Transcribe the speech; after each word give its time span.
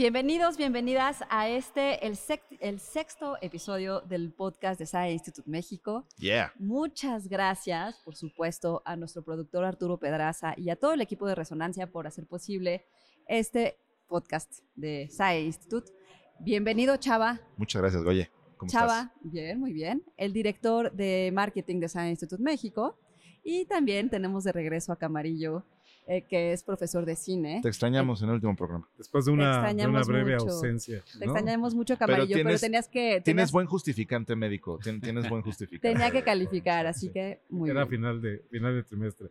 Bienvenidos, 0.00 0.56
bienvenidas 0.56 1.22
a 1.28 1.50
este, 1.50 2.06
el, 2.06 2.16
el 2.60 2.80
sexto 2.80 3.36
episodio 3.42 4.00
del 4.00 4.32
podcast 4.32 4.80
de 4.80 4.86
SAE 4.86 5.12
Institute 5.12 5.50
México. 5.50 6.06
Yeah. 6.16 6.54
Muchas 6.58 7.28
gracias, 7.28 8.00
por 8.02 8.16
supuesto, 8.16 8.80
a 8.86 8.96
nuestro 8.96 9.22
productor 9.22 9.62
Arturo 9.62 9.98
Pedraza 9.98 10.54
y 10.56 10.70
a 10.70 10.76
todo 10.76 10.94
el 10.94 11.02
equipo 11.02 11.28
de 11.28 11.34
Resonancia 11.34 11.86
por 11.86 12.06
hacer 12.06 12.26
posible 12.26 12.86
este 13.28 13.76
podcast 14.08 14.50
de 14.74 15.06
SAE 15.10 15.42
Institute. 15.42 15.92
Bienvenido, 16.38 16.96
Chava. 16.96 17.38
Muchas 17.58 17.82
gracias, 17.82 18.02
Goye. 18.02 18.30
¿Cómo 18.56 18.72
Chava, 18.72 19.12
bien, 19.20 19.60
muy 19.60 19.74
bien. 19.74 20.02
El 20.16 20.32
director 20.32 20.92
de 20.92 21.30
marketing 21.34 21.78
de 21.78 21.90
SAE 21.90 22.08
Institute 22.08 22.42
México. 22.42 22.98
Y 23.44 23.66
también 23.66 24.08
tenemos 24.08 24.44
de 24.44 24.52
regreso 24.52 24.92
a 24.94 24.96
Camarillo 24.96 25.66
eh, 26.12 26.22
que 26.22 26.52
es 26.52 26.64
profesor 26.64 27.06
de 27.06 27.14
cine. 27.14 27.60
Te 27.62 27.68
extrañamos 27.68 28.20
en 28.20 28.30
el 28.30 28.34
último 28.34 28.56
programa. 28.56 28.88
Después 28.98 29.26
de 29.26 29.30
una, 29.30 29.72
breve 30.02 30.34
ausencia. 30.34 31.04
Te 31.16 31.24
extrañamos 31.24 31.72
mucho, 31.72 31.96
Camarillo, 31.96 32.34
pero, 32.34 32.58
tenías 32.58 32.88
que... 32.88 33.20
tienes 33.20 33.52
buen 33.52 33.68
justificante 33.68 34.34
médico, 34.34 34.80
tienes 34.82 35.28
buen 35.28 35.42
justificante. 35.42 35.88
Tenía 35.88 36.10
que 36.10 36.22
calificar, 36.24 36.84
así 36.88 37.10
que 37.10 37.42
muy 37.48 37.70
Era 37.70 37.86
final 37.86 38.20
de, 38.20 38.38
final 38.50 38.74
de 38.74 38.82
trimestre. 38.82 39.28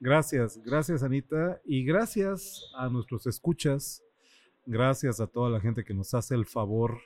Gracias, 0.00 0.58
gracias 0.64 1.02
Anita, 1.02 1.60
y 1.66 1.84
gracias 1.84 2.64
a 2.76 2.88
nuestros 2.88 3.26
escuchas, 3.26 4.02
gracias 4.64 5.20
a 5.20 5.26
toda 5.26 5.50
la 5.50 5.60
gente 5.60 5.84
que 5.84 5.92
nos 5.92 6.14
hace 6.14 6.34
el 6.34 6.46
favor 6.46 6.98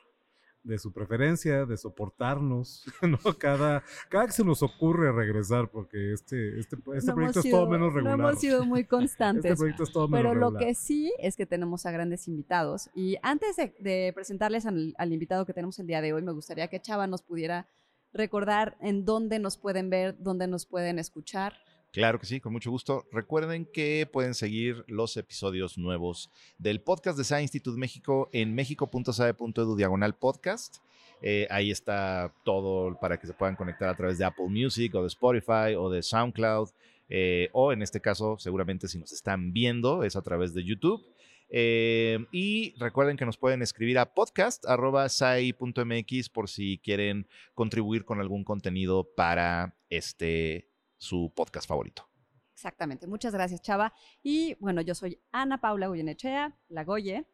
de 0.67 0.79
su 0.79 0.93
preferencia, 0.93 1.65
de 1.65 1.77
soportarnos, 1.77 2.85
¿no? 3.03 3.19
Cada, 3.39 3.83
cada 4.09 4.27
que 4.27 4.33
se 4.33 4.45
nos 4.45 4.63
ocurre 4.63 5.13
regresar, 5.13 5.71
porque 5.71 6.13
este, 6.13 6.59
este, 6.59 6.77
este 6.95 7.13
proyecto 7.13 7.41
es 7.41 7.51
todo 7.51 7.69
menos 7.69 7.95
regular. 7.95 8.19
No 8.19 8.29
hemos 8.29 8.41
sido 8.41 8.65
muy 8.65 8.85
constantes. 8.97 9.53
este 9.53 9.57
proyecto 9.57 9.85
es 9.85 9.93
todo 9.93 10.09
menos 10.09 10.23
Pero 10.23 10.35
lo 10.35 10.57
que 10.57 10.75
sí 10.75 11.13
es 11.19 11.37
que 11.37 11.47
tenemos 11.47 11.87
a 11.87 11.93
grandes 11.93 12.27
invitados. 12.27 12.91
Y 12.95 13.17
antes 13.23 13.57
de, 13.57 14.13
presentarles 14.15 14.67
al, 14.67 14.95
al, 14.99 15.13
invitado 15.13 15.47
que 15.47 15.53
tenemos 15.53 15.79
el 15.79 15.87
día 15.87 16.01
de 16.01 16.13
hoy, 16.13 16.23
me 16.23 16.33
gustaría 16.33 16.69
que 16.69 16.81
Chava 16.81 17.07
nos 17.07 17.23
pudiera 17.23 17.69
recordar 18.13 18.77
en 18.81 19.05
dónde 19.05 19.39
nos 19.39 19.57
pueden 19.59 19.91
ver, 19.91 20.17
dónde 20.19 20.49
nos 20.49 20.67
pueden 20.67 20.99
escuchar. 20.99 21.55
Claro 21.97 22.21
que 22.21 22.27
sí, 22.27 22.41
con 22.41 22.53
mucho 22.53 22.71
gusto. 22.71 23.07
Recuerden 23.11 23.65
que 23.65 24.07
pueden 24.13 24.35
seguir 24.35 24.85
los 24.87 25.17
episodios 25.17 25.79
nuevos 25.79 26.31
del 26.59 26.83
podcast 26.83 27.17
de 27.17 27.25
SAE 27.25 27.41
Institute 27.41 27.79
México 27.79 28.29
en 28.35 28.55
mexico.sae.edu 28.55 29.77
diagonal 29.77 30.15
podcast. 30.15 30.77
Eh, 31.23 31.47
ahí 31.49 31.71
está 31.71 32.35
todo 32.45 33.01
para 33.01 33.19
que 33.19 33.27
se 33.27 33.33
puedan 33.33 33.57
conectar 33.57 33.89
a 33.89 33.97
través 33.97 34.19
de 34.19 34.27
Apple 34.27 34.51
Music 34.51 34.95
o 34.95 35.01
de 35.01 35.07
Spotify 35.07 35.75
o 35.75 35.89
de 35.89 36.03
SoundCloud. 36.03 36.69
Eh, 37.09 37.49
o 37.55 37.73
en 37.73 37.81
este 37.81 38.03
caso, 38.03 38.37
seguramente 38.39 38.89
si 38.89 38.99
nos 38.99 39.13
están 39.13 39.55
viendo, 39.55 40.03
es 40.03 40.17
a 40.17 40.23
través 40.23 40.53
de 40.53 40.65
YouTube. 40.65 41.03
Eh, 41.49 42.27
y 42.31 42.75
recuerden 42.77 43.17
que 43.17 43.25
nos 43.25 43.39
pueden 43.39 43.63
escribir 43.63 43.99
a 43.99 44.13
podcast.sai.mx 44.13 46.29
por 46.29 46.51
si 46.51 46.77
quieren 46.77 47.27
contribuir 47.55 48.05
con 48.05 48.21
algún 48.21 48.45
contenido 48.45 49.09
para 49.17 49.75
este 49.89 50.69
su 50.97 51.33
podcast 51.35 51.69
favorito. 51.69 52.09
Exactamente. 52.53 53.07
Muchas 53.07 53.35
gracias, 53.35 53.61
Chava. 53.61 53.93
Y 54.23 54.55
bueno, 54.61 54.81
yo 54.81 54.95
soy 54.95 55.21
Ana 55.31 55.61
Paula 55.61 55.89
Goyenechea, 55.89 56.59
La 56.69 56.85
Goye. 56.85 57.27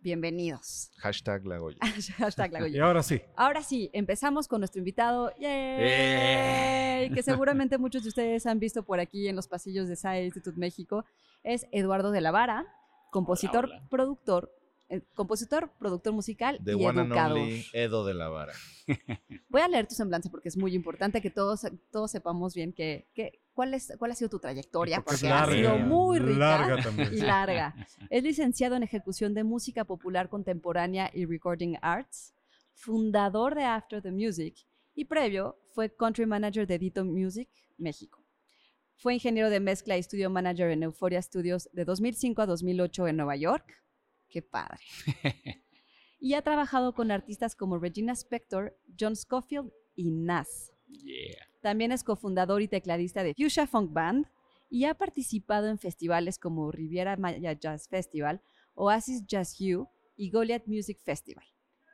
Bienvenidos. 0.00 0.92
Hashtag 0.98 1.44
La 1.44 1.58
Goye. 1.58 1.78
Hashtag 2.18 2.52
La 2.52 2.60
Goye. 2.60 2.76
Y 2.76 2.80
ahora 2.80 3.02
sí. 3.02 3.20
Ahora 3.36 3.62
sí, 3.62 3.90
empezamos 3.92 4.46
con 4.46 4.60
nuestro 4.60 4.78
invitado, 4.78 5.32
¡Yay! 5.40 7.10
que 7.12 7.22
seguramente 7.24 7.78
muchos 7.78 8.04
de 8.04 8.10
ustedes 8.10 8.46
han 8.46 8.60
visto 8.60 8.84
por 8.84 9.00
aquí 9.00 9.26
en 9.26 9.34
los 9.34 9.48
pasillos 9.48 9.88
de 9.88 9.96
SAE 9.96 10.26
Institute 10.26 10.58
México. 10.58 11.04
Es 11.42 11.66
Eduardo 11.72 12.12
de 12.12 12.20
la 12.20 12.30
Vara, 12.30 12.64
compositor, 13.10 13.70
productor, 13.90 14.52
eh, 14.52 14.57
compositor, 15.14 15.70
productor 15.78 16.12
musical 16.12 16.58
y 16.64 16.70
educador. 16.70 17.48
Edo 17.72 18.06
de 18.06 18.14
la 18.14 18.28
Vara. 18.28 18.52
Voy 19.48 19.60
a 19.60 19.68
leer 19.68 19.86
tu 19.86 19.94
semblanza 19.94 20.30
porque 20.30 20.48
es 20.48 20.56
muy 20.56 20.74
importante 20.74 21.20
que 21.20 21.30
todos, 21.30 21.62
todos 21.90 22.10
sepamos 22.10 22.54
bien 22.54 22.72
que, 22.72 23.06
cuál, 23.52 23.74
es, 23.74 23.92
cuál 23.98 24.12
ha 24.12 24.14
sido 24.14 24.30
tu 24.30 24.38
trayectoria, 24.38 25.02
porque, 25.02 25.28
ha 25.28 25.46
sido 25.46 25.78
muy 25.78 26.18
rica 26.18 26.78
y 27.12 27.20
larga. 27.20 27.74
Es 28.08 28.22
licenciado 28.22 28.76
en 28.76 28.82
ejecución 28.82 29.34
de 29.34 29.44
música 29.44 29.84
popular 29.84 30.28
contemporánea 30.28 31.10
y 31.12 31.26
recording 31.26 31.76
arts, 31.82 32.34
fundador 32.72 33.54
de 33.54 33.64
After 33.64 34.00
the 34.00 34.12
Music 34.12 34.56
y 34.94 35.04
previo 35.04 35.58
fue 35.74 35.94
country 35.94 36.26
manager 36.26 36.66
de 36.66 36.78
Dito 36.78 37.04
Music 37.04 37.48
México. 37.76 38.24
Fue 38.96 39.14
ingeniero 39.14 39.48
de 39.48 39.60
mezcla 39.60 39.96
y 39.96 40.02
studio 40.02 40.28
manager 40.28 40.70
en 40.70 40.82
Euphoria 40.82 41.22
Studios 41.22 41.68
de 41.72 41.84
2005 41.84 42.42
a 42.42 42.46
2008 42.46 43.06
en 43.06 43.16
Nueva 43.16 43.36
York 43.36 43.78
Qué 44.28 44.42
padre. 44.42 44.80
y 46.20 46.34
ha 46.34 46.42
trabajado 46.42 46.94
con 46.94 47.10
artistas 47.10 47.54
como 47.54 47.78
Regina 47.78 48.12
Spector, 48.12 48.76
John 48.98 49.16
Scofield 49.16 49.70
y 49.94 50.10
Nas. 50.10 50.72
También 51.60 51.92
es 51.92 52.04
cofundador 52.04 52.62
y 52.62 52.68
tecladista 52.68 53.22
de 53.22 53.34
Fuchsia 53.34 53.66
Funk 53.66 53.92
Band 53.92 54.26
y 54.70 54.84
ha 54.84 54.94
participado 54.94 55.68
en 55.68 55.78
festivales 55.78 56.38
como 56.38 56.70
Riviera 56.70 57.16
Maya 57.16 57.52
Jazz 57.52 57.88
Festival, 57.88 58.40
Oasis 58.74 59.26
Jazz 59.26 59.56
U 59.60 59.88
y 60.16 60.30
Goliath 60.30 60.66
Music 60.66 60.98
Festival. 61.02 61.44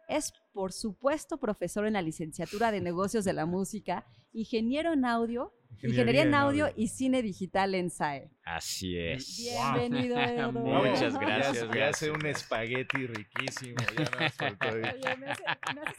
Es, 0.08 0.32
por 0.52 0.72
supuesto, 0.72 1.38
profesor 1.38 1.86
en 1.86 1.94
la 1.94 2.02
licenciatura 2.02 2.70
de 2.72 2.80
negocios 2.80 3.24
de 3.24 3.32
la 3.32 3.46
música, 3.46 4.04
ingeniero 4.32 4.92
en 4.92 5.04
audio 5.04 5.52
Ingeniería, 5.82 6.22
en 6.22 6.34
audio, 6.34 6.68
y 6.76 6.88
cine 6.88 7.22
digital 7.22 7.74
en 7.74 7.90
SAE. 7.90 8.30
Así 8.44 8.98
es. 8.98 9.38
Bienvenido, 9.38 10.18
Edo. 10.20 10.52
Muchas 10.52 11.18
gracias. 11.18 11.66
Me 11.70 11.82
hace 11.82 12.10
un 12.10 12.26
espagueti 12.26 13.06
riquísimo. 13.06 13.76
Ya 13.96 15.16
me, 15.16 15.30
hace, 15.30 15.42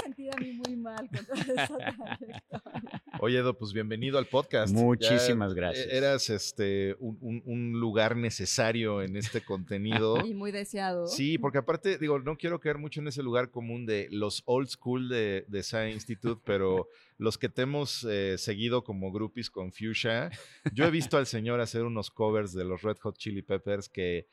sentir 0.04 0.30
a 0.32 0.40
mí 0.40 0.54
muy 0.54 0.76
mal 0.76 1.10
con 1.10 1.26
todo 1.26 1.54
eso. 1.56 1.78
Oye, 3.20 3.40
Edo, 3.40 3.58
pues 3.58 3.74
bienvenido 3.74 4.20
al 4.20 4.28
podcast. 4.28 4.72
Muchísimas 4.72 5.56
gracias. 5.56 5.88
Eras 5.88 6.30
este, 6.30 6.96
un, 7.00 7.42
un, 7.46 7.80
lugar 7.80 8.16
necesario 8.16 9.02
en 9.02 9.18
este 9.18 9.42
contenido. 9.42 10.18
Y 10.26 10.36
muy 10.36 10.52
deseado. 10.52 11.08
Sí, 11.08 11.40
porque 11.40 11.58
aparte, 11.58 11.98
digo, 11.98 12.20
no 12.20 12.38
quiero 12.38 12.60
caer 12.60 12.78
mucho 12.78 13.00
en 13.00 13.08
ese 13.08 13.24
lugar 13.24 13.50
común 13.50 13.88
de 13.88 14.08
los 14.12 14.44
old 14.46 14.68
school 14.68 15.10
de, 15.10 15.46
de 15.48 15.64
SAE 15.64 15.92
Institute, 15.92 16.42
pero 16.46 16.90
los 17.18 17.38
que 17.38 17.50
te 17.50 17.62
hemos 17.62 18.04
eh, 18.04 18.38
seguido 18.38 18.84
como 18.84 19.12
groupies 19.12 19.50
con 19.50 19.72
Fuchsia, 19.72 20.30
yo 20.74 20.86
he 20.86 20.92
visto 20.92 21.18
al 21.18 21.26
señor 21.26 21.62
hacer 21.62 21.84
unos 21.84 22.12
covers 22.12 22.35
de 22.44 22.66
los 22.66 22.82
Red 22.82 22.98
Hot 23.02 23.18
Chili 23.18 23.42
Peppers 23.42 23.90
que 23.90 24.28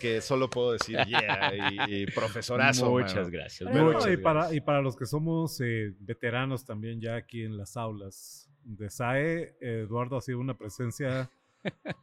Que, 0.00 0.20
solo 0.20 0.50
puedo 0.50 0.72
decir 0.72 0.98
yeah 1.06 1.52
y, 1.88 2.06
profesorazo. 2.06 2.90
Muchas 2.90 3.30
gracias. 3.30 3.70
y, 4.10 4.16
para, 4.18 4.54
y 4.54 4.60
para 4.60 4.82
los 4.82 4.96
que 4.96 5.06
somos 5.06 5.60
eh, 5.60 5.94
veteranos 5.98 6.64
también 6.64 7.00
ya 7.00 7.16
aquí 7.16 7.42
en 7.42 7.56
las 7.56 7.76
aulas 7.76 8.50
de 8.64 8.90
SAE, 8.90 9.56
Eduardo 9.60 10.16
ha 10.16 10.20
sido 10.20 10.38
una 10.38 10.56
presencia 10.56 11.30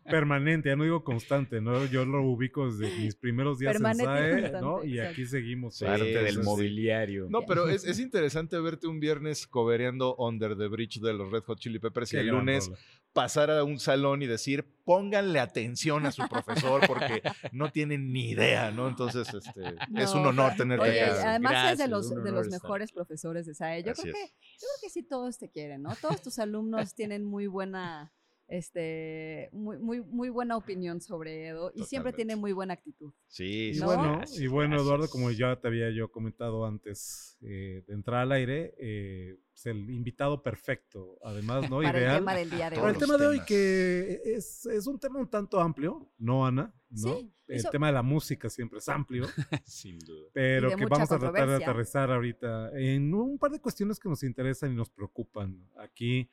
permanente, 0.05 0.69
ya 0.69 0.75
no 0.75 0.83
digo 0.83 1.03
constante, 1.03 1.61
¿no? 1.61 1.85
Yo 1.85 2.05
lo 2.05 2.23
ubico 2.23 2.71
desde 2.71 2.95
mis 2.97 3.15
primeros 3.15 3.59
días 3.59 3.75
en 3.75 3.95
SAE, 3.95 4.51
¿no? 4.61 4.83
Y 4.83 4.99
aquí 4.99 5.25
seguimos. 5.25 5.79
Parte 5.79 6.03
del 6.03 6.43
mobiliario. 6.43 7.27
No, 7.29 7.45
pero 7.45 7.69
es, 7.69 7.99
interesante 7.99 8.59
verte 8.59 8.87
un 8.87 8.99
viernes 8.99 9.47
cobereando 9.47 10.15
Under 10.17 10.57
the 10.57 10.67
Bridge 10.67 10.99
de 10.99 11.13
los 11.13 11.31
Red 11.31 11.43
Hot 11.43 11.59
Chili 11.59 11.79
Peppers 11.79 12.13
y 12.13 12.17
el 12.17 12.27
lunes 12.27 12.71
pasar 13.13 13.49
a 13.49 13.63
un 13.63 13.79
salón 13.79 14.21
y 14.21 14.27
decir, 14.27 14.65
pónganle 14.85 15.39
atención 15.39 16.05
a 16.05 16.11
su 16.11 16.27
profesor 16.27 16.81
porque 16.87 17.21
no 17.51 17.71
tienen 17.71 18.11
ni 18.13 18.31
idea, 18.31 18.71
¿no? 18.71 18.87
Entonces, 18.87 19.27
este, 19.33 19.75
es 19.95 20.13
un 20.13 20.25
honor 20.25 20.53
tenerte 20.55 20.89
oye, 20.89 21.01
Además 21.01 21.73
es 21.73 21.79
de 21.79 21.87
los, 21.87 22.09
de 22.09 22.31
los 22.31 22.49
mejores 22.49 22.91
profesores 22.91 23.45
de 23.45 23.55
SAE. 23.55 23.83
Yo 23.83 23.93
creo, 23.93 24.13
que, 24.13 24.21
yo 24.21 24.67
creo 24.67 24.79
que 24.81 24.89
sí 24.89 25.03
todos 25.03 25.37
te 25.37 25.49
quieren, 25.49 25.81
¿no? 25.81 25.95
Todos 25.95 26.21
tus 26.21 26.39
alumnos 26.39 26.93
tienen 26.93 27.23
muy 27.23 27.47
buena 27.47 28.13
este, 28.49 29.49
muy, 29.51 29.77
muy, 29.77 30.01
muy 30.01 30.29
buena 30.29 30.57
opinión 30.57 31.01
sobre 31.01 31.47
Edo 31.47 31.71
y 31.75 31.83
siempre 31.83 32.13
tiene 32.13 32.35
muy 32.35 32.51
buena 32.51 32.73
actitud. 32.73 33.13
Sí, 33.27 33.71
y 33.75 33.79
bueno, 33.79 34.21
y 34.37 34.47
bueno 34.47 34.75
Eduardo, 34.77 35.07
como 35.07 35.29
ya 35.29 35.55
te 35.59 35.67
había 35.67 35.91
yo 35.91 36.11
comentado 36.11 36.65
antes 36.65 37.37
eh, 37.41 37.83
de 37.87 37.93
entrar 37.93 38.21
al 38.21 38.31
aire, 38.31 38.73
eh, 38.79 39.37
es 39.53 39.65
el 39.67 39.89
invitado 39.91 40.41
perfecto, 40.41 41.19
además, 41.23 41.69
¿no? 41.69 41.81
Para 41.81 42.13
el 42.13 42.17
tema 42.17 42.33
del 42.33 42.49
día 42.49 42.69
de 42.69 42.75
hoy. 42.77 42.81
Para 42.81 42.93
el 42.93 42.97
tema 42.97 43.17
de 43.17 43.27
hoy, 43.27 43.39
que 43.45 44.21
es, 44.25 44.65
es, 44.65 44.87
un 44.87 44.99
tema 44.99 45.19
un 45.19 45.29
tanto 45.29 45.59
amplio, 45.59 46.11
¿no, 46.17 46.45
Ana? 46.45 46.73
¿no? 46.89 47.17
Sí, 47.17 47.31
el 47.47 47.63
tema 47.69 47.87
de 47.87 47.93
la 47.93 48.03
música 48.03 48.49
siempre 48.49 48.79
es 48.79 48.89
amplio. 48.89 49.25
Sin 49.65 49.99
duda. 49.99 50.29
Pero 50.33 50.75
que 50.75 50.85
vamos 50.85 51.11
a 51.11 51.19
tratar 51.19 51.49
de 51.49 51.55
aterrizar 51.55 52.11
ahorita 52.11 52.71
en 52.79 53.13
un 53.13 53.37
par 53.37 53.51
de 53.51 53.59
cuestiones 53.59 53.99
que 53.99 54.09
nos 54.09 54.23
interesan 54.23 54.71
y 54.71 54.75
nos 54.75 54.89
preocupan. 54.89 55.69
Aquí 55.77 56.29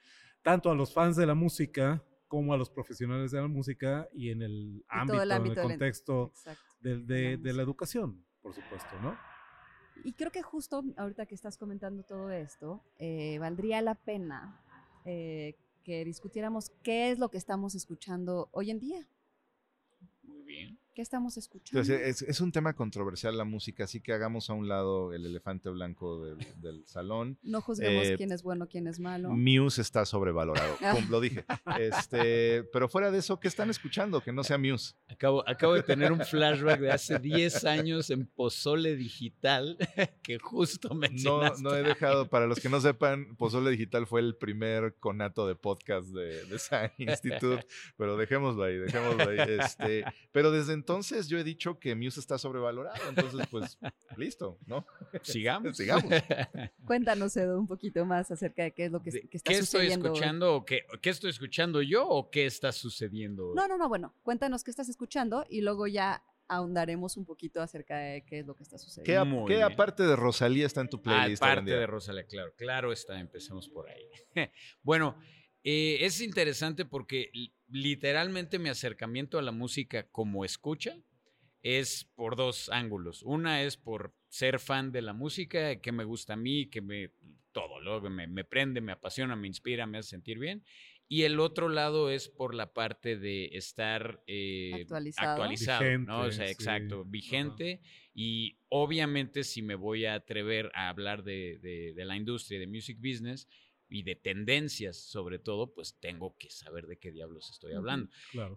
tanto 0.47 0.71
a 0.71 0.77
los 0.77 0.95
fans 0.95 1.17
de 1.17 1.27
la 1.27 1.35
música 1.35 2.01
como 2.29 2.55
a 2.55 2.57
los 2.57 2.71
profesionales 2.71 3.33
de 3.33 3.41
la 3.41 3.49
música 3.49 4.09
y 4.15 4.31
en 4.31 4.43
el, 4.43 4.85
ámbito, 4.87 5.21
en 5.21 5.45
el 5.45 5.55
contexto 5.57 6.33
de, 6.81 7.37
la 7.43 7.63
educación, 7.65 8.25
por 8.43 8.55
supuesto, 8.55 8.97
¿no? 9.03 9.19
Y 10.05 10.13
creo 10.13 10.31
que 10.31 10.43
justo 10.43 10.85
ahorita 10.97 11.27
que 11.27 11.35
estás 11.35 11.59
comentando 11.59 12.05
todo 12.05 12.31
esto, 12.31 12.81
eh, 13.01 13.39
valdría 13.41 13.83
la 13.83 13.97
pena 13.97 14.63
eh, 15.05 15.57
que 15.83 16.05
discutiéramos 16.05 16.71
qué 16.85 17.11
es 17.11 17.19
lo 17.19 17.29
que 17.29 17.39
estamos 17.39 17.75
escuchando 17.75 18.49
hoy 18.53 18.71
en 18.71 18.79
día. 18.79 19.09
Muy 20.23 20.43
bien. 20.45 20.79
¿Qué 20.97 21.03
estamos 21.03 21.37
escuchando? 21.37 21.83
Entonces, 21.83 22.23
es, 22.23 22.41
un 22.41 22.51
tema 22.51 22.73
controversial 22.73 23.37
la 23.37 23.45
música, 23.45 23.85
así 23.85 24.01
que 24.01 24.15
hagamos 24.15 24.49
a 24.49 24.55
un 24.55 24.67
lado 24.67 25.13
el 25.13 25.27
elefante 25.27 25.69
blanco 25.69 26.25
del, 26.25 26.87
salón. 26.87 27.37
No 27.43 27.61
juzguemos 27.61 28.17
quién 28.17 28.33
es 28.33 28.43
bueno, 28.43 28.67
quién 28.67 28.87
es 28.87 28.99
malo. 28.99 29.29
Muse 29.29 29.83
está 29.83 30.07
sobrevalorado, 30.07 30.75
lo 31.11 31.21
dije. 31.21 31.45
Este, 31.79 32.63
pero 32.73 32.89
fuera 32.89 33.11
de 33.11 33.19
eso, 33.19 33.39
¿qué 33.39 33.47
están 33.47 33.69
escuchando? 33.69 34.23
Que 34.23 34.33
no 34.33 34.43
sea 34.43 34.57
Muse. 34.57 34.95
Acabo, 35.07 35.47
acabo 35.47 35.75
de 35.75 35.83
tener 35.83 36.13
un 36.13 36.21
flashback 36.21 36.81
de 36.81 36.91
hace 36.91 37.19
10 37.19 37.67
años 37.67 38.09
en 38.09 38.25
Pozole 38.25 38.97
Digital, 38.97 39.77
que 40.23 40.39
justo 40.39 40.95
mencionaste. 40.95 41.63
No, 41.63 41.73
no 41.73 41.77
he 41.77 41.83
dejado, 41.83 42.31
para 42.31 42.47
los 42.47 42.59
que 42.59 42.71
no 42.71 42.81
sepan, 42.81 43.37
Pozole 43.37 43.71
Digital 43.71 44.07
fue 44.07 44.23
el 44.23 44.35
primer 44.35 44.95
conato 44.95 45.47
de 45.47 45.57
podcast 45.57 46.09
de, 46.09 46.47
de 46.47 46.59
Science 46.59 46.95
Institute, 46.97 47.67
pero 47.99 48.17
dejémoslo 48.17 48.65
ahí, 48.65 48.79
dejémoslo 48.79 49.29
ahí. 49.29 49.37
Este, 49.61 50.05
pero 50.33 50.51
desde 50.51 50.73
entonces 50.87 51.27
yo 51.27 51.37
he 51.37 51.43
dicho 51.43 51.81
que 51.81 51.97
Muse 51.97 52.21
está 52.21 52.38
sobrevalorado, 52.38 52.97
entonces 53.09 53.44
pues 53.50 53.77
listo, 54.17 54.56
¿no? 54.67 54.87
Sigamos. 55.23 55.77
Sigamos. 55.77 56.05
Cuéntanos, 56.87 57.37
Edo, 57.37 57.59
un 57.59 57.67
poquito 57.67 58.05
más 58.05 58.31
acerca 58.31 58.62
de 58.62 58.73
qué 58.73 58.85
es 58.85 58.93
lo 58.93 59.03
que, 59.03 59.11
que 59.11 59.37
está 59.37 59.50
¿Qué 59.50 59.59
estoy 59.59 59.88
escuchando? 59.88 60.65
Qué, 60.65 60.85
¿Qué 61.03 61.11
estoy 61.11 61.31
escuchando 61.31 61.83
yo 61.83 62.09
o 62.09 62.31
qué 62.31 62.47
está 62.47 62.71
sucediendo? 62.71 63.53
No, 63.56 63.67
no, 63.67 63.77
no, 63.77 63.88
bueno, 63.88 64.15
cuéntanos 64.23 64.62
qué 64.62 64.71
estás 64.71 64.88
escuchando 64.88 65.44
y 65.50 65.61
luego 65.61 65.88
ya 65.88 66.23
ahondaremos 66.47 67.17
un 67.17 67.25
poquito 67.25 67.61
acerca 67.61 67.99
de 67.99 68.25
qué 68.25 68.38
es 68.38 68.47
lo 68.47 68.55
que 68.55 68.62
está 68.62 68.79
sucediendo. 68.79 69.44
¿Qué, 69.47 69.65
aparte 69.65 70.05
de 70.05 70.15
Rosalía 70.15 70.67
está 70.67 70.83
en 70.83 70.88
tu 70.88 71.03
playlist? 71.03 71.43
Aparte 71.43 71.73
de 71.73 71.87
Rosalía, 71.88 72.27
claro, 72.29 72.55
claro 72.56 72.93
está, 72.93 73.19
empecemos 73.19 73.69
por 73.69 73.91
ahí. 73.91 74.09
bueno, 74.85 75.19
eh, 75.65 75.99
es 76.03 76.21
interesante 76.21 76.85
porque 76.85 77.29
literalmente 77.69 78.59
mi 78.59 78.69
acercamiento 78.69 79.39
a 79.39 79.43
la 79.43 79.53
música 79.53 80.09
como 80.11 80.45
escucha 80.45 80.99
es 81.63 82.05
por 82.15 82.37
dos 82.37 82.69
ángulos. 82.69 83.23
Una 83.23 83.63
es 83.63 83.77
por 83.77 84.15
ser 84.29 84.61
fan 84.61 84.93
de 84.93 85.03
la 85.03 85.13
música, 85.13 85.81
que 85.81 85.93
me 85.93 86.05
gusta 86.05 86.35
a 86.35 86.37
mí, 86.37 86.67
que 86.67 86.81
me 86.81 87.11
todo, 87.53 87.81
lo, 87.81 88.03
me, 88.11 88.27
me 88.27 88.45
prende, 88.45 88.83
me 88.83 88.93
apasiona, 88.93 89.35
me 89.35 89.47
inspira, 89.47 89.87
me 89.87 89.99
hace 89.99 90.11
sentir 90.11 90.39
bien. 90.39 90.63
Y 91.09 91.23
el 91.23 91.41
otro 91.41 91.69
lado 91.69 92.11
es 92.11 92.29
por 92.29 92.55
la 92.55 92.75
parte 92.75 93.17
de 93.17 93.47
estar 93.53 94.23
eh, 94.27 94.73
actualizado, 95.17 95.99
¿no? 96.01 96.21
O 96.23 96.33
sea, 96.33 96.51
exacto, 96.51 97.05
vigente. 97.05 97.81
Y 98.12 98.59
obviamente 98.69 99.45
si 99.45 99.62
me 99.62 99.75
voy 99.75 100.05
a 100.05 100.15
atrever 100.15 100.71
a 100.75 100.89
hablar 100.89 101.23
de, 101.23 101.59
de, 101.62 101.95
de 101.95 102.05
la 102.05 102.17
industria, 102.17 102.59
de 102.59 102.67
music 102.67 102.99
business, 102.99 103.49
y 103.88 104.03
de 104.03 104.17
tendencias, 104.17 104.97
sobre 104.97 105.38
todo, 105.38 105.73
pues 105.73 105.97
tengo 106.00 106.37
que 106.38 106.50
saber 106.50 106.87
de 106.87 106.99
qué 106.99 107.12
diablos 107.12 107.50
estoy 107.50 107.75
hablando. 107.75 108.11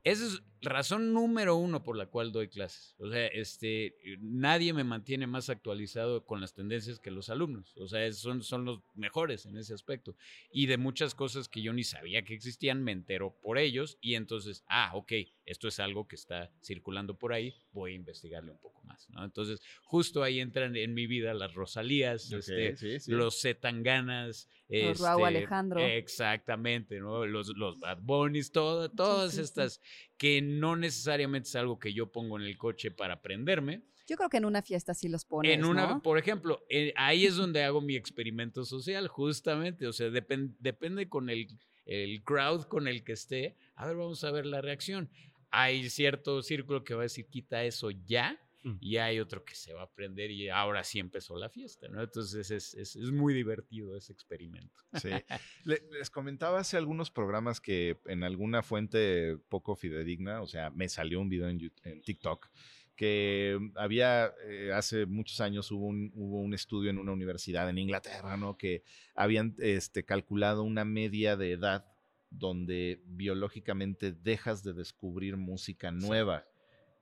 Esa 0.03 0.25
es 0.25 0.41
razón 0.61 1.13
número 1.13 1.55
uno 1.55 1.83
por 1.83 1.95
la 1.95 2.07
cual 2.07 2.31
doy 2.31 2.47
clases. 2.47 2.95
O 2.99 3.09
sea, 3.09 3.27
este, 3.27 3.95
nadie 4.19 4.73
me 4.73 4.83
mantiene 4.83 5.27
más 5.27 5.49
actualizado 5.49 6.25
con 6.25 6.41
las 6.41 6.53
tendencias 6.53 6.99
que 6.99 7.11
los 7.11 7.29
alumnos. 7.29 7.75
O 7.77 7.87
sea, 7.87 8.11
son, 8.13 8.43
son 8.43 8.65
los 8.65 8.81
mejores 8.95 9.45
en 9.45 9.57
ese 9.57 9.73
aspecto. 9.73 10.15
Y 10.51 10.65
de 10.65 10.77
muchas 10.77 11.15
cosas 11.15 11.47
que 11.47 11.61
yo 11.61 11.73
ni 11.73 11.83
sabía 11.83 12.23
que 12.23 12.33
existían, 12.33 12.83
me 12.83 12.91
entero 12.91 13.37
por 13.41 13.57
ellos 13.57 13.97
y 14.01 14.15
entonces, 14.15 14.63
ah, 14.67 14.91
ok, 14.93 15.13
esto 15.49 15.67
es 15.67 15.79
algo 15.79 16.07
que 16.07 16.15
está 16.15 16.51
circulando 16.61 17.17
por 17.17 17.33
ahí, 17.33 17.55
voy 17.71 17.93
a 17.93 17.95
investigarle 17.95 18.51
un 18.51 18.59
poco 18.59 18.83
más. 18.83 19.09
¿no? 19.09 19.25
Entonces, 19.25 19.61
justo 19.81 20.21
ahí 20.21 20.39
entran 20.39 20.75
en 20.75 20.93
mi 20.93 21.07
vida 21.07 21.33
las 21.33 21.55
Rosalías, 21.55 22.31
este, 22.31 22.75
los 23.07 23.41
Zetanganas, 23.41 24.47
los 24.69 25.01
este, 25.01 25.23
Alejandro. 25.23 25.79
Exactamente, 25.79 26.99
¿no? 26.99 27.25
Los, 27.25 27.49
los 27.57 27.79
Bad 27.79 27.99
Bunnies, 28.01 28.51
todas 28.51 29.37
estas 29.37 29.81
que 30.17 30.41
no 30.41 30.75
necesariamente 30.75 31.49
es 31.49 31.55
algo 31.55 31.79
que 31.79 31.93
yo 31.93 32.11
pongo 32.11 32.37
en 32.37 32.45
el 32.45 32.57
coche 32.57 32.91
para 32.91 33.15
aprenderme. 33.15 33.81
Yo 34.07 34.17
creo 34.17 34.29
que 34.29 34.37
en 34.37 34.45
una 34.45 34.61
fiesta 34.61 34.93
sí 34.93 35.07
los 35.07 35.25
pones, 35.25 35.51
En 35.51 35.65
una, 35.65 35.99
por 36.01 36.17
ejemplo, 36.17 36.63
eh, 36.69 36.93
ahí 36.95 37.25
es 37.25 37.35
donde 37.35 37.63
hago 37.63 37.81
mi 37.81 37.95
experimento 37.95 38.65
social, 38.65 39.07
justamente. 39.07 39.87
O 39.87 39.93
sea, 39.93 40.09
depende 40.09 41.09
con 41.09 41.29
el, 41.29 41.47
el 41.85 42.23
crowd 42.23 42.63
con 42.63 42.87
el 42.87 43.03
que 43.03 43.13
esté. 43.13 43.55
A 43.75 43.87
ver, 43.87 43.95
vamos 43.95 44.23
a 44.23 44.31
ver 44.31 44.45
la 44.45 44.61
reacción. 44.61 45.09
Hay 45.51 45.89
cierto 45.89 46.41
círculo 46.41 46.83
que 46.83 46.93
va 46.93 47.01
a 47.01 47.03
decir, 47.03 47.27
quita 47.27 47.63
eso 47.63 47.91
ya 47.91 48.39
Mm. 48.63 48.75
y 48.81 48.97
hay 48.97 49.19
otro 49.19 49.45
que 49.45 49.55
se 49.55 49.73
va 49.73 49.81
a 49.81 49.85
aprender 49.85 50.31
y 50.31 50.49
ahora 50.49 50.83
sí 50.83 50.99
empezó 50.99 51.37
la 51.37 51.49
fiesta, 51.49 51.87
¿no? 51.87 52.01
Entonces 52.01 52.51
es, 52.51 52.73
es, 52.73 52.95
es 52.95 53.11
muy 53.11 53.33
divertido 53.33 53.95
ese 53.95 54.11
experimento. 54.11 54.81
Sí. 54.99 55.09
les 55.63 56.09
comentaba 56.09 56.59
hace 56.59 56.75
algunos 56.75 57.09
programas 57.09 57.61
que 57.61 57.99
en 58.05 58.23
alguna 58.23 58.61
fuente 58.61 59.37
poco 59.47 59.75
fidedigna, 59.75 60.41
o 60.41 60.47
sea, 60.47 60.71
me 60.71 60.89
salió 60.89 61.21
un 61.21 61.29
video 61.29 61.47
en, 61.47 61.71
en 61.83 62.01
TikTok 62.01 62.49
que 62.97 63.57
había, 63.75 64.33
eh, 64.45 64.73
hace 64.73 65.05
muchos 65.05 65.39
años 65.39 65.71
hubo 65.71 65.85
un, 65.85 66.11
hubo 66.15 66.41
un 66.41 66.53
estudio 66.53 66.89
en 66.89 66.97
una 66.97 67.13
universidad 67.13 67.69
en 67.69 67.77
Inglaterra, 67.77 68.35
¿no? 68.35 68.57
Que 68.57 68.83
habían 69.15 69.55
este, 69.59 70.03
calculado 70.03 70.63
una 70.63 70.83
media 70.83 71.37
de 71.37 71.53
edad 71.53 71.85
donde 72.29 73.01
biológicamente 73.05 74.11
dejas 74.11 74.63
de 74.63 74.73
descubrir 74.73 75.37
música 75.37 75.91
nueva. 75.91 76.45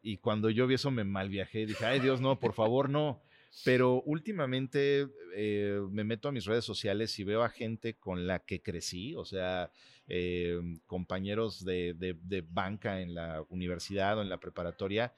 Y 0.01 0.18
cuando 0.18 0.50
yo 0.50 0.68
vi 0.68 0.75
eso 0.75 0.91
me 0.91 1.03
mal 1.03 1.29
viajé. 1.29 1.65
Dije, 1.65 1.85
ay 1.85 2.00
Dios, 2.00 2.21
no, 2.21 2.39
por 2.39 2.53
favor, 2.53 2.89
no. 2.89 3.21
Pero 3.65 4.01
últimamente 4.03 5.07
eh, 5.35 5.81
me 5.89 6.03
meto 6.03 6.29
a 6.29 6.31
mis 6.31 6.45
redes 6.45 6.65
sociales 6.65 7.18
y 7.19 7.24
veo 7.24 7.44
a 7.44 7.50
gente 7.50 7.95
con 7.95 8.27
la 8.27 8.39
que 8.39 8.62
crecí, 8.62 9.15
o 9.15 9.25
sea, 9.25 9.71
eh, 10.07 10.59
compañeros 10.85 11.65
de, 11.65 11.94
de, 11.94 12.41
banca 12.47 13.01
en 13.01 13.15
la 13.15 13.44
universidad 13.50 14.18
o 14.18 14.21
en 14.21 14.29
la 14.29 14.39
preparatoria, 14.39 15.13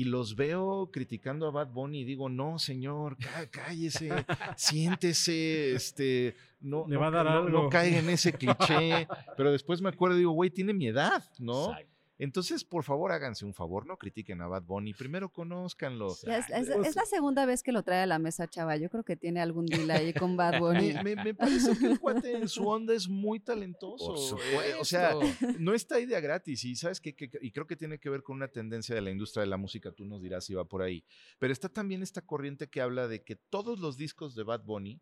y 0.00 0.04
los 0.04 0.34
veo 0.34 0.88
criticando 0.90 1.46
a 1.46 1.50
Bad 1.50 1.72
Bunny 1.72 2.00
y 2.00 2.04
digo, 2.04 2.30
no, 2.30 2.58
señor, 2.58 3.18
cállese, 3.50 4.08
siéntese, 4.56 5.74
este, 5.74 6.36
no, 6.62 6.86
Le 6.88 6.96
va 6.96 7.08
a 7.08 7.10
dar 7.10 7.28
algo. 7.28 7.50
no, 7.50 7.68
caiga 7.68 7.98
en 7.98 8.08
ese 8.08 8.32
cliché. 8.32 9.06
Pero 9.36 9.52
después 9.52 9.82
me 9.82 9.90
acuerdo 9.90 10.16
y 10.16 10.20
digo, 10.20 10.30
güey, 10.32 10.48
tiene 10.48 10.72
mi 10.72 10.86
edad, 10.86 11.22
¿no? 11.38 11.76
Entonces, 12.22 12.64
por 12.64 12.84
favor, 12.84 13.12
háganse 13.12 13.46
un 13.46 13.54
favor, 13.54 13.86
no 13.86 13.96
critiquen 13.96 14.42
a 14.42 14.46
Bad 14.46 14.64
Bunny, 14.64 14.92
primero 14.92 15.32
conózcanlo. 15.32 16.12
Es, 16.12 16.94
la 16.94 17.06
segunda 17.06 17.46
vez 17.46 17.62
que 17.62 17.72
lo 17.72 17.82
trae 17.82 18.02
a 18.02 18.06
la 18.06 18.18
mesa, 18.18 18.46
chava. 18.46 18.76
Yo 18.76 18.90
creo 18.90 19.04
que 19.04 19.16
tiene 19.16 19.40
algún 19.40 19.64
deal 19.64 19.90
ahí 19.90 20.12
con 20.12 20.36
Bad 20.36 20.58
Bunny. 20.60 20.92
me, 21.02 21.34
parece 21.34 21.78
que 21.78 21.86
el 21.86 21.98
cuate 21.98 22.36
en 22.36 22.46
su 22.46 22.68
onda 22.68 22.92
es 22.92 23.08
muy 23.08 23.40
talentoso. 23.40 24.36
Eh, 24.38 24.74
o 24.78 24.84
sea, 24.84 25.14
no 25.58 25.72
está 25.72 25.98
idea 25.98 26.20
gratis 26.20 26.62
y 26.66 26.76
sabes 26.76 27.00
que, 27.00 27.16
y 27.40 27.52
creo 27.52 27.66
que 27.66 27.76
tiene 27.76 27.98
que 27.98 28.10
ver 28.10 28.22
con 28.22 28.36
una 28.36 28.48
tendencia 28.48 28.94
de 28.94 29.00
la 29.00 29.10
industria 29.10 29.40
de 29.40 29.48
la 29.48 29.56
música, 29.56 29.90
tú 29.90 30.04
nos 30.04 30.20
dirás 30.20 30.44
si 30.44 30.52
va 30.52 30.66
por 30.66 30.82
ahí. 30.82 31.02
Pero 31.38 31.54
está 31.54 31.70
también 31.70 32.02
esta 32.02 32.20
corriente 32.20 32.68
que 32.68 32.82
habla 32.82 33.08
de 33.08 33.24
que 33.24 33.36
todos 33.36 33.78
los 33.78 33.96
discos 33.96 34.34
de 34.34 34.42
Bad 34.42 34.64
Bunny 34.64 35.00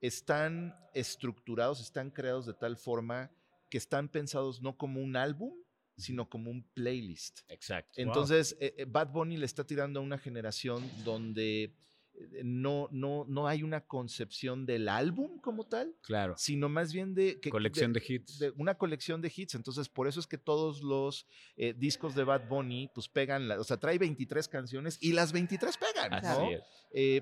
están 0.00 0.76
estructurados, 0.94 1.80
están 1.80 2.12
creados 2.12 2.46
de 2.46 2.54
tal 2.54 2.76
forma 2.76 3.32
que 3.68 3.78
están 3.78 4.08
pensados 4.08 4.62
no 4.62 4.76
como 4.76 5.00
un 5.00 5.16
álbum, 5.16 5.52
sino 6.00 6.28
como 6.28 6.50
un 6.50 6.62
playlist. 6.74 7.40
Exacto. 7.48 7.92
Entonces, 7.96 8.56
eh, 8.60 8.74
eh, 8.78 8.84
Bad 8.86 9.12
Bunny 9.12 9.36
le 9.36 9.46
está 9.46 9.64
tirando 9.64 10.00
a 10.00 10.02
una 10.02 10.18
generación 10.18 10.88
donde 11.04 11.64
eh, 12.14 12.42
no, 12.42 12.88
no, 12.90 13.24
no 13.28 13.46
hay 13.46 13.62
una 13.62 13.82
concepción 13.86 14.66
del 14.66 14.88
álbum 14.88 15.38
como 15.38 15.66
tal, 15.66 15.94
claro. 16.02 16.34
sino 16.36 16.68
más 16.68 16.92
bien 16.92 17.14
de... 17.14 17.40
Que, 17.40 17.50
colección 17.50 17.92
de, 17.92 18.02
hits. 18.06 18.38
De 18.38 18.50
una 18.56 18.76
colección 18.76 19.20
de 19.20 19.32
hits. 19.34 19.54
Entonces, 19.54 19.88
por 19.88 20.08
eso 20.08 20.20
es 20.20 20.26
que 20.26 20.38
todos 20.38 20.82
los 20.82 21.26
discos 21.76 22.14
de 22.14 22.24
Bad 22.24 22.48
Bunny, 22.48 22.90
pues 22.94 23.08
pegan, 23.08 23.50
o 23.52 23.64
sea, 23.64 23.76
trae 23.76 23.98
23 23.98 24.48
canciones 24.48 24.98
y 25.00 25.12
las 25.12 25.32
23 25.32 25.76
pegan, 25.76 26.22
¿no? 26.22 26.48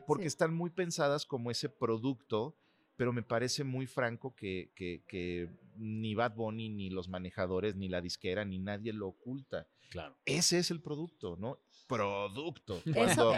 porque 0.06 0.26
están 0.26 0.54
muy 0.54 0.70
pensadas 0.70 1.26
como 1.26 1.50
ese 1.50 1.68
producto 1.68 2.56
pero 2.98 3.12
me 3.12 3.22
parece 3.22 3.62
muy 3.62 3.86
franco 3.86 4.34
que, 4.34 4.72
que, 4.74 5.48
ni 5.76 6.16
Bad 6.16 6.34
Bunny, 6.34 6.68
ni 6.68 6.90
los 6.90 7.08
manejadores, 7.08 7.76
ni 7.76 7.88
la 7.88 8.00
disquera, 8.00 8.44
ni 8.44 8.58
nadie 8.58 8.92
lo 8.92 9.06
oculta. 9.06 9.68
Claro. 9.88 10.16
Ese 10.24 10.58
es 10.58 10.72
el 10.72 10.82
producto, 10.82 11.36
¿no? 11.36 11.60
Producto. 11.86 12.82
Eso, 12.84 13.34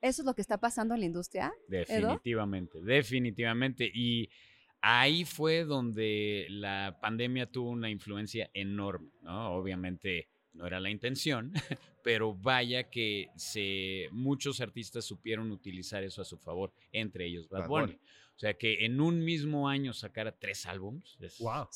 es 0.00 0.24
lo 0.24 0.34
que 0.34 0.40
está 0.40 0.58
pasando 0.58 0.94
en 0.94 1.00
la 1.00 1.06
industria. 1.06 1.52
Definitivamente, 1.66 2.80
definitivamente. 2.80 3.90
Y 3.92 4.30
ahí 4.80 5.24
fue 5.24 5.64
donde 5.64 6.46
la 6.48 6.96
pandemia 7.02 7.50
tuvo 7.50 7.70
una 7.70 7.90
influencia 7.90 8.50
enorme, 8.54 9.10
¿no? 9.20 9.52
Obviamente 9.54 10.28
no 10.52 10.64
era 10.64 10.78
la 10.78 10.90
intención, 10.90 11.52
pero 12.04 12.36
vaya 12.36 12.88
que 12.88 13.30
se, 13.34 14.06
muchos 14.12 14.60
artistas 14.60 15.04
supieron 15.04 15.50
utilizar 15.50 16.04
eso 16.04 16.22
a 16.22 16.24
su 16.24 16.38
favor, 16.38 16.72
entre 16.92 17.26
ellos 17.26 17.48
Bad, 17.48 17.66
Bunny. 17.66 17.98
Sea, 18.42 18.54
que 18.54 18.84
en 18.84 19.00
un 19.00 19.24
mismo 19.24 19.68
año 19.68 19.92
sacara 19.92 20.32
tres 20.36 20.66
álbums. 20.66 21.16
wow. 21.38 21.68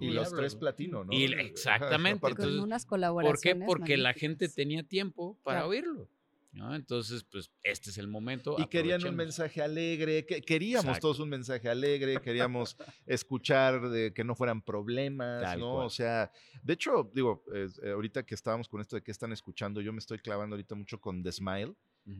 y 0.00 0.10
los 0.10 0.32
tres 0.32 0.54
platino, 0.54 1.04
¿no? 1.04 1.12
exactamente. 1.12 2.34
Con 2.34 2.60
unas 2.60 2.86
colaboraciones. 2.86 3.66
¿Por 3.66 3.78
qué? 3.78 3.82
Porque 3.82 3.96
la 3.96 4.14
gente 4.14 4.48
tenía 4.48 4.84
tiempo 4.84 5.36
para 5.42 5.66
oírlo. 5.66 6.08
Entonces, 6.72 7.24
pues 7.24 7.50
este 7.62 7.90
es 7.90 7.98
el 7.98 8.06
momento. 8.06 8.54
Y 8.58 8.66
querían 8.66 9.04
un 9.04 9.16
mensaje 9.16 9.60
alegre, 9.60 10.24
que, 10.24 10.40
queríamos 10.40 11.00
todos 11.00 11.18
un 11.18 11.28
mensaje 11.28 11.68
alegre, 11.68 12.20
queríamos 12.20 12.76
escuchar 13.06 13.88
de 13.88 14.12
que 14.14 14.22
no 14.22 14.36
fueran 14.36 14.62
problemas, 14.62 15.58
¿no? 15.58 15.84
O 15.84 15.90
sea, 15.90 16.30
de 16.62 16.74
hecho, 16.74 17.10
digo, 17.12 17.44
eh, 17.52 17.66
ahorita 17.90 18.24
que 18.24 18.34
estábamos 18.34 18.68
con 18.68 18.80
esto 18.80 18.96
de 18.96 19.02
que 19.02 19.10
están 19.10 19.32
escuchando, 19.32 19.80
yo 19.80 19.92
me 19.92 19.98
estoy 19.98 20.18
clavando 20.18 20.54
ahorita 20.54 20.76
mucho 20.76 21.00
con 21.00 21.22
The 21.22 21.32
Smile 21.32 21.74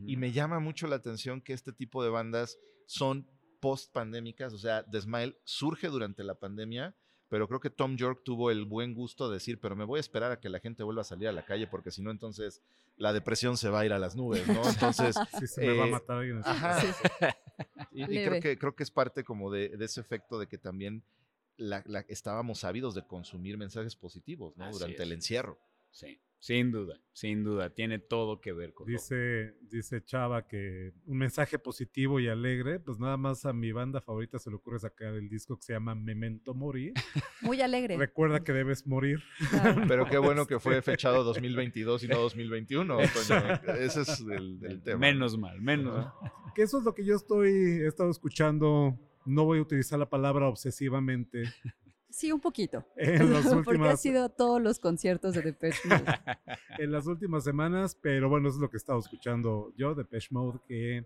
y 0.05 0.17
me 0.17 0.31
llama 0.31 0.59
mucho 0.59 0.87
la 0.87 0.95
atención 0.97 1.41
que 1.41 1.53
este 1.53 1.71
tipo 1.71 2.03
de 2.03 2.09
bandas 2.09 2.57
son 2.87 3.27
post 3.59 3.91
pandémicas, 3.91 4.53
o 4.53 4.57
sea, 4.57 4.85
The 4.85 5.01
Smile 5.01 5.37
surge 5.43 5.87
durante 5.87 6.23
la 6.23 6.35
pandemia 6.35 6.95
pero 7.29 7.47
creo 7.47 7.59
que 7.59 7.69
Tom 7.69 7.97
York 7.97 8.21
tuvo 8.23 8.51
el 8.51 8.65
buen 8.65 8.93
gusto 8.93 9.27
de 9.29 9.35
decir, 9.35 9.59
pero 9.59 9.75
me 9.75 9.83
voy 9.83 9.97
a 9.97 9.99
esperar 9.99 10.31
a 10.31 10.39
que 10.39 10.49
la 10.49 10.59
gente 10.59 10.83
vuelva 10.83 11.01
a 11.01 11.05
salir 11.05 11.27
a 11.27 11.31
la 11.31 11.43
calle 11.43 11.67
porque 11.67 11.91
si 11.91 12.01
no, 12.01 12.11
entonces 12.11 12.61
la 12.97 13.13
depresión 13.13 13.57
se 13.57 13.69
va 13.69 13.81
a 13.81 13.85
ir 13.85 13.93
a 13.93 13.99
las 13.99 14.15
nubes, 14.15 14.47
¿no? 14.47 14.61
Entonces... 14.69 15.15
sí, 15.39 15.47
se 15.47 15.61
me 15.61 15.75
va 15.75 15.83
a 15.83 15.87
eh, 15.87 15.91
matar 15.91 16.17
alguien. 16.17 16.41
Ajá. 16.45 16.81
Y, 17.91 18.05
creo, 18.05 18.41
que, 18.41 18.57
creo 18.57 18.75
que 18.75 18.83
es 18.83 18.91
parte 18.91 19.23
como 19.23 19.51
de, 19.51 19.75
ese 19.79 20.01
efecto 20.01 20.37
de 20.37 20.47
que 20.47 20.57
también 20.57 21.03
la, 21.57 21.83
estábamos 22.07 22.63
ávidos 22.63 22.93
de 22.93 23.05
consumir 23.05 23.57
mensajes 23.57 23.95
positivos, 23.95 24.55
¿no? 24.55 24.69
Durante 24.71 25.03
el 25.03 25.11
encierro. 25.11 25.57
Sí. 25.95 26.19
Sin 26.39 26.71
duda, 26.71 27.01
sin 27.11 27.43
duda, 27.43 27.73
tiene 27.73 27.97
todo 27.97 28.39
que 28.39 28.51
ver 28.53 28.73
con 28.73 28.85
dice, 28.85 29.55
Dice 29.61 30.03
Chava 30.03 30.45
que 30.45 30.93
un 31.05 31.17
mensaje 31.17 31.57
positivo 31.57 32.19
y 32.19 32.27
alegre, 32.27 32.79
pues 32.79 32.99
nada 32.99 33.17
más 33.17 33.45
a 33.45 33.53
mi 33.53 33.71
banda 33.71 34.01
favorita 34.01 34.37
se 34.37 34.49
le 34.51 34.57
ocurre 34.57 34.79
sacar 34.79 35.15
el 35.15 35.27
disco 35.27 35.55
que 35.57 35.63
se 35.63 35.73
llama 35.73 35.95
Memento 35.95 36.53
Mori. 36.53 36.93
Muy 37.41 37.61
alegre. 37.61 37.97
Recuerda 37.97 38.43
que 38.43 38.51
debes 38.51 38.85
morir. 38.85 39.23
Pero 39.87 40.05
qué 40.05 40.19
bueno 40.19 40.45
que 40.45 40.59
fue 40.59 40.81
fechado 40.83 41.23
2022 41.23 42.03
y 42.03 42.07
no 42.09 42.19
2021. 42.19 42.99
Ese 42.99 44.01
es 44.01 44.19
el, 44.29 44.81
tema. 44.83 44.99
Menos 44.99 45.37
mal, 45.39 45.61
menos 45.61 45.95
mal. 45.95 46.13
Que 46.53 46.61
eso 46.61 46.77
es 46.77 46.85
lo 46.85 46.93
que 46.93 47.03
yo 47.03 47.15
estoy, 47.15 47.49
he 47.49 47.87
estado 47.87 48.11
escuchando. 48.11 48.99
No 49.25 49.45
voy 49.45 49.59
a 49.59 49.61
utilizar 49.61 49.97
la 49.97 50.09
palabra 50.09 50.47
obsesivamente, 50.47 51.43
Sí, 52.15 52.31
un 52.31 52.39
poquito. 52.39 52.85
En 52.95 53.33
las 53.33 53.45
últimas... 53.45 53.65
Porque 53.65 53.89
ha 53.89 53.97
sido 53.97 54.29
todos 54.29 54.61
los 54.61 54.79
conciertos 54.79 55.33
de 55.33 55.41
Depeche 55.41 55.81
Mode. 55.89 56.05
en 56.79 56.91
las 56.93 57.07
últimas 57.07 57.43
semanas, 57.43 57.93
pero 58.01 58.29
bueno, 58.29 58.47
eso 58.47 58.55
es 58.55 58.61
lo 58.61 58.69
que 58.69 58.77
he 58.77 58.79
estado 58.79 58.99
escuchando 58.99 59.73
yo, 59.75 59.93
Depeche 59.93 60.29
Mode, 60.31 60.59
que 60.65 61.05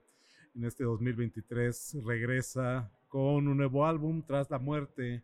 en 0.54 0.66
este 0.66 0.84
2023 0.84 1.98
regresa 2.06 2.92
con 3.08 3.48
un 3.48 3.58
nuevo 3.58 3.88
álbum 3.88 4.22
tras 4.22 4.52
la 4.52 4.60
muerte 4.60 5.24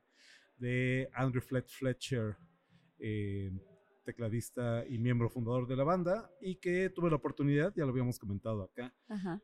de 0.58 1.08
Andrew 1.14 1.44
Fletcher, 1.44 2.36
eh, 2.98 3.52
tecladista 4.06 4.84
y 4.90 4.98
miembro 4.98 5.30
fundador 5.30 5.68
de 5.68 5.76
la 5.76 5.84
banda, 5.84 6.32
y 6.42 6.56
que 6.56 6.90
tuve 6.90 7.12
la 7.12 7.18
oportunidad, 7.18 7.72
ya 7.76 7.84
lo 7.84 7.92
habíamos 7.92 8.18
comentado 8.18 8.64
acá, 8.64 8.92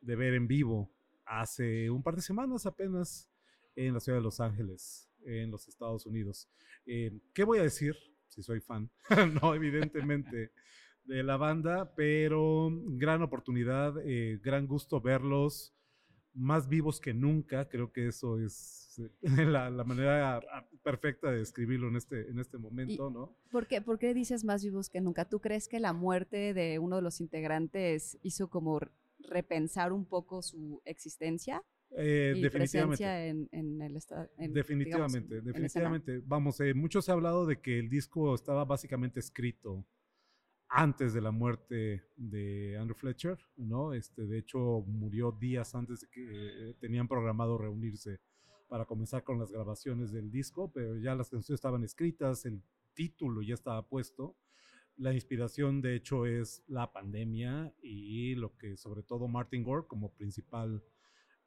de 0.00 0.16
ver 0.16 0.34
en 0.34 0.48
vivo 0.48 0.90
hace 1.24 1.88
un 1.88 2.02
par 2.02 2.16
de 2.16 2.22
semanas 2.22 2.66
apenas 2.66 3.30
en 3.76 3.94
la 3.94 4.00
ciudad 4.00 4.18
de 4.18 4.24
Los 4.24 4.40
Ángeles 4.40 5.08
en 5.24 5.50
los 5.50 5.68
Estados 5.68 6.06
Unidos. 6.06 6.48
Eh, 6.86 7.12
¿Qué 7.32 7.44
voy 7.44 7.58
a 7.58 7.62
decir? 7.62 7.96
Si 8.28 8.42
soy 8.42 8.60
fan, 8.60 8.90
no, 9.42 9.54
evidentemente, 9.54 10.52
de 11.04 11.22
la 11.22 11.36
banda, 11.36 11.94
pero 11.94 12.70
gran 12.72 13.22
oportunidad, 13.22 13.94
eh, 14.04 14.40
gran 14.42 14.66
gusto 14.66 15.00
verlos 15.00 15.74
más 16.34 16.68
vivos 16.68 17.00
que 17.00 17.12
nunca. 17.12 17.68
Creo 17.68 17.92
que 17.92 18.08
eso 18.08 18.38
es 18.38 18.98
eh, 18.98 19.10
la, 19.46 19.70
manera 19.84 20.40
perfecta 20.82 21.30
de 21.30 21.38
describirlo 21.38 21.88
en 21.88 21.96
este, 21.96 22.30
en 22.30 22.38
este 22.38 22.58
momento, 22.58 23.10
¿no? 23.10 23.36
¿por 23.50 23.66
qué, 23.66 23.80
¿Por 23.80 23.98
qué 23.98 24.14
dices 24.14 24.44
más 24.44 24.64
vivos 24.64 24.88
que 24.88 25.00
nunca? 25.00 25.28
¿Tú 25.28 25.40
crees 25.40 25.68
que 25.68 25.80
la 25.80 25.92
muerte 25.92 26.54
de 26.54 26.78
uno 26.78 26.96
de 26.96 27.02
los 27.02 27.20
integrantes 27.20 28.18
hizo 28.22 28.48
como 28.48 28.80
repensar 29.18 29.92
un 29.92 30.04
poco 30.04 30.42
su 30.42 30.82
existencia? 30.84 31.62
Eh, 31.96 32.34
definitivamente. 32.40 33.28
En, 33.28 33.48
en, 33.52 33.82
el 33.82 33.96
estado. 33.96 34.28
definitivamente, 34.36 35.40
definitivamente. 35.40 36.22
Vamos, 36.24 36.60
eh, 36.60 36.74
mucho 36.74 37.02
se 37.02 37.10
ha 37.10 37.14
hablado 37.14 37.46
de 37.46 37.60
que 37.60 37.78
el 37.78 37.88
disco 37.88 38.34
estaba 38.34 38.64
básicamente 38.64 39.20
escrito 39.20 39.86
antes 40.68 41.12
de 41.12 41.20
la 41.20 41.30
muerte 41.30 42.02
de 42.16 42.78
Andrew 42.78 42.96
Fletcher, 42.96 43.38
¿no? 43.56 43.92
Este, 43.92 44.26
de 44.26 44.38
hecho, 44.38 44.82
murió 44.86 45.32
días 45.32 45.74
antes 45.74 46.00
de 46.00 46.08
que 46.08 46.22
eh, 46.22 46.74
tenían 46.80 47.08
programado 47.08 47.58
reunirse 47.58 48.20
para 48.68 48.86
comenzar 48.86 49.22
con 49.22 49.38
las 49.38 49.52
grabaciones 49.52 50.12
del 50.12 50.30
disco, 50.30 50.72
pero 50.72 50.96
ya 50.96 51.14
las 51.14 51.28
canciones 51.28 51.58
estaban 51.58 51.84
escritas, 51.84 52.46
el 52.46 52.62
título 52.94 53.42
ya 53.42 53.52
estaba 53.52 53.86
puesto. 53.86 54.34
La 54.96 55.12
inspiración, 55.12 55.82
de 55.82 55.94
hecho, 55.94 56.24
es 56.24 56.62
la 56.68 56.90
pandemia 56.90 57.74
y 57.82 58.34
lo 58.34 58.56
que 58.56 58.78
sobre 58.78 59.02
todo 59.02 59.28
Martin 59.28 59.62
Gore 59.62 59.86
como 59.86 60.14
principal 60.14 60.82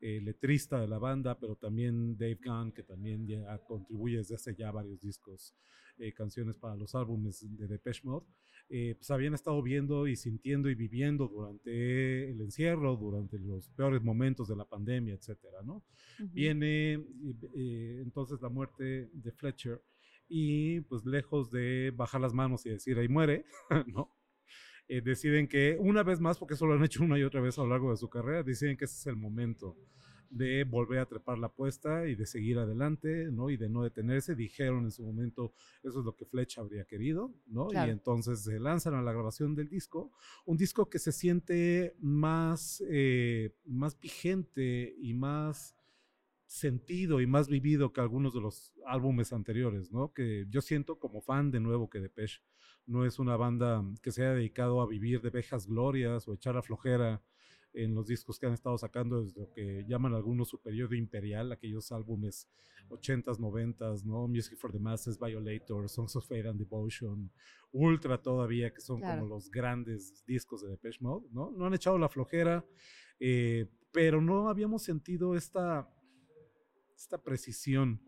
eh, 0.01 0.19
letrista 0.21 0.79
de 0.79 0.87
la 0.87 0.99
banda, 0.99 1.39
pero 1.39 1.55
también 1.55 2.17
Dave 2.17 2.39
Gunn, 2.43 2.71
que 2.71 2.83
también 2.83 3.25
ya 3.25 3.57
contribuye 3.59 4.17
desde 4.17 4.35
hace 4.35 4.55
ya 4.55 4.71
varios 4.71 4.99
discos, 4.99 5.55
eh, 5.97 6.11
canciones 6.13 6.57
para 6.57 6.75
los 6.75 6.93
álbumes 6.95 7.45
de 7.57 7.67
Depeche 7.67 8.01
Mode, 8.03 8.25
eh, 8.69 8.95
pues 8.97 9.09
habían 9.11 9.33
estado 9.33 9.61
viendo 9.61 10.07
y 10.07 10.15
sintiendo 10.15 10.69
y 10.69 10.75
viviendo 10.75 11.27
durante 11.27 12.29
el 12.29 12.41
encierro, 12.41 12.97
durante 12.97 13.39
los 13.39 13.69
peores 13.69 14.01
momentos 14.01 14.47
de 14.49 14.55
la 14.55 14.65
pandemia, 14.65 15.13
etcétera, 15.13 15.61
¿no? 15.63 15.83
Viene 16.31 16.93
entonces 18.01 18.41
la 18.41 18.49
muerte 18.49 19.09
de 19.13 19.31
Fletcher 19.31 19.81
y 20.27 20.81
pues 20.81 21.05
lejos 21.05 21.51
de 21.51 21.93
bajar 21.95 22.21
las 22.21 22.33
manos 22.33 22.65
y 22.65 22.69
decir 22.71 22.97
ahí 22.97 23.07
muere, 23.07 23.45
¿no? 23.87 24.14
Deciden 24.87 25.47
que 25.47 25.77
una 25.79 26.03
vez 26.03 26.19
más, 26.19 26.37
porque 26.37 26.53
eso 26.53 26.65
lo 26.65 26.73
han 26.73 26.83
hecho 26.83 27.03
una 27.03 27.17
y 27.17 27.23
otra 27.23 27.41
vez 27.41 27.57
a 27.57 27.63
lo 27.63 27.69
largo 27.69 27.91
de 27.91 27.97
su 27.97 28.09
carrera, 28.09 28.43
deciden 28.43 28.77
que 28.77 28.85
ese 28.85 28.95
es 28.95 29.07
el 29.07 29.15
momento 29.15 29.75
de 30.29 30.63
volver 30.65 30.99
a 30.99 31.05
trepar 31.05 31.37
la 31.37 31.47
apuesta 31.47 32.07
y 32.07 32.15
de 32.15 32.25
seguir 32.25 32.57
adelante, 32.59 33.29
¿no? 33.31 33.49
Y 33.49 33.57
de 33.57 33.69
no 33.69 33.83
detenerse. 33.83 34.35
Dijeron 34.35 34.83
en 34.83 34.91
su 34.91 35.03
momento, 35.03 35.53
eso 35.83 35.99
es 35.99 36.05
lo 36.05 36.15
que 36.15 36.25
Fletch 36.25 36.57
habría 36.57 36.83
querido, 36.85 37.33
¿no? 37.47 37.69
Y 37.71 37.89
entonces 37.89 38.43
se 38.43 38.59
lanzan 38.59 38.95
a 38.95 39.01
la 39.01 39.13
grabación 39.13 39.55
del 39.55 39.69
disco, 39.69 40.11
un 40.45 40.57
disco 40.57 40.89
que 40.89 40.99
se 40.99 41.11
siente 41.11 41.95
más, 41.99 42.83
eh, 42.89 43.55
más 43.65 43.99
vigente 43.99 44.95
y 44.99 45.13
más 45.13 45.75
sentido 46.45 47.21
y 47.21 47.27
más 47.27 47.47
vivido 47.47 47.91
que 47.91 48.01
algunos 48.01 48.33
de 48.33 48.41
los 48.41 48.73
álbumes 48.85 49.33
anteriores, 49.33 49.91
¿no? 49.91 50.13
Que 50.13 50.45
yo 50.49 50.61
siento 50.61 50.99
como 50.99 51.21
fan 51.21 51.49
de 51.51 51.59
nuevo 51.59 51.89
que 51.89 51.99
Depeche 51.99 52.41
no 52.87 53.05
es 53.05 53.19
una 53.19 53.35
banda 53.35 53.83
que 54.01 54.11
se 54.11 54.23
haya 54.23 54.33
dedicado 54.33 54.81
a 54.81 54.87
vivir 54.87 55.21
de 55.21 55.29
vejas 55.29 55.67
glorias 55.67 56.27
o 56.27 56.33
echar 56.33 56.57
a 56.57 56.61
flojera 56.61 57.21
en 57.73 57.93
los 57.93 58.07
discos 58.07 58.39
que 58.39 58.45
han 58.45 58.53
estado 58.53 58.77
sacando 58.77 59.21
desde 59.21 59.41
lo 59.41 59.51
que 59.51 59.85
llaman 59.87 60.13
algunos 60.13 60.49
su 60.49 60.61
periodo 60.61 60.95
imperial, 60.95 61.51
aquellos 61.51 61.91
álbumes 61.91 62.47
80s, 62.89 63.37
90s, 63.37 64.03
¿no? 64.03 64.27
Music 64.27 64.57
for 64.57 64.71
the 64.71 64.79
Masses, 64.79 65.19
Violator, 65.19 65.89
Songs 65.89 66.15
of 66.15 66.27
Fate 66.27 66.47
and 66.47 66.59
Devotion, 66.59 67.31
Ultra 67.71 68.21
todavía, 68.21 68.73
que 68.73 68.81
son 68.81 69.01
como 69.01 69.25
los 69.25 69.49
grandes 69.51 70.23
discos 70.25 70.61
de 70.61 70.69
Depeche 70.69 70.99
Mode, 71.01 71.27
¿no? 71.31 71.51
No 71.51 71.65
han 71.65 71.73
echado 71.73 71.97
la 71.97 72.07
flojera, 72.07 72.65
eh, 73.19 73.67
pero 73.91 74.21
no 74.21 74.49
habíamos 74.49 74.83
sentido 74.83 75.35
esta, 75.35 75.89
esta 76.95 77.21
precisión 77.21 78.01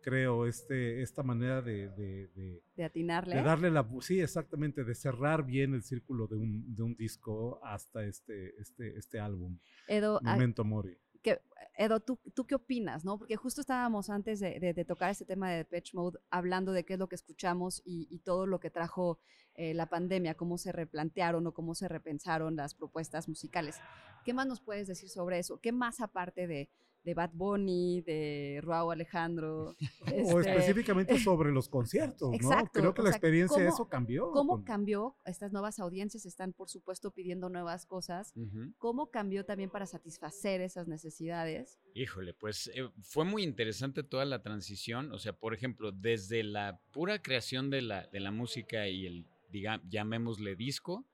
creo, 0.00 0.46
este, 0.46 1.02
esta 1.02 1.22
manera 1.22 1.62
de, 1.62 1.88
de, 1.90 2.62
de, 2.76 2.84
atinarle. 2.84 3.36
De 3.36 3.42
darle 3.42 3.70
la, 3.70 3.86
sí, 4.00 4.20
exactamente, 4.20 4.84
de 4.84 4.94
cerrar 4.94 5.44
bien 5.44 5.74
el 5.74 5.82
círculo 5.82 6.26
de 6.26 6.36
un, 6.36 6.74
de 6.74 6.82
un 6.82 6.96
disco 6.96 7.60
hasta 7.62 8.04
este, 8.04 8.58
este, 8.60 8.96
este 8.98 9.20
álbum. 9.20 9.58
Edo, 9.86 10.20
Momento 10.22 10.64
Mori. 10.64 10.96
Que, 11.22 11.40
Edo, 11.76 12.00
¿tú, 12.00 12.18
¿tú 12.34 12.46
qué 12.46 12.54
opinas? 12.54 13.04
¿no? 13.04 13.18
Porque 13.18 13.36
justo 13.36 13.60
estábamos 13.60 14.10
antes 14.10 14.40
de, 14.40 14.84
tocar 14.86 15.10
este 15.10 15.24
tema 15.24 15.50
de 15.50 15.64
Patch 15.64 15.94
Mode 15.94 16.18
hablando 16.30 16.72
de 16.72 16.84
qué 16.84 16.94
es 16.94 16.98
lo 16.98 17.08
que 17.08 17.16
escuchamos 17.16 17.82
y, 17.84 18.08
y 18.10 18.20
todo 18.20 18.46
lo 18.46 18.60
que 18.60 18.70
trajo 18.70 19.18
eh, 19.60 19.74
la 19.74 19.86
pandemia, 19.86 20.36
cómo 20.36 20.56
se 20.56 20.70
replantearon 20.70 21.44
o 21.48 21.52
cómo 21.52 21.74
se 21.74 21.88
repensaron 21.88 22.54
las 22.54 22.74
propuestas 22.74 23.28
musicales. 23.28 23.80
¿Qué 24.24 24.32
más 24.32 24.46
nos 24.46 24.60
puedes 24.60 24.86
decir 24.86 25.08
sobre 25.08 25.40
eso? 25.40 25.58
¿Qué 25.60 25.72
más 25.72 26.00
aparte 26.00 26.46
de, 26.46 26.68
de 27.08 27.14
Bad 27.14 27.30
Bunny, 27.32 28.02
de 28.02 28.60
Ruau 28.62 28.90
Alejandro. 28.90 29.74
O 30.30 30.40
este 30.40 30.50
específicamente 30.50 31.18
sobre 31.18 31.52
los 31.52 31.68
conciertos, 31.68 32.30
¿no? 32.40 32.70
Creo 32.72 32.92
que 32.92 33.02
la 33.02 33.10
experiencia 33.10 33.62
de 33.62 33.68
eso 33.68 33.88
cambió. 33.88 34.30
¿Cómo 34.32 34.64
cambió? 34.64 35.16
Estas 35.24 35.52
nuevas 35.52 35.78
audiencias 35.78 36.26
están, 36.26 36.52
por 36.52 36.68
supuesto, 36.68 37.10
pidiendo 37.10 37.48
nuevas 37.48 37.86
cosas. 37.86 38.34
¿Cómo 38.78 39.10
cambió 39.10 39.44
también 39.44 39.70
para 39.70 39.86
satisfacer 39.86 40.60
esas 40.60 40.86
necesidades? 40.88 41.78
Híjole, 41.94 42.34
pues 42.34 42.70
eh, 42.74 42.88
fue 43.02 43.24
muy 43.24 43.42
interesante 43.42 44.02
toda 44.02 44.24
la 44.24 44.42
transición. 44.42 45.12
O 45.12 45.18
sea, 45.18 45.32
por 45.32 45.54
ejemplo, 45.54 45.92
desde 45.92 46.42
la 46.42 46.80
pura 46.92 47.22
creación 47.22 47.70
de 47.70 47.82
la, 47.82 48.06
de 48.08 48.20
la 48.20 48.32
música 48.32 48.88
y 48.88 49.06
el, 49.06 49.26
digamos, 49.50 49.86
llamémosle 49.88 50.56
disco, 50.56 51.06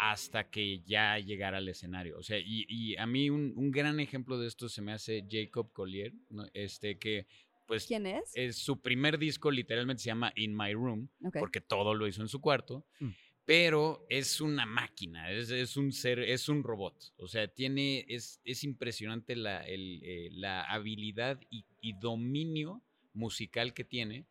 hasta 0.00 0.48
que 0.48 0.80
ya 0.86 1.18
llegara 1.18 1.58
al 1.58 1.68
escenario. 1.68 2.16
O 2.18 2.22
sea, 2.22 2.38
y, 2.38 2.96
a 2.96 3.06
mí 3.06 3.28
un, 3.28 3.70
gran 3.70 4.00
ejemplo 4.00 4.38
de 4.38 4.48
esto 4.48 4.66
se 4.70 4.80
me 4.80 4.92
hace 4.92 5.26
Jacob 5.30 5.72
Collier, 5.72 6.14
este 6.54 6.98
que 6.98 7.26
pues... 7.66 7.86
¿Quién 7.86 8.06
es? 8.06 8.32
es? 8.34 8.56
Su 8.56 8.80
primer 8.80 9.18
disco 9.18 9.50
literalmente 9.50 10.02
se 10.02 10.06
llama 10.06 10.32
In 10.36 10.56
My 10.56 10.72
Room, 10.72 11.10
porque 11.38 11.60
todo 11.60 11.92
lo 11.92 12.08
hizo 12.08 12.22
en 12.22 12.28
su 12.28 12.40
cuarto. 12.40 12.86
Mm. 12.98 13.10
pero 13.44 14.06
es 14.08 14.40
una 14.40 14.64
máquina, 14.64 15.30
es, 15.30 15.76
un 15.76 15.92
ser, 15.92 16.20
es 16.20 16.48
un 16.48 16.62
robot. 16.62 17.12
O 17.18 17.28
sea, 17.28 17.48
tiene, 17.48 18.06
es, 18.08 18.40
es 18.44 18.64
impresionante 18.64 19.36
la, 19.36 19.64
eh, 19.66 20.30
la 20.32 20.62
habilidad 20.62 21.38
y, 21.50 21.92
dominio 22.00 22.82
musical 23.12 23.74
que 23.74 23.84
tiene. 23.84 24.24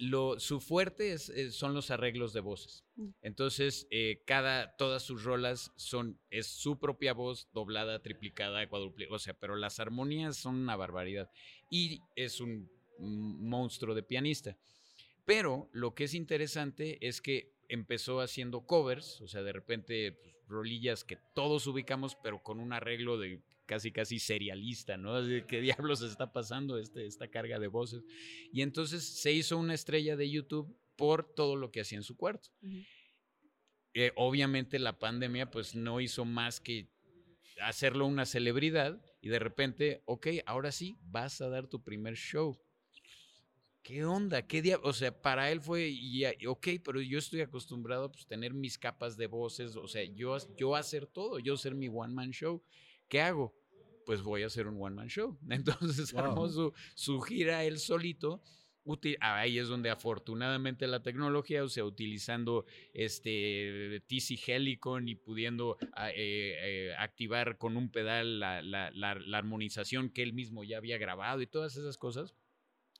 Lo, 0.00 0.40
su 0.40 0.60
fuerte 0.60 1.12
es, 1.12 1.30
son 1.54 1.74
los 1.74 1.90
arreglos 1.90 2.32
de 2.32 2.40
voces. 2.40 2.84
Mm. 2.96 3.08
Entonces, 3.20 3.86
eh, 3.90 4.22
cada, 4.26 4.76
todas 4.76 5.02
sus 5.02 5.24
rolas 5.24 5.72
son, 5.76 6.18
es 6.30 6.46
su 6.46 6.78
propia 6.78 7.12
voz 7.12 7.48
doblada, 7.52 8.00
triplicada, 8.00 8.66
cuadruplicada, 8.68 9.16
o 9.16 9.18
sea, 9.18 9.34
pero 9.34 9.56
las 9.56 9.78
armonías 9.78 10.36
son 10.36 10.56
una 10.56 10.74
barbaridad. 10.74 11.30
Y 11.68 12.00
es 12.16 12.40
un 12.40 12.70
monstruo 12.98 13.94
de 13.94 14.02
pianista. 14.02 14.56
Pero 15.24 15.68
lo 15.72 15.94
que 15.94 16.04
es 16.04 16.14
interesante 16.14 16.98
es 17.06 17.20
que 17.20 17.52
empezó 17.68 18.20
haciendo 18.20 18.66
covers, 18.66 19.20
o 19.20 19.28
sea, 19.28 19.42
de 19.42 19.52
repente 19.52 20.12
pues, 20.12 20.34
rolillas 20.48 21.04
que 21.04 21.18
todos 21.34 21.66
ubicamos, 21.66 22.16
pero 22.16 22.42
con 22.42 22.58
un 22.58 22.72
arreglo 22.72 23.18
de 23.18 23.40
casi 23.70 23.92
casi 23.92 24.18
serialista, 24.18 24.96
¿no? 24.96 25.12
¿Qué 25.46 25.60
diablos 25.60 26.02
está 26.02 26.32
pasando 26.32 26.76
este, 26.76 27.06
esta 27.06 27.28
carga 27.28 27.60
de 27.60 27.68
voces? 27.68 28.02
Y 28.52 28.62
entonces 28.62 29.04
se 29.04 29.32
hizo 29.32 29.56
una 29.58 29.74
estrella 29.74 30.16
de 30.16 30.28
YouTube 30.28 30.76
por 30.96 31.22
todo 31.22 31.54
lo 31.54 31.70
que 31.70 31.82
hacía 31.82 31.98
en 31.98 32.02
su 32.02 32.16
cuarto. 32.16 32.48
Eh, 33.94 34.10
obviamente 34.16 34.80
la 34.80 34.98
pandemia 34.98 35.52
pues 35.52 35.76
no 35.76 36.00
hizo 36.00 36.24
más 36.24 36.58
que 36.58 36.88
hacerlo 37.62 38.06
una 38.06 38.26
celebridad 38.26 39.00
y 39.20 39.28
de 39.28 39.38
repente, 39.38 40.02
ok, 40.04 40.26
ahora 40.46 40.72
sí, 40.72 40.98
vas 41.02 41.40
a 41.40 41.48
dar 41.48 41.68
tu 41.68 41.80
primer 41.80 42.16
show. 42.16 42.60
¿qué 43.82 44.04
onda? 44.04 44.46
¿Qué 44.46 44.62
día? 44.62 44.78
O 44.82 44.92
sea, 44.92 45.22
para 45.22 45.50
él 45.50 45.60
fue, 45.60 45.88
y, 45.88 46.24
ok, 46.46 46.68
pero 46.84 47.00
yo 47.00 47.18
estoy 47.18 47.40
acostumbrado 47.40 48.06
a 48.06 48.12
pues, 48.12 48.26
tener 48.26 48.52
mis 48.52 48.76
capas 48.78 49.16
de 49.16 49.26
voces, 49.26 49.76
o 49.76 49.86
sea, 49.86 50.02
yo, 50.04 50.36
yo 50.56 50.74
hacer 50.74 51.06
todo, 51.06 51.38
yo 51.38 51.56
ser 51.56 51.74
mi 51.74 51.88
one 51.88 52.12
man 52.12 52.30
show. 52.30 52.62
¿Qué 53.08 53.20
hago? 53.20 53.54
Pues 54.10 54.24
voy 54.24 54.42
a 54.42 54.46
hacer 54.46 54.66
un 54.66 54.82
one 54.82 54.96
man 54.96 55.06
show. 55.06 55.38
Entonces 55.50 56.12
armó 56.16 56.48
su, 56.48 57.20
gira 57.20 57.62
él 57.62 57.78
solito. 57.78 58.42
ahí 59.20 59.56
es 59.56 59.68
donde 59.68 59.88
afortunadamente 59.88 60.88
la 60.88 61.00
tecnología, 61.00 61.62
o 61.62 61.68
sea, 61.68 61.84
utilizando 61.84 62.64
este 62.92 64.02
TC 64.08 64.48
Helicon 64.48 65.08
y 65.08 65.14
pudiendo 65.14 65.76
ah, 65.92 66.10
eh, 66.10 66.16
eh, 66.16 66.94
activar 66.98 67.56
con 67.56 67.76
un 67.76 67.92
pedal 67.92 68.40
la, 68.40 68.62
la 68.62 69.38
armonización 69.38 70.10
que 70.10 70.24
él 70.24 70.32
mismo 70.32 70.64
ya 70.64 70.78
había 70.78 70.98
grabado 70.98 71.40
y 71.40 71.46
todas 71.46 71.76
esas 71.76 71.96
cosas, 71.96 72.34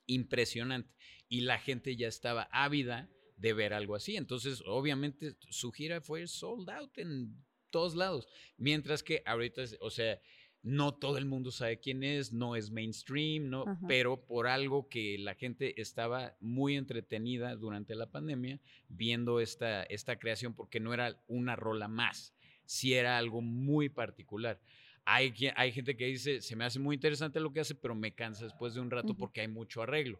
impresionante. 0.05 0.95
Y 1.27 1.41
la 1.41 1.59
gente 1.59 1.97
ya 1.97 2.07
estaba 2.07 2.47
ávida 2.53 3.09
de 3.35 3.51
ver 3.51 3.73
algo 3.73 3.95
así. 3.95 4.15
Entonces, 4.15 4.63
obviamente, 4.65 5.35
su 5.49 5.73
gira 5.73 5.99
fue 5.99 6.25
sold 6.27 6.69
out 6.69 6.97
en 6.97 7.35
todos 7.69 7.95
lados. 7.95 8.29
Mientras 8.55 9.03
que 9.03 9.23
ahorita, 9.25 9.63
o 9.81 9.89
sea, 9.89 10.21
no 10.63 10.93
todo 10.93 11.17
el 11.17 11.25
mundo 11.25 11.51
sabe 11.51 11.79
quién 11.79 12.03
es, 12.03 12.33
no 12.33 12.55
es 12.55 12.69
mainstream, 12.69 13.49
no, 13.49 13.65
pero 13.87 14.25
por 14.25 14.47
algo 14.47 14.87
que 14.89 15.17
la 15.17 15.33
gente 15.33 15.79
estaba 15.81 16.35
muy 16.39 16.75
entretenida 16.75 17.55
durante 17.55 17.95
la 17.95 18.11
pandemia 18.11 18.59
viendo 18.87 19.39
esta, 19.39 19.83
esta 19.83 20.19
creación 20.19 20.53
porque 20.53 20.79
no 20.79 20.93
era 20.93 21.19
una 21.27 21.55
rola 21.55 21.87
más, 21.87 22.35
si 22.65 22.93
era 22.93 23.17
algo 23.17 23.41
muy 23.41 23.89
particular. 23.89 24.61
Hay, 25.03 25.33
hay 25.55 25.71
gente 25.71 25.97
que 25.97 26.05
dice, 26.05 26.41
se 26.41 26.55
me 26.55 26.63
hace 26.63 26.79
muy 26.79 26.95
interesante 26.95 27.39
lo 27.39 27.51
que 27.51 27.61
hace, 27.61 27.73
pero 27.73 27.95
me 27.95 28.13
cansa 28.13 28.43
después 28.43 28.75
de 28.75 28.81
un 28.81 28.91
rato 28.91 29.15
porque 29.15 29.41
hay 29.41 29.47
mucho 29.47 29.81
arreglo. 29.81 30.19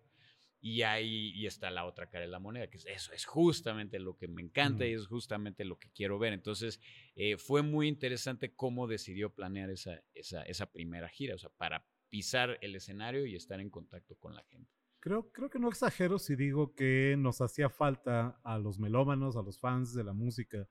Y 0.64 0.84
ahí 0.84 1.32
y 1.36 1.48
está 1.48 1.72
la 1.72 1.86
otra 1.86 2.08
cara 2.10 2.26
de 2.26 2.32
la 2.32 2.40
moneda, 2.40 2.68
que 2.70 2.78
eso 2.78 3.12
es 3.12 3.26
justamente 3.26 4.00
lo 4.00 4.16
que 4.16 4.28
me 4.28 4.44
encanta 4.44 4.86
y 4.86 4.94
es 4.94 5.08
justamente 5.08 5.66
lo 5.66 5.80
que 5.80 5.90
quiero 5.90 6.20
ver. 6.20 6.34
Entonces, 6.34 6.80
eh, 7.16 7.38
fue 7.38 7.64
muy 7.64 7.88
interesante 7.88 8.54
cómo 8.54 8.88
decidió 8.88 9.34
planear 9.34 9.72
esa, 9.72 10.04
esa, 10.14 10.44
esa 10.44 10.72
primera 10.72 11.10
gira, 11.10 11.34
o 11.34 11.40
sea, 11.40 11.50
para 11.50 11.84
pisar 12.10 12.60
el 12.62 12.76
escenario 12.76 13.26
y 13.26 13.36
estar 13.36 13.60
en 13.60 13.72
contacto 13.72 14.16
con 14.16 14.36
la 14.36 14.44
gente. 14.44 14.70
Creo, 15.00 15.32
creo 15.32 15.50
que 15.50 15.58
no 15.58 15.68
exagero 15.68 16.20
si 16.20 16.36
digo 16.36 16.76
que 16.76 17.16
nos 17.18 17.42
hacía 17.42 17.70
falta 17.70 18.40
a 18.44 18.60
los 18.60 18.78
melómanos, 18.78 19.36
a 19.36 19.42
los 19.42 19.60
fans 19.60 19.96
de 19.96 20.04
la 20.04 20.14
música, 20.14 20.68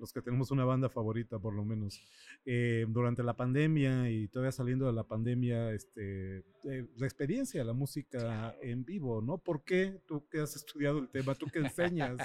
los 0.00 0.12
que 0.12 0.22
tenemos 0.22 0.50
una 0.50 0.64
banda 0.64 0.88
favorita 0.88 1.38
por 1.38 1.54
lo 1.54 1.64
menos, 1.64 2.00
eh, 2.46 2.86
durante 2.88 3.22
la 3.22 3.36
pandemia 3.36 4.10
y 4.10 4.28
todavía 4.28 4.50
saliendo 4.50 4.86
de 4.86 4.92
la 4.92 5.04
pandemia, 5.04 5.72
este, 5.72 6.38
eh, 6.64 6.86
la 6.96 7.06
experiencia, 7.06 7.62
la 7.62 7.74
música 7.74 8.56
en 8.62 8.84
vivo, 8.84 9.20
¿no? 9.20 9.38
¿Por 9.38 9.62
qué 9.62 10.00
tú 10.06 10.26
que 10.28 10.40
has 10.40 10.56
estudiado 10.56 10.98
el 10.98 11.08
tema, 11.08 11.34
tú 11.34 11.46
que 11.46 11.60
enseñas 11.60 12.16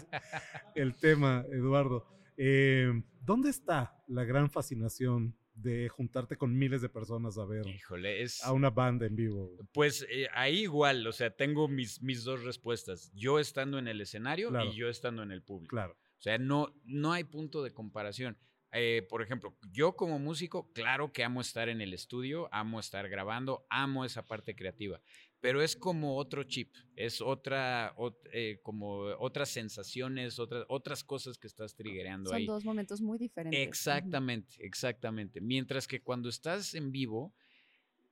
el 0.75 0.95
tema, 0.95 1.45
Eduardo? 1.51 2.07
Eh, 2.37 3.03
¿Dónde 3.21 3.49
está 3.49 3.97
la 4.07 4.23
gran 4.23 4.49
fascinación 4.49 5.35
de 5.53 5.87
juntarte 5.87 6.35
con 6.35 6.57
miles 6.57 6.81
de 6.81 6.89
personas 6.89 7.37
a 7.37 7.45
ver 7.45 7.65
a 8.43 8.51
una 8.51 8.69
banda 8.69 9.05
en 9.05 9.15
vivo? 9.15 9.51
Pues 9.73 10.05
ahí 10.33 10.61
igual, 10.61 11.05
o 11.07 11.11
sea, 11.11 11.29
tengo 11.29 11.67
mis, 11.67 12.01
mis 12.01 12.23
dos 12.23 12.43
respuestas. 12.43 13.11
Yo 13.13 13.39
estando 13.39 13.79
en 13.79 13.87
el 13.87 14.01
escenario 14.01 14.51
y 14.63 14.75
yo 14.75 14.89
estando 14.89 15.23
en 15.23 15.31
el 15.31 15.41
público. 15.41 15.69
Claro. 15.69 15.95
O 16.17 16.21
sea, 16.21 16.37
no, 16.37 16.73
no 16.83 17.13
hay 17.13 17.23
punto 17.23 17.63
de 17.63 17.73
comparación. 17.73 18.37
Eh, 18.77 19.07
por 19.07 19.21
ejemplo, 19.21 19.55
yo 19.71 19.95
como 19.95 20.19
músico, 20.19 20.69
claro 20.73 21.13
que 21.13 21.23
amo 21.23 21.39
estar 21.39 21.69
en 21.69 21.79
el 21.79 21.93
estudio, 21.93 22.49
amo 22.51 22.81
estar 22.81 23.07
grabando, 23.07 23.65
amo 23.69 24.03
esa 24.03 24.25
parte 24.25 24.53
creativa, 24.53 25.01
pero 25.39 25.61
es 25.61 25.77
como 25.77 26.17
otro 26.17 26.43
chip, 26.43 26.73
es 26.97 27.21
otra, 27.21 27.95
eh, 28.33 28.59
como 28.63 28.97
otras 29.19 29.47
sensaciones, 29.47 30.39
otras, 30.39 30.65
otras 30.67 31.05
cosas 31.05 31.37
que 31.37 31.47
estás 31.47 31.73
triggerando 31.73 32.33
ahí. 32.33 32.45
Son 32.45 32.55
dos 32.55 32.65
momentos 32.65 32.99
muy 32.99 33.17
diferentes. 33.17 33.65
Exactamente, 33.65 34.57
exactamente. 34.59 35.39
Mientras 35.39 35.87
que 35.87 36.01
cuando 36.01 36.27
estás 36.27 36.73
en 36.73 36.91
vivo, 36.91 37.33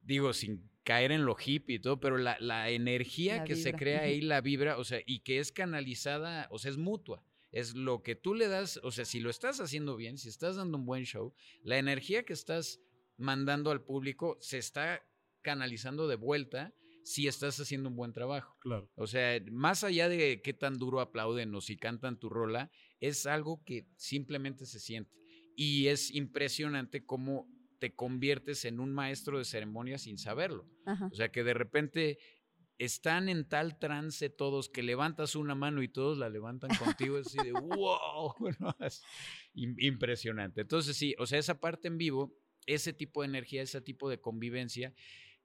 digo, 0.02 0.32
sin 0.32 0.70
caer 0.84 1.12
en 1.12 1.26
lo 1.26 1.36
hippie 1.36 1.76
y 1.76 1.80
todo, 1.80 2.00
pero 2.00 2.18
la, 2.18 2.38
la 2.40 2.70
energía 2.70 3.44
que 3.44 3.58
se 3.58 3.74
crea 3.74 4.04
ahí, 4.04 4.22
la 4.22 4.40
vibra, 4.40 4.78
o 4.78 4.86
sea, 4.86 5.02
y 5.06 5.20
que 5.20 5.40
es 5.40 5.52
canalizada, 5.52 6.48
o 6.52 6.58
sea, 6.58 6.72
es 6.72 6.78
mutua 6.78 7.22
es 7.54 7.76
lo 7.76 8.02
que 8.02 8.16
tú 8.16 8.34
le 8.34 8.48
das, 8.48 8.80
o 8.84 8.92
sea, 8.92 9.06
si 9.06 9.20
lo 9.20 9.30
estás 9.30 9.62
haciendo 9.62 9.96
bien, 9.96 10.18
si 10.18 10.28
estás 10.28 10.56
dando 10.56 10.78
un 10.78 10.86
buen 10.86 11.06
show, 11.06 11.34
la 11.62 11.78
energía 11.78 12.24
que 12.24 12.34
estás 12.34 12.82
mandando 13.16 13.70
al 13.70 13.84
público 13.84 14.38
se 14.42 14.58
está 14.58 15.08
canalizando 15.42 16.08
de 16.08 16.16
vuelta 16.16 16.74
si 17.04 17.28
estás 17.28 17.60
haciendo 17.60 17.90
un 17.90 17.96
buen 17.96 18.12
trabajo. 18.12 18.58
Claro. 18.60 18.90
O 18.96 19.06
sea, 19.06 19.40
más 19.52 19.84
allá 19.84 20.10
de 20.10 20.42
qué 20.42 20.54
tan 20.54 20.80
duro 20.80 21.00
aplauden 21.00 21.54
o 21.54 21.62
si 21.62 21.78
cantan 21.78 22.18
tu 22.18 22.28
rola, 22.28 22.72
es 23.00 23.28
algo 23.28 23.64
que 23.64 23.86
simplemente 23.98 24.66
se 24.66 24.80
siente. 24.80 25.12
Y 25.56 25.88
es 25.88 26.10
impresionante 26.10 27.06
cómo 27.06 27.48
te 27.80 27.94
conviertes 27.94 28.66
en 28.66 28.80
un 28.80 28.94
maestro 28.94 29.38
de 29.38 29.46
ceremonia 29.46 29.98
sin 29.98 30.18
saberlo. 30.18 30.66
O 31.12 31.14
sea, 31.14 31.30
que 31.30 31.44
de 31.44 31.54
repente 31.54 32.18
están 32.78 33.30
en 33.30 33.48
tal 33.48 33.78
trance 33.80 34.30
todos 34.30 34.70
que 34.70 34.84
levantas 34.84 35.36
una 35.36 35.56
mano 35.56 35.84
y 35.84 35.88
todos 35.88 36.18
la 36.18 36.30
levantan 36.30 36.72
contigo, 36.76 37.18
así 37.18 37.38
de 37.38 37.52
wow, 37.52 38.36
impresionante. 39.54 40.62
Entonces 40.62 40.98
sí, 40.98 41.16
o 41.20 41.26
sea, 41.26 41.40
esa 41.40 41.60
parte 41.60 41.88
en 41.88 41.98
vivo, 41.98 42.36
ese 42.66 42.94
tipo 42.94 43.22
de 43.22 43.28
energía, 43.28 43.62
ese 43.62 43.82
tipo 43.82 44.10
de 44.10 44.20
convivencia, 44.20 44.94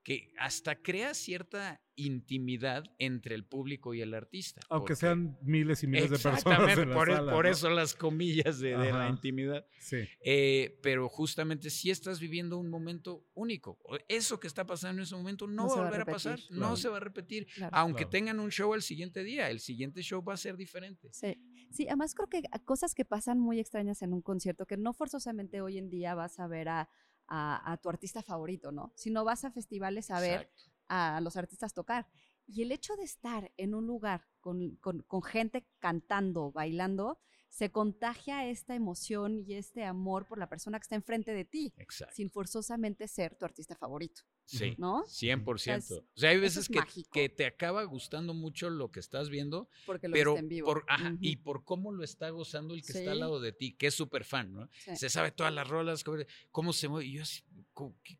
que 0.03 0.31
hasta 0.37 0.81
crea 0.81 1.13
cierta 1.13 1.81
intimidad 1.95 2.83
entre 2.97 3.35
el 3.35 3.45
público 3.45 3.93
y 3.93 4.01
el 4.01 4.13
artista. 4.13 4.61
Aunque 4.69 4.95
sean 4.95 5.37
miles 5.41 5.83
y 5.83 5.87
miles 5.87 6.09
de 6.09 6.17
personas. 6.17 6.77
En 6.77 6.91
por, 6.91 7.09
e, 7.09 7.17
por 7.17 7.45
eso 7.45 7.69
las 7.69 7.93
comillas 7.93 8.59
de, 8.59 8.77
la 8.77 9.09
intimidad. 9.09 9.65
Sí. 9.79 10.07
Eh, 10.21 10.79
pero 10.81 11.09
justamente 11.09 11.69
si 11.69 11.91
estás 11.91 12.19
viviendo 12.19 12.57
un 12.57 12.69
momento 12.69 13.25
único. 13.33 13.77
Eso 14.07 14.39
que 14.39 14.47
está 14.47 14.65
pasando 14.65 15.01
en 15.01 15.03
ese 15.03 15.15
momento 15.15 15.45
no, 15.45 15.67
va 15.67 15.73
a 15.73 15.83
volver 15.85 16.01
a, 16.01 16.05
pasar, 16.05 16.39
no 16.49 16.77
se 16.77 16.87
va 16.87 16.97
a 16.97 17.01
repetir. 17.01 17.47
Aunque 17.71 18.05
tengan 18.05 18.39
un 18.39 18.49
show 18.49 18.73
el 18.73 18.81
siguiente 18.81 19.23
día, 19.23 19.49
el 19.49 19.59
siguiente 19.59 20.01
show 20.01 20.23
va 20.23 20.33
a 20.33 20.37
ser 20.37 20.55
diferente. 20.55 21.09
Sí. 21.11 21.37
Sí, 21.71 21.85
además 21.87 22.15
creo 22.15 22.27
que 22.27 22.41
cosas 22.65 22.95
que 22.95 23.05
pasan 23.05 23.39
muy 23.39 23.59
extrañas 23.59 24.01
en 24.01 24.13
un 24.13 24.21
concierto, 24.21 24.65
que 24.65 24.77
no 24.77 24.93
forzosamente 24.93 25.61
hoy 25.61 25.77
en 25.77 25.89
día 25.89 26.15
vas 26.15 26.39
a 26.39 26.47
ver 26.47 26.67
a 26.69 26.89
a, 27.29 27.77
tu 27.81 27.89
artista 27.89 28.21
favorito, 28.23 28.71
¿no? 28.71 28.91
Si 28.95 29.11
no 29.11 29.23
vas 29.23 29.45
a 29.45 29.51
festivales 29.51 30.09
a 30.11 30.19
ver 30.19 30.51
a 30.87 31.21
los 31.21 31.37
artistas 31.37 31.73
tocar. 31.73 32.07
Y 32.47 32.63
el 32.63 32.71
hecho 32.71 32.95
de 32.95 33.03
estar 33.03 33.51
en 33.57 33.75
un 33.75 33.85
lugar 33.85 34.27
con, 34.39 34.75
con, 34.77 35.23
gente 35.23 35.67
cantando, 35.77 36.51
bailando, 36.51 37.19
se 37.47 37.71
contagia 37.71 38.47
esta 38.47 38.75
emoción 38.75 39.43
y 39.45 39.53
este 39.53 39.85
amor 39.85 40.27
por 40.27 40.39
la 40.39 40.49
persona 40.49 40.79
que 40.79 40.83
está 40.83 40.95
enfrente 40.95 41.31
de 41.31 41.45
ti, 41.45 41.73
sin 42.11 42.31
forzosamente 42.31 43.07
ser 43.07 43.35
tu 43.35 43.45
artista 43.45 43.75
favorito. 43.75 44.23
Sí, 44.57 44.75
¿no? 44.79 45.03
100%. 45.05 45.99
O 45.99 46.03
sea, 46.15 46.31
hay 46.31 46.39
veces 46.39 46.67
que, 46.67 46.79
que, 47.11 47.29
te 47.29 47.45
acaba 47.45 47.83
gustando 47.83 48.33
mucho 48.33 48.71
lo 48.71 48.89
que 48.89 48.99
estás 48.99 49.29
viendo, 49.29 49.69
Porque 49.85 50.07
lo 50.07 50.13
pero 50.13 50.37
en 50.37 50.47
vivo. 50.47 50.65
Por, 50.65 50.85
y 51.19 51.35
por 51.37 51.63
cómo 51.63 51.91
lo 51.91 52.03
está 52.03 52.31
gozando 52.31 52.73
el 52.73 52.81
que 52.81 52.93
está 52.93 53.11
al 53.11 53.19
lado 53.19 53.39
de 53.39 53.51
ti, 53.51 53.73
que 53.73 53.87
es 53.87 53.93
súper 53.93 54.23
fan, 54.23 54.51
¿no? 54.51 54.67
Se 54.95 55.09
sabe 55.09 55.31
todas 55.31 55.53
las 55.53 55.67
rolas, 55.67 56.03
cómo 56.51 56.73
se 56.73 56.87
mueve. 56.87 57.05
Y 57.05 57.13
yo 57.13 57.23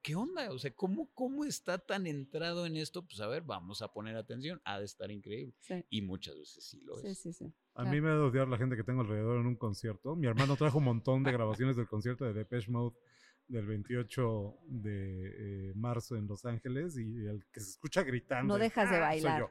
¿qué, 0.01 0.15
onda? 0.15 0.51
O 0.51 0.59
sea, 0.59 0.71
¿cómo, 0.71 1.09
¿cómo 1.13 1.45
está 1.45 1.79
tan 1.79 2.07
entrado 2.07 2.65
en 2.65 2.77
esto? 2.77 3.01
Pues 3.03 3.19
a 3.21 3.27
ver, 3.27 3.41
vamos 3.41 3.81
a 3.81 3.91
poner 3.91 4.15
atención, 4.15 4.61
ha 4.63 4.79
de 4.79 4.85
estar 4.85 5.09
increíble. 5.11 5.55
Y 5.89 6.01
muchas 6.01 6.37
veces 6.37 6.63
sí 6.63 6.81
lo 6.81 6.95
es. 6.99 7.17
Sí, 7.17 7.33
sí, 7.33 7.33
sí. 7.33 7.53
A 7.75 7.85
mí 7.85 8.01
me 8.01 8.09
ha 8.09 8.13
de 8.13 8.19
odiar 8.19 8.47
la 8.47 8.57
gente 8.57 8.75
que 8.75 8.83
tengo 8.83 9.01
alrededor 9.01 9.39
en 9.39 9.47
un 9.47 9.55
concierto. 9.55 10.15
Mi 10.15 10.27
hermano 10.27 10.55
trajo 10.55 10.77
un 10.77 10.83
montón 10.83 11.23
de 11.23 11.31
grabaciones 11.31 11.75
del 11.75 11.87
concierto 11.87 12.25
de 12.25 12.33
Depeche 12.33 12.69
Mode 12.69 12.95
del 13.49 13.65
28 13.65 14.57
de 14.67 15.69
eh, 15.69 15.73
marzo 15.75 16.15
en 16.15 16.27
Los 16.27 16.45
Ángeles 16.45 16.97
y 16.97 17.25
el 17.25 17.43
que 17.51 17.59
se 17.59 17.71
escucha 17.71 18.03
gritando. 18.03 18.53
No 18.53 18.59
dejas 18.59 18.89
de 18.89 18.97
ah, 18.97 18.99
bailar. 18.99 19.49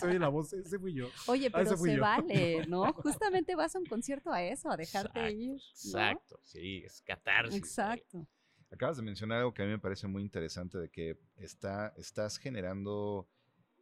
Soy 0.00 0.12
yo. 0.14 0.18
la 0.18 0.28
voz, 0.28 0.52
ese 0.52 0.78
fui 0.78 0.92
yo. 0.92 1.08
Oye, 1.28 1.46
ah, 1.46 1.58
pero 1.58 1.76
se 1.76 1.98
vale, 1.98 2.66
¿no? 2.66 2.92
Justamente 2.94 3.54
vas 3.54 3.74
a 3.76 3.78
un 3.78 3.86
concierto 3.86 4.32
a 4.32 4.42
eso, 4.42 4.70
a 4.70 4.76
dejarte 4.76 5.32
ir. 5.32 5.54
Exacto, 5.54 6.40
sí, 6.42 6.82
es 6.84 7.00
catarsis. 7.02 7.56
Exacto. 7.56 8.26
Acabas 8.70 8.96
de 8.96 9.04
mencionar 9.04 9.38
algo 9.38 9.54
que 9.54 9.62
a 9.62 9.66
mí 9.66 9.70
me 9.70 9.78
parece 9.78 10.08
muy 10.08 10.22
interesante, 10.22 10.78
de 10.78 10.90
que 10.90 11.18
está, 11.36 11.94
estás 11.96 12.38
generando 12.38 13.28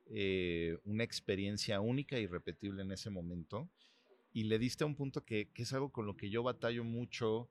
eh, 0.07 0.79
una 0.85 1.05
experiencia 1.05 1.81
única 1.81 2.19
y 2.19 2.27
repetible 2.27 2.83
en 2.83 2.93
ese 2.93 3.09
momento. 3.09 3.71
Y 4.33 4.45
le 4.45 4.59
diste 4.59 4.85
a 4.85 4.87
un 4.87 4.95
punto 4.95 5.25
que, 5.25 5.51
que 5.53 5.63
es 5.63 5.73
algo 5.73 5.91
con 5.91 6.07
lo 6.07 6.17
que 6.17 6.29
yo 6.29 6.43
batallo 6.43 6.85
mucho 6.85 7.49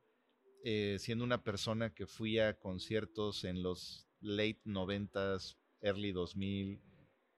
eh, 0.63 0.97
siendo 0.99 1.23
una 1.23 1.43
persona 1.43 1.93
que 1.93 2.05
fui 2.05 2.39
a 2.39 2.59
conciertos 2.59 3.43
en 3.43 3.63
los 3.63 4.07
late 4.21 4.61
90s, 4.65 5.57
early 5.81 6.11
2000 6.11 6.81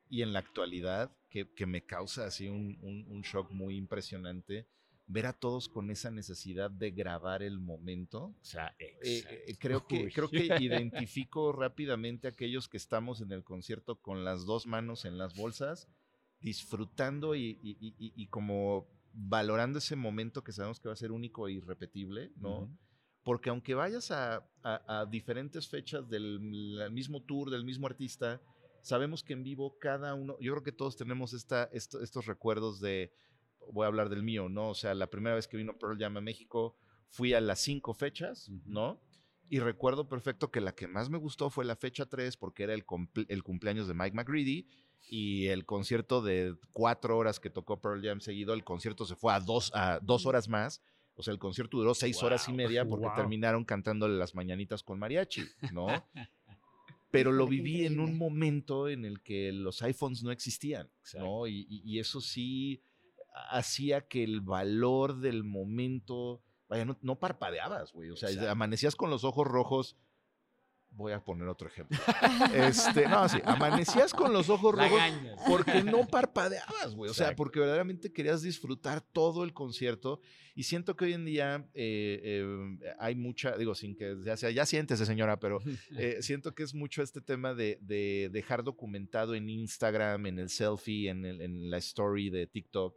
y 0.10 0.22
en 0.22 0.34
la 0.34 0.40
actualidad, 0.40 1.16
que, 1.30 1.66
me 1.66 1.86
causa 1.86 2.26
así 2.26 2.50
un, 2.50 3.22
shock 3.24 3.52
muy 3.52 3.78
impresionante 3.78 4.68
ver 5.08 5.26
a 5.26 5.34
todos 5.34 5.68
con 5.68 5.92
esa 5.92 6.10
necesidad 6.10 6.72
de 6.72 6.92
grabar 6.92 7.44
el 7.44 7.60
momento. 7.60 8.36
O 8.42 8.44
sea, 8.44 8.76
eh, 8.80 8.98
eh, 9.04 9.56
creo, 9.60 9.86
que, 9.86 10.10
creo 10.12 10.30
que 10.30 10.48
identifico 10.60 11.52
rápidamente 11.52 12.28
a 12.28 12.32
aquellos 12.32 12.68
que 12.68 12.78
estamos 12.78 13.22
en 13.22 13.32
el 13.32 13.44
concierto 13.44 14.02
con 14.02 14.24
las 14.24 14.46
dos 14.46 14.68
manos 14.68 15.06
en 15.06 15.18
las 15.18 15.36
bolsas, 15.36 15.88
disfrutando 16.40 17.36
y, 17.36 18.28
como 18.30 18.88
valorando 19.14 19.80
ese 19.80 19.96
momento 19.96 20.44
que 20.44 20.54
sabemos 20.54 20.80
que 20.80 20.88
va 20.88 20.94
a 20.94 20.98
ser 20.98 21.12
único 21.12 21.48
e 21.48 21.54
irrepetible, 21.54 22.32
¿no? 22.38 22.70
Porque 23.24 23.50
aunque 23.50 23.74
vayas 23.76 24.12
a, 24.12 24.46
diferentes 25.10 25.68
fechas 25.68 26.08
del 26.10 26.40
mismo 26.92 27.22
tour, 27.24 27.50
del 27.50 27.66
mismo 27.66 27.88
artista, 27.88 28.42
sabemos 28.82 29.24
que 29.24 29.34
en 29.34 29.44
vivo 29.44 29.78
cada 29.80 30.14
uno, 30.14 30.38
yo 30.40 30.54
creo 30.54 30.64
que 30.64 30.72
todos 30.72 30.96
tenemos 30.96 31.34
esta, 31.34 31.70
estos 31.72 32.26
recuerdos 32.26 32.80
de, 32.80 33.12
voy 33.72 33.86
a 33.86 33.88
hablar 33.88 34.10
del 34.10 34.24
mío, 34.24 34.50
¿no? 34.50 34.70
O 34.70 34.76
sea, 34.76 34.94
la 34.94 35.08
primera 35.08 35.36
vez 35.36 35.48
que 35.48 35.58
vino 35.58 35.78
Pearl 35.78 35.98
Jam 35.98 36.18
a 36.18 36.22
México, 36.22 36.76
fui 37.10 37.34
a 37.34 37.42
las 37.42 37.60
cinco 37.60 37.94
fechas, 37.94 38.50
¿no? 38.66 39.00
Y 39.50 39.60
recuerdo 39.60 40.08
perfecto 40.08 40.50
que 40.50 40.62
la 40.62 40.74
que 40.74 40.88
más 40.88 41.10
me 41.10 41.18
gustó 41.18 41.50
fue 41.50 41.66
la 41.66 41.76
fecha 41.76 42.06
3 42.06 42.38
porque 42.38 42.64
era 42.64 42.74
el, 42.74 42.86
el 43.28 43.44
cumpleaños 43.44 43.88
de 43.88 43.94
Mike 43.94 44.16
McGreedy 44.16 44.68
y 45.10 45.48
el 45.48 45.66
concierto 45.66 46.22
de 46.22 46.56
cuatro 46.72 47.18
horas 47.18 47.40
que 47.40 47.50
tocó 47.50 47.82
Pearl 47.82 48.02
Jam 48.02 48.22
seguido, 48.22 48.54
el 48.54 48.64
concierto 48.64 49.06
se 49.06 49.16
fue 49.16 49.34
a 49.34 49.40
dos, 49.40 49.72
a 49.74 50.00
dos 50.02 50.26
horas 50.26 50.48
más 50.48 50.82
o 51.22 51.24
sea, 51.24 51.34
el 51.34 51.40
concierto 51.40 51.78
duró 51.78 51.94
seis 51.94 52.24
horas 52.24 52.50
y 52.50 52.54
media 52.54 52.84
porque 52.84 53.08
terminaron 53.16 53.64
cantándole 53.64 54.18
las 54.18 54.34
mañanitas 54.34 54.82
con 54.82 54.98
mariachi, 54.98 55.44
¿no? 55.72 55.86
Pero 57.12 57.32
lo 57.32 57.46
viví 57.46 57.86
en 57.86 58.00
un 58.00 58.18
momento 58.18 58.90
en 58.90 59.06
el 59.06 59.22
que 59.22 59.52
los 59.52 59.84
iPhones 59.84 60.24
no 60.24 60.32
existían, 60.32 60.90
¿no? 61.14 61.46
Y, 61.46 62.00
eso 62.00 62.22
sí 62.22 62.82
hacía 63.52 64.08
que 64.08 64.24
el 64.24 64.42
valor 64.42 65.20
del 65.20 65.44
momento, 65.44 66.42
vaya, 66.68 66.86
no, 66.86 66.98
no 67.04 67.20
parpadeabas, 67.20 67.94
güey. 67.94 68.10
O 68.10 68.16
sea, 68.16 68.50
amanecías 68.50 68.96
con 68.96 69.12
los 69.12 69.24
ojos 69.24 69.46
rojos 69.46 69.96
Voy 70.94 71.14
a 71.14 71.24
poner 71.24 71.48
otro 71.48 71.68
ejemplo. 71.68 71.98
Este, 72.54 73.08
no, 73.08 73.28
sí, 73.30 73.40
amanecías 73.46 74.14
con 74.14 74.34
los 74.34 74.50
ojos 74.50 74.76
rojos 74.76 75.02
porque 75.48 75.84
no 75.84 76.06
parpadeabas, 76.06 76.94
güey. 76.96 77.10
O 77.10 77.14
sea, 77.14 77.36
porque 77.36 77.60
verdaderamente 77.60 78.12
querías 78.12 78.42
disfrutar 78.42 79.02
todo 79.02 79.44
el 79.44 79.54
concierto. 79.54 80.20
Y 80.54 80.64
siento 80.64 80.96
que 80.98 81.06
hoy 81.06 81.14
en 81.14 81.26
día 81.26 81.70
eh, 81.74 82.20
eh, 82.24 82.94
hay 83.00 83.16
mucha, 83.16 83.56
digo, 83.58 83.74
sin 83.74 83.96
que 83.96 84.18
ya 84.24 84.36
sea, 84.36 84.52
ya 84.52 84.66
siéntese, 84.66 85.06
señora, 85.06 85.40
pero 85.40 85.60
eh, 85.98 86.18
siento 86.22 86.54
que 86.54 86.64
es 86.64 86.74
mucho 86.74 87.02
este 87.02 87.22
tema 87.22 87.54
de, 87.54 87.80
dejar 88.32 88.64
documentado 88.64 89.34
en 89.34 89.50
Instagram, 89.50 90.26
en 90.26 90.40
el 90.40 90.50
selfie, 90.50 91.10
en, 91.10 91.26
en 91.26 91.70
la 91.70 91.78
story 91.78 92.30
de 92.30 92.48
TikTok, 92.48 92.96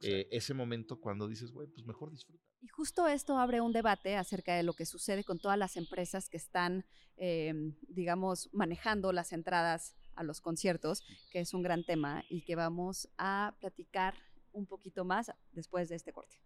ese 0.00 0.54
momento 0.54 1.00
cuando 1.00 1.28
dices, 1.28 1.52
güey, 1.52 1.68
pues 1.68 1.86
mejor 1.86 2.10
disfruta. 2.10 2.44
Y 2.60 2.68
justo 2.68 3.06
esto 3.06 3.38
abre 3.38 3.60
un 3.60 3.72
debate 3.72 4.16
acerca 4.16 4.54
de 4.54 4.62
lo 4.62 4.74
que 4.74 4.86
sucede 4.86 5.24
con 5.24 5.38
todas 5.38 5.58
las 5.58 5.76
empresas 5.76 6.28
que 6.28 6.36
están, 6.36 6.84
em, 7.16 7.76
digamos, 7.88 8.48
manejando 8.52 9.12
las 9.12 9.32
entradas 9.32 9.94
a 10.14 10.22
los 10.22 10.40
conciertos, 10.40 11.02
que 11.30 11.40
es 11.40 11.54
un 11.54 11.62
gran 11.62 11.84
tema 11.84 12.24
y 12.28 12.42
que 12.42 12.56
vamos 12.56 13.08
a 13.18 13.54
platicar 13.60 14.14
un 14.52 14.66
poquito 14.66 15.04
más 15.04 15.30
después 15.52 15.88
de 15.88 15.96
este 15.96 16.12
corte. 16.12 16.36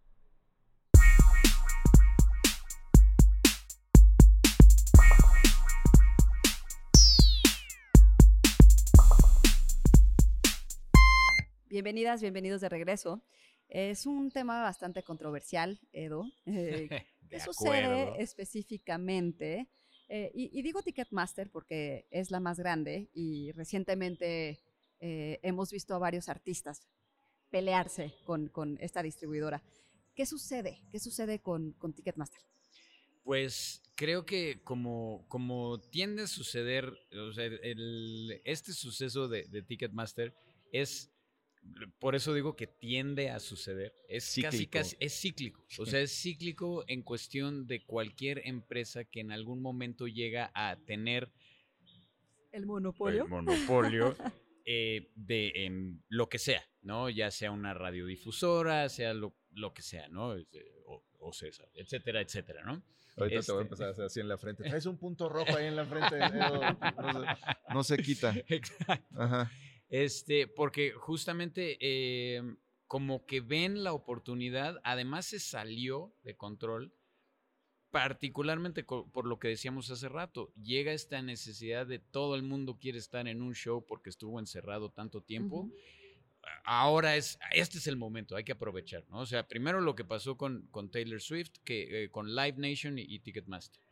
Bienvenidas, 11.71 12.21
bienvenidos 12.21 12.61
de 12.61 12.69
regreso. 12.69 13.23
Es 13.69 14.05
un 14.05 14.33
tema 14.33 14.61
bastante 14.61 15.05
controversial, 15.05 15.81
Edo. 15.93 16.25
Eh, 16.47 16.89
¿Qué 17.29 17.39
sucede 17.39 18.21
específicamente? 18.21 19.69
Eh, 20.09 20.33
y, 20.35 20.63
digo 20.63 20.83
Ticketmaster 20.83 21.49
porque 21.49 22.09
es 22.11 22.33
la 22.33 22.41
más 22.41 22.59
grande 22.59 23.09
y 23.15 23.53
recientemente 23.53 24.65
eh, 24.99 25.39
hemos 25.45 25.71
visto 25.71 25.95
a 25.95 26.01
varios 26.01 26.29
artistas 26.29 26.89
pelearse 27.51 28.15
con, 28.25 28.51
esta 28.81 29.01
distribuidora. 29.05 29.63
¿Qué 30.17 30.27
sucede? 30.27 30.83
¿Qué 30.91 30.99
sucede 30.99 31.39
con, 31.39 31.77
Ticketmaster? 31.95 32.41
Pues 33.23 33.81
creo 33.95 34.27
que 34.27 34.61
como, 34.65 35.25
como 35.29 35.79
tiende 35.79 36.25
a 36.25 36.27
suceder, 36.27 36.93
este 38.43 38.73
suceso 38.73 39.29
de, 39.29 39.45
de 39.45 39.63
Ticketmaster 39.63 40.35
es 40.73 41.13
por 41.99 42.15
eso 42.15 42.35
digo 42.35 42.57
que 42.57 42.67
tiende 42.67 43.31
a 43.31 43.41
suceder. 43.41 43.95
Es 44.09 44.25
cíclico. 44.25 44.71
casi, 44.71 44.97
es 45.01 45.19
cíclico. 45.19 45.65
O 45.79 45.87
sea, 45.87 46.01
es 46.01 46.13
cíclico 46.13 46.85
en 46.89 47.03
cuestión 47.03 47.67
de 47.67 47.85
cualquier 47.85 48.47
empresa 48.47 49.05
que 49.05 49.21
en 49.21 49.33
algún 49.33 49.63
momento 49.63 50.07
llega 50.07 50.51
a 50.55 50.77
tener 50.85 51.31
el 52.53 52.67
monopolio. 52.67 53.25
El 53.25 53.29
monopolio 53.29 54.17
eh, 54.65 55.11
de 55.15 55.53
en 55.67 56.03
lo 56.09 56.29
que 56.29 56.39
sea, 56.39 56.63
¿no? 56.83 57.09
Ya 57.09 57.31
sea 57.31 57.53
una 57.53 57.75
radiodifusora, 57.75 58.89
sea 58.89 59.15
lo, 59.15 59.35
que 59.75 59.83
sea, 59.83 60.09
¿no? 60.09 60.35
O, 60.87 61.05
o, 61.19 61.33
César, 61.33 61.69
etcétera, 61.75 62.21
etcétera, 62.21 62.65
¿no? 62.65 62.83
Ahorita 63.17 63.43
te 63.43 63.53
voy 63.53 63.61
a 63.61 63.63
empezar 63.63 63.89
a 63.89 63.91
hacer 63.91 64.05
así 64.05 64.21
en 64.21 64.29
la 64.29 64.39
frente. 64.39 64.65
Traes 64.69 64.87
un 64.87 64.99
punto 64.99 65.29
rojo 65.29 65.57
ahí 65.57 65.67
en 65.67 65.77
la 65.77 65.85
frente. 65.85 66.19
no, 66.19 66.61
no 67.75 67.85
se 67.85 67.99
quita. 67.99 68.35
Exacto. 68.49 69.21
Ajá. 69.21 69.51
Este, 69.91 70.47
porque 70.47 70.93
justamente 70.93 71.77
em, 72.37 72.57
como 72.87 73.27
que 73.27 73.41
ven 73.41 73.83
la 73.83 73.93
oportunidad, 73.93 74.81
además 74.85 75.27
se 75.27 75.41
salió 75.41 76.15
de 76.23 76.37
control, 76.37 76.95
particularmente 77.91 78.85
por 78.85 79.27
lo 79.27 79.41
que 79.41 79.49
decíamos 79.49 79.91
hace 79.91 80.09
rato, 80.09 80.53
llega 80.55 80.93
esta 80.93 81.21
necesidad 81.23 81.87
de 81.87 81.99
todo 81.99 82.37
el 82.37 82.45
mundo 82.45 82.79
quiere 82.81 82.99
estar 82.99 83.27
en 83.27 83.43
un 83.43 83.55
show 83.55 83.85
porque 83.85 84.11
estuvo 84.11 84.39
encerrado 84.39 84.91
tanto 84.91 85.23
tiempo. 85.23 85.69
Ahora 86.65 87.17
es, 87.17 87.39
este 87.53 87.79
es 87.79 87.87
el 87.89 87.97
momento, 87.97 88.37
hay 88.37 88.45
que 88.45 88.53
aprovechar, 88.53 89.05
¿no? 89.09 89.21
O 89.21 89.27
sea, 89.27 89.47
primero 89.49 89.81
lo 89.81 89.97
que 89.97 90.05
pasó 90.05 90.37
con, 90.37 90.69
con 90.71 90.91
Taylor 90.91 91.21
Swift, 91.21 91.59
que, 91.65 92.05
eh, 92.05 92.11
con 92.11 92.35
Live 92.35 92.55
Nation 92.59 92.97
y, 92.99 93.19
Ticketmaster. 93.19 93.83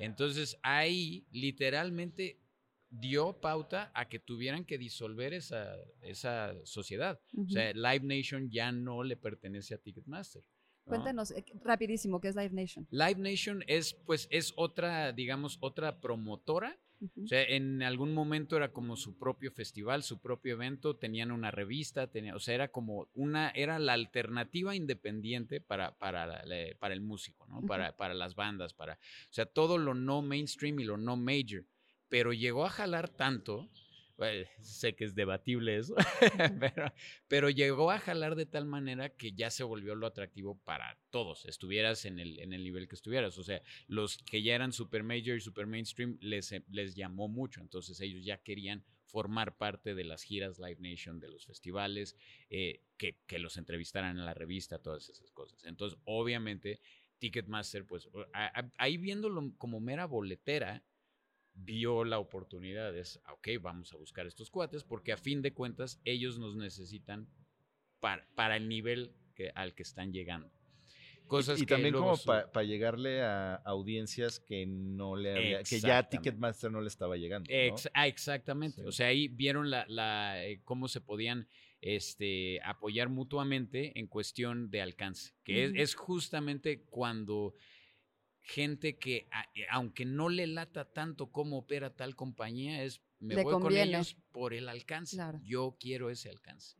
Entonces 0.00 0.58
ahí 0.62 1.24
literalmente 1.30 2.40
dio 2.90 3.40
pauta 3.40 3.90
a 3.94 4.08
que 4.08 4.18
tuvieran 4.18 4.64
que 4.64 4.76
disolver 4.76 5.32
esa, 5.32 5.76
esa 6.02 6.54
sociedad. 6.64 7.20
O 7.36 7.48
sea, 7.48 7.72
Live 7.72 8.04
Nation 8.04 8.50
ya 8.50 8.72
no 8.72 9.02
le 9.02 9.16
pertenece 9.16 9.74
a 9.74 9.78
Ticketmaster. 9.78 10.42
Cuéntanos 10.84 11.30
eh, 11.30 11.44
rapidísimo, 11.62 12.20
¿qué 12.20 12.28
es 12.28 12.36
Live 12.36 12.50
Nation? 12.50 12.86
Live 12.90 13.16
Nation 13.16 13.62
es, 13.68 13.94
pues, 13.94 14.26
es 14.30 14.52
otra, 14.56 15.12
digamos, 15.12 15.58
otra 15.60 16.00
promotora. 16.00 16.78
O 17.24 17.26
sea, 17.26 17.42
en 17.42 17.82
algún 17.82 18.12
momento 18.12 18.58
era 18.58 18.74
como 18.74 18.94
su 18.94 19.16
propio 19.16 19.50
festival, 19.50 20.02
su 20.02 20.20
propio 20.20 20.52
evento, 20.52 20.96
tenían 20.96 21.30
una 21.30 21.50
revista, 21.50 22.08
tenía, 22.08 22.36
o 22.36 22.38
sea, 22.38 22.54
era 22.54 22.68
como 22.68 23.08
una, 23.14 23.48
era 23.52 23.78
la 23.78 23.94
alternativa 23.94 24.76
independiente 24.76 25.62
para, 25.62 25.96
para, 25.96 26.44
para 26.78 26.92
el 26.92 27.00
músico, 27.00 27.46
¿no? 27.46 27.62
para, 27.62 27.96
para 27.96 28.12
las 28.12 28.34
bandas, 28.34 28.74
para, 28.74 28.94
o 28.96 29.32
sea, 29.32 29.46
todo 29.46 29.78
lo 29.78 29.94
no 29.94 30.20
mainstream 30.20 30.78
y 30.78 30.84
lo 30.84 30.98
no 30.98 31.16
major 31.16 31.64
pero 32.10 32.34
llegó 32.34 32.66
a 32.66 32.70
jalar 32.70 33.08
tanto. 33.08 33.70
pues, 34.16 34.48
sé 34.60 34.94
que 34.94 35.04
es 35.04 35.14
debatible 35.14 35.78
eso, 35.78 35.94
pero, 37.28 37.48
llegó 37.48 37.90
a 37.90 37.98
jalar 37.98 38.34
de 38.34 38.44
tal 38.44 38.66
manera 38.66 39.08
que 39.08 39.32
ya 39.32 39.48
se 39.48 39.64
volvió 39.64 39.94
lo 39.94 40.06
atractivo 40.06 40.58
para 40.62 40.98
todos, 41.08 41.46
estuvieras 41.46 42.04
en 42.04 42.18
el, 42.18 42.38
en 42.38 42.52
el 42.52 42.62
nivel 42.62 42.86
que 42.86 42.96
estuvieras. 42.96 43.38
O 43.38 43.44
sea, 43.44 43.62
los 43.86 44.18
que 44.18 44.42
ya 44.42 44.54
eran 44.54 44.74
super 44.74 45.04
major 45.04 45.38
y 45.38 45.40
super 45.40 45.66
mainstream 45.66 46.18
les, 46.20 46.54
les 46.68 46.94
llamó 46.94 47.28
mucho, 47.28 47.62
entonces 47.62 47.98
ellos 48.02 48.22
ya 48.22 48.36
querían 48.42 48.84
formar 49.06 49.56
parte 49.56 49.94
de 49.94 50.04
las 50.04 50.22
giras 50.22 50.58
Live 50.58 50.80
Nation, 50.80 51.18
de 51.18 51.28
los 51.28 51.46
festivales, 51.46 52.14
eh, 52.50 52.82
que, 52.98 53.16
que, 53.26 53.38
los 53.38 53.56
entrevistaran 53.56 54.18
en 54.18 54.24
la 54.24 54.34
revista, 54.34 54.78
todas 54.78 55.08
esas 55.08 55.32
cosas. 55.32 55.64
Entonces, 55.64 55.98
obviamente, 56.04 56.80
Ticketmaster, 57.20 57.86
pues 57.86 58.08
ahí 58.78 58.96
viéndolo 58.96 59.52
como 59.58 59.80
mera 59.80 60.06
boletera, 60.06 60.82
vio 61.54 62.04
la 62.04 62.18
oportunidad, 62.18 62.96
es, 62.96 63.20
ah, 63.24 63.34
ok, 63.34 63.48
vamos 63.60 63.92
a 63.92 63.96
buscar 63.96 64.26
estos 64.26 64.50
cuates, 64.50 64.84
porque 64.84 65.12
a 65.12 65.16
fin 65.16 65.42
de 65.42 65.52
cuentas 65.52 66.00
ellos 66.04 66.38
nos 66.38 66.56
necesitan 66.56 67.28
para, 68.00 68.26
para 68.34 68.56
el 68.56 68.68
nivel 68.68 69.14
que, 69.34 69.50
al 69.54 69.74
que 69.74 69.82
están 69.82 70.12
llegando. 70.12 70.50
Cosas 71.26 71.62
y, 71.62 71.66
también 71.66 71.94
como 71.94 72.16
para 72.16 72.64
llegarle 72.64 73.22
a 73.22 73.54
audiencias 73.54 74.40
que 74.40 74.66
no 74.66 75.14
le 75.14 75.62
que 75.62 75.78
ya 75.78 76.02
Ticketmaster 76.02 76.72
no 76.72 76.80
le 76.80 76.88
estaba 76.88 77.16
llegando. 77.16 77.48
ah, 77.94 78.08
exactamente. 78.08 78.84
O 78.84 78.90
sea, 78.90 79.06
ahí 79.06 79.28
vieron 79.28 79.70
la, 79.70 79.86
la, 79.86 80.44
eh, 80.44 80.60
cómo 80.64 80.88
se 80.88 81.00
podían 81.00 81.46
este, 81.80 82.60
apoyar 82.64 83.10
mutuamente 83.10 83.96
en 83.96 84.08
cuestión 84.08 84.72
de 84.72 84.82
alcance, 84.82 85.34
que 85.44 85.66
es, 85.66 85.72
es, 85.76 85.94
justamente 85.94 86.82
cuando 86.90 87.54
gente 88.50 88.98
que, 88.98 89.28
eh, 89.54 89.66
aunque 89.70 90.04
no 90.04 90.28
le 90.28 90.46
lata 90.46 90.84
tanto 90.84 91.30
cómo 91.30 91.58
opera 91.58 91.94
tal 91.94 92.16
compañía, 92.16 92.82
es 92.82 93.00
me 93.20 93.42
voy 93.42 93.60
con 93.60 93.76
ellos 93.76 94.16
por 94.32 94.54
el 94.54 94.68
alcance. 94.68 95.16
Yo 95.42 95.76
quiero 95.78 96.10
ese 96.10 96.30
alcance. 96.30 96.76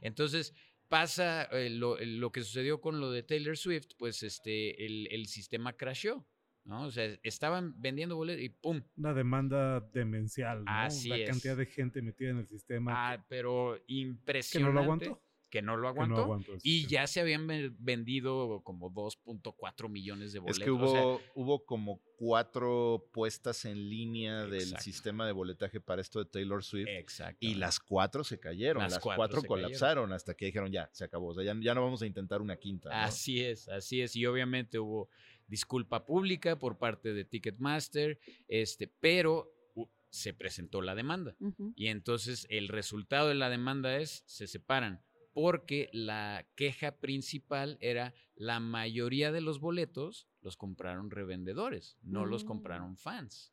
Entonces, 0.00 0.54
pasa 0.88 1.44
eh, 1.44 1.70
lo, 1.70 2.32
que 2.32 2.42
sucedió 2.42 2.80
con 2.80 3.00
lo 3.00 3.10
de 3.10 3.22
Taylor 3.22 3.56
Swift, 3.56 3.92
pues 3.98 4.22
este, 4.22 4.84
el, 4.84 5.08
el 5.10 5.26
sistema 5.26 5.74
crashó. 5.74 6.26
¿no? 6.64 6.84
O 6.84 6.90
sea, 6.90 7.18
estaban 7.22 7.74
vendiendo 7.80 8.16
boletos 8.16 8.42
y 8.42 8.48
¡pum! 8.48 8.82
Una 8.96 9.12
demanda 9.12 9.80
demencial, 9.92 10.64
¿no? 10.64 10.72
Así 10.72 11.08
La 11.08 11.24
cantidad 11.24 11.56
de 11.56 11.66
gente 11.66 12.00
metida 12.00 12.30
en 12.30 12.38
el 12.38 12.48
sistema. 12.48 12.92
Ah, 13.12 13.26
pero 13.28 13.78
impresionante. 13.86 14.58
¿Que 14.58 14.64
no 14.64 14.72
lo 14.72 14.80
aguantó? 14.80 15.22
Que 15.54 15.62
no 15.62 15.76
lo 15.76 15.86
aguantó. 15.86 16.40
y 16.64 16.88
ya 16.88 17.06
se 17.06 17.20
habían 17.20 17.46
vendido 17.78 18.60
como 18.64 18.92
2.4 18.92 19.88
millones 19.88 20.32
de 20.32 20.40
boletos. 20.40 20.58
Es 20.58 20.64
que 20.64 20.72
hubo, 20.72 21.20
hubo 21.36 21.64
como 21.64 22.00
cuatro 22.16 23.08
puestas 23.12 23.64
en 23.64 23.88
línea 23.88 24.46
del 24.46 24.76
sistema 24.78 25.24
de 25.26 25.30
boletaje 25.30 25.80
para 25.80 26.02
esto 26.02 26.18
de 26.18 26.24
Taylor 26.24 26.64
Swift. 26.64 26.88
Y 27.38 27.54
las 27.54 27.78
cuatro 27.78 28.24
se 28.24 28.40
cayeron, 28.40 28.82
las, 28.82 28.98
cuatro, 28.98 29.44
colapsaron 29.44 30.12
hasta 30.12 30.34
que 30.34 30.46
dijeron 30.46 30.72
ya, 30.72 30.90
se 30.92 31.04
acabó. 31.04 31.28
O 31.28 31.34
sea, 31.34 31.44
ya, 31.44 31.74
no 31.74 31.84
vamos 31.84 32.02
a 32.02 32.06
intentar 32.06 32.42
una 32.42 32.56
quinta. 32.56 33.04
Así 33.04 33.40
es, 33.40 33.68
así 33.68 34.00
es. 34.00 34.16
Y 34.16 34.26
obviamente 34.26 34.80
hubo 34.80 35.08
disculpa 35.46 36.04
pública 36.04 36.58
por 36.58 36.78
parte 36.78 37.12
de 37.12 37.24
Ticketmaster, 37.24 38.18
este, 38.48 38.88
pero 38.88 39.52
se 40.10 40.34
presentó 40.34 40.82
la 40.82 40.96
demanda. 40.96 41.36
Y 41.76 41.86
entonces 41.86 42.44
el 42.50 42.66
resultado 42.66 43.28
de 43.28 43.36
la 43.36 43.50
demanda 43.50 43.98
es, 43.98 44.24
se 44.26 44.48
separan 44.48 45.00
porque 45.34 45.90
la 45.92 46.46
queja 46.54 46.96
principal 46.98 47.76
era 47.80 48.14
la 48.36 48.60
mayoría 48.60 49.32
de 49.32 49.40
los 49.40 49.60
boletos 49.60 50.28
los 50.40 50.56
compraron 50.56 51.10
revendedores, 51.10 51.98
no 52.02 52.24
los 52.24 52.44
mm. 52.44 52.46
compraron 52.46 52.96
fans. 52.96 53.52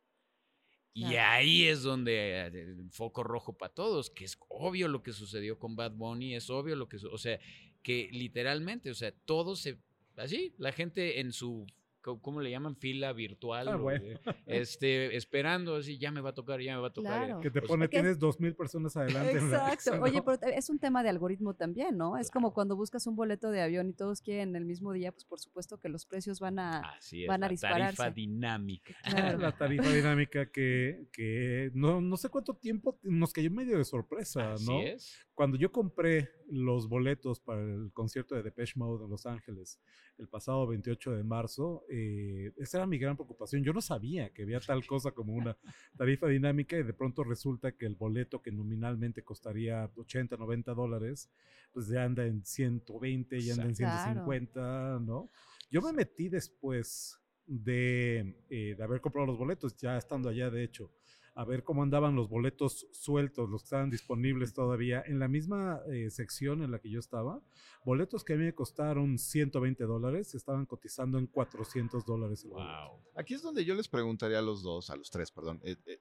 Y 0.94 1.14
ahí 1.16 1.64
es 1.64 1.82
donde 1.82 2.46
el 2.46 2.56
eh, 2.56 2.84
foco 2.90 3.22
rojo 3.22 3.56
para 3.56 3.72
todos, 3.72 4.10
que 4.10 4.26
es 4.26 4.38
obvio 4.48 4.88
lo 4.88 5.02
que 5.02 5.12
sucedió 5.12 5.58
con 5.58 5.74
Bad 5.74 5.92
Bunny, 5.92 6.34
es 6.34 6.50
obvio 6.50 6.76
lo 6.76 6.88
que, 6.88 6.98
o 6.98 7.18
sea, 7.18 7.40
que 7.82 8.10
literalmente, 8.12 8.90
o 8.90 8.94
sea, 8.94 9.10
todo 9.10 9.56
se, 9.56 9.80
así, 10.16 10.54
la 10.58 10.70
gente 10.70 11.20
en 11.20 11.32
su 11.32 11.66
¿cómo 12.02 12.40
le 12.40 12.50
llaman? 12.50 12.76
Fila 12.76 13.12
virtual. 13.12 13.68
Ah, 13.68 14.00
este, 14.46 15.16
esperando, 15.16 15.76
así, 15.76 15.98
ya 15.98 16.10
me 16.10 16.20
va 16.20 16.30
a 16.30 16.34
tocar, 16.34 16.60
ya 16.60 16.74
me 16.74 16.82
va 16.82 16.88
a 16.88 16.92
tocar. 16.92 17.40
Que 17.40 17.50
te 17.50 17.62
pone, 17.62 17.88
tienes 17.88 18.18
dos 18.18 18.40
mil 18.40 18.54
personas 18.54 18.96
adelante. 18.96 19.32
Exacto. 19.32 20.02
Oye, 20.02 20.22
pero 20.22 20.38
es 20.54 20.68
un 20.70 20.78
tema 20.78 21.02
de 21.02 21.08
algoritmo 21.08 21.54
también, 21.54 21.96
¿no? 21.96 22.16
Es 22.16 22.30
como 22.30 22.52
cuando 22.52 22.76
buscas 22.76 23.06
un 23.06 23.16
boleto 23.16 23.50
de 23.50 23.62
avión 23.62 23.88
y 23.88 23.92
todos 23.92 24.20
quieren 24.20 24.56
el 24.56 24.64
mismo 24.64 24.92
día, 24.92 25.12
pues 25.12 25.24
por 25.24 25.40
supuesto 25.40 25.78
que 25.78 25.88
los 25.88 26.06
precios 26.06 26.40
van 26.40 26.58
a, 26.58 26.82
van 27.26 27.44
a 27.44 27.48
dispararse. 27.48 27.96
tarifa 27.96 28.10
dinámica. 28.10 28.94
La 29.38 29.52
tarifa 29.52 29.90
dinámica 29.90 30.50
que, 30.50 31.08
que 31.12 31.70
no, 31.74 32.00
no 32.00 32.16
sé 32.16 32.28
cuánto 32.28 32.54
tiempo 32.54 32.98
nos 33.02 33.32
cayó 33.32 33.50
medio 33.50 33.78
de 33.78 33.84
sorpresa, 33.84 34.54
¿no? 34.66 34.80
es. 34.80 35.18
Cuando 35.34 35.56
yo 35.56 35.72
compré 35.72 36.30
los 36.48 36.88
boletos 36.88 37.40
para 37.40 37.62
el 37.62 37.90
concierto 37.92 38.34
de 38.34 38.42
Depeche 38.42 38.74
Mode 38.76 39.04
en 39.04 39.10
Los 39.10 39.24
Ángeles 39.24 39.80
el 40.18 40.28
pasado 40.28 40.66
28 40.66 41.12
de 41.12 41.24
marzo, 41.24 41.84
eh, 41.88 42.52
esa 42.58 42.78
era 42.78 42.86
mi 42.86 42.98
gran 42.98 43.16
preocupación. 43.16 43.64
Yo 43.64 43.72
no 43.72 43.80
sabía 43.80 44.30
que 44.30 44.42
había 44.42 44.60
tal 44.60 44.86
cosa 44.86 45.12
como 45.12 45.32
una 45.32 45.56
tarifa 45.96 46.26
dinámica 46.26 46.76
y 46.76 46.82
de 46.82 46.92
pronto 46.92 47.24
resulta 47.24 47.72
que 47.72 47.86
el 47.86 47.94
boleto 47.94 48.42
que 48.42 48.52
nominalmente 48.52 49.24
costaría 49.24 49.90
80, 49.96 50.36
90 50.36 50.74
dólares, 50.74 51.30
pues 51.72 51.88
ya 51.88 52.04
anda 52.04 52.26
en 52.26 52.44
120, 52.44 53.40
ya 53.40 53.54
anda 53.54 53.64
en 53.64 53.74
150, 53.74 55.00
¿no? 55.00 55.30
Yo 55.70 55.80
me 55.80 55.94
metí 55.94 56.28
después 56.28 57.18
de, 57.46 58.36
eh, 58.50 58.74
de 58.76 58.84
haber 58.84 59.00
comprado 59.00 59.26
los 59.26 59.38
boletos, 59.38 59.74
ya 59.78 59.96
estando 59.96 60.28
allá 60.28 60.50
de 60.50 60.62
hecho 60.62 60.90
a 61.34 61.44
ver 61.44 61.64
cómo 61.64 61.82
andaban 61.82 62.14
los 62.14 62.28
boletos 62.28 62.86
sueltos, 62.92 63.48
los 63.48 63.62
que 63.62 63.66
estaban 63.66 63.90
disponibles 63.90 64.52
todavía. 64.52 65.02
En 65.06 65.18
la 65.18 65.28
misma 65.28 65.80
eh, 65.90 66.10
sección 66.10 66.62
en 66.62 66.70
la 66.70 66.78
que 66.78 66.90
yo 66.90 66.98
estaba, 66.98 67.40
boletos 67.84 68.24
que 68.24 68.34
a 68.34 68.36
mí 68.36 68.44
me 68.44 68.54
costaron 68.54 69.18
120 69.18 69.84
dólares, 69.84 70.34
estaban 70.34 70.66
cotizando 70.66 71.18
en 71.18 71.26
400 71.26 72.04
dólares. 72.04 72.44
Wow. 72.44 73.00
Aquí 73.16 73.34
es 73.34 73.42
donde 73.42 73.64
yo 73.64 73.74
les 73.74 73.88
preguntaría 73.88 74.38
a 74.38 74.42
los 74.42 74.62
dos, 74.62 74.90
a 74.90 74.96
los 74.96 75.10
tres, 75.10 75.30
perdón, 75.30 75.60
eh, 75.64 75.76
eh, 75.86 76.00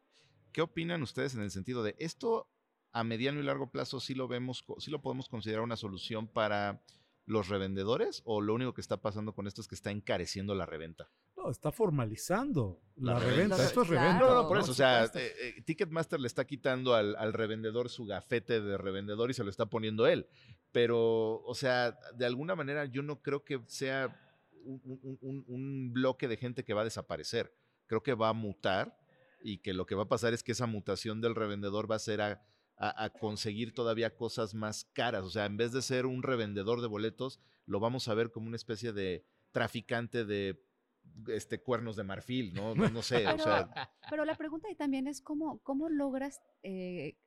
¿qué 0.52 0.62
opinan 0.62 1.02
ustedes 1.02 1.36
en 1.36 1.41
el 1.41 1.52
sentido 1.52 1.84
de 1.84 1.96
esto 1.98 2.50
a 2.91 3.04
mediano 3.06 3.39
y 3.39 3.44
largo 3.44 3.72
plazo 3.72 4.02
sí 4.02 4.13
lo 4.15 4.28
vemos, 4.28 4.65
lo 4.88 5.02
podemos 5.02 5.30
considerar 5.30 5.63
una 5.63 5.78
solución 5.78 6.28
para 6.28 6.84
los 7.26 7.48
revendedores 7.48 8.22
o 8.26 8.41
lo 8.41 8.54
único 8.54 8.74
que 8.74 8.82
está 8.82 9.02
pasando 9.02 9.34
con 9.34 9.48
esto 9.48 9.62
es 9.62 9.67
que 9.70 9.76
está 9.76 9.91
encareciendo 9.91 10.56
la 10.56 10.65
reventa? 10.65 11.10
No, 11.44 11.50
está 11.50 11.72
formalizando 11.72 12.82
la, 12.98 13.18
reventa. 13.18 13.64
Esto 13.64 13.82
es 13.82 13.88
reventa. 13.88 14.20
No, 14.20 14.36
no, 14.36 14.48
por 14.48 14.60
eso. 14.60 14.72
O 14.72 14.76
sea, 14.76 15.06
eh, 15.06 15.10
eh, 15.16 15.62
Ticketmaster 15.66 16.20
le 16.20 16.28
está 16.28 16.46
quitando 16.46 16.94
al, 16.94 17.34
revendedor 17.34 17.90
su 17.90 18.06
gafete 18.06 18.62
de 18.62 18.78
revendedor 18.78 19.32
y 19.32 19.34
se 19.34 19.44
lo 19.44 19.50
está 19.50 19.66
poniendo 19.66 20.08
él. 20.08 20.28
Pero, 20.72 21.42
o 21.42 21.56
sea, 21.56 21.98
de 22.16 22.26
alguna 22.26 22.56
manera 22.56 22.86
yo 22.86 23.02
no 23.02 23.22
creo 23.22 23.44
que 23.44 23.62
sea 23.68 24.20
un, 24.64 25.92
bloque 25.94 26.28
de 26.28 26.38
gente 26.38 26.64
que 26.64 26.74
va 26.74 26.82
a 26.82 26.86
desaparecer. 26.86 27.56
Creo 27.88 28.04
que 28.04 28.14
va 28.14 28.30
a 28.30 28.34
mutar 28.34 28.98
y 29.42 29.58
que 29.60 29.74
lo 29.74 29.86
que 29.86 29.96
va 29.96 30.04
a 30.04 30.10
pasar 30.10 30.34
es 30.34 30.44
que 30.44 30.52
esa 30.52 30.68
mutación 30.68 31.22
del 31.22 31.36
revendedor 31.36 31.90
va 31.90 31.96
a 31.96 32.00
ser 32.00 32.22
a, 32.22 32.42
a, 32.78 33.10
conseguir 33.10 33.74
todavía 33.74 34.16
cosas 34.16 34.54
más 34.54 34.86
caras. 34.94 35.24
O 35.24 35.30
sea, 35.32 35.46
en 35.46 35.58
vez 35.58 35.72
de 35.72 35.82
ser 35.82 36.06
un 36.06 36.22
revendedor 36.22 36.82
de 36.82 36.88
boletos, 36.88 37.40
lo 37.66 37.80
vamos 37.80 38.08
a 38.08 38.14
ver 38.14 38.32
como 38.32 38.48
una 38.48 38.56
especie 38.56 38.94
de 38.94 39.26
traficante 39.52 40.24
de 40.24 40.64
este 41.28 41.62
cuernos 41.62 41.95
de 41.95 42.04
marfil, 42.04 42.54
¿no? 42.54 42.76
No, 42.76 42.84
sé. 43.02 43.17
Pero, 43.17 43.36
o 43.36 43.39
sea. 43.39 43.91
pero 44.10 44.26
la 44.26 44.36
pregunta 44.36 44.67
ahí 44.67 44.76
también 44.76 45.08
es 45.08 45.21
cómo, 45.21 45.60
cómo 45.60 45.89
logras 45.89 46.41
eh, 46.63 47.17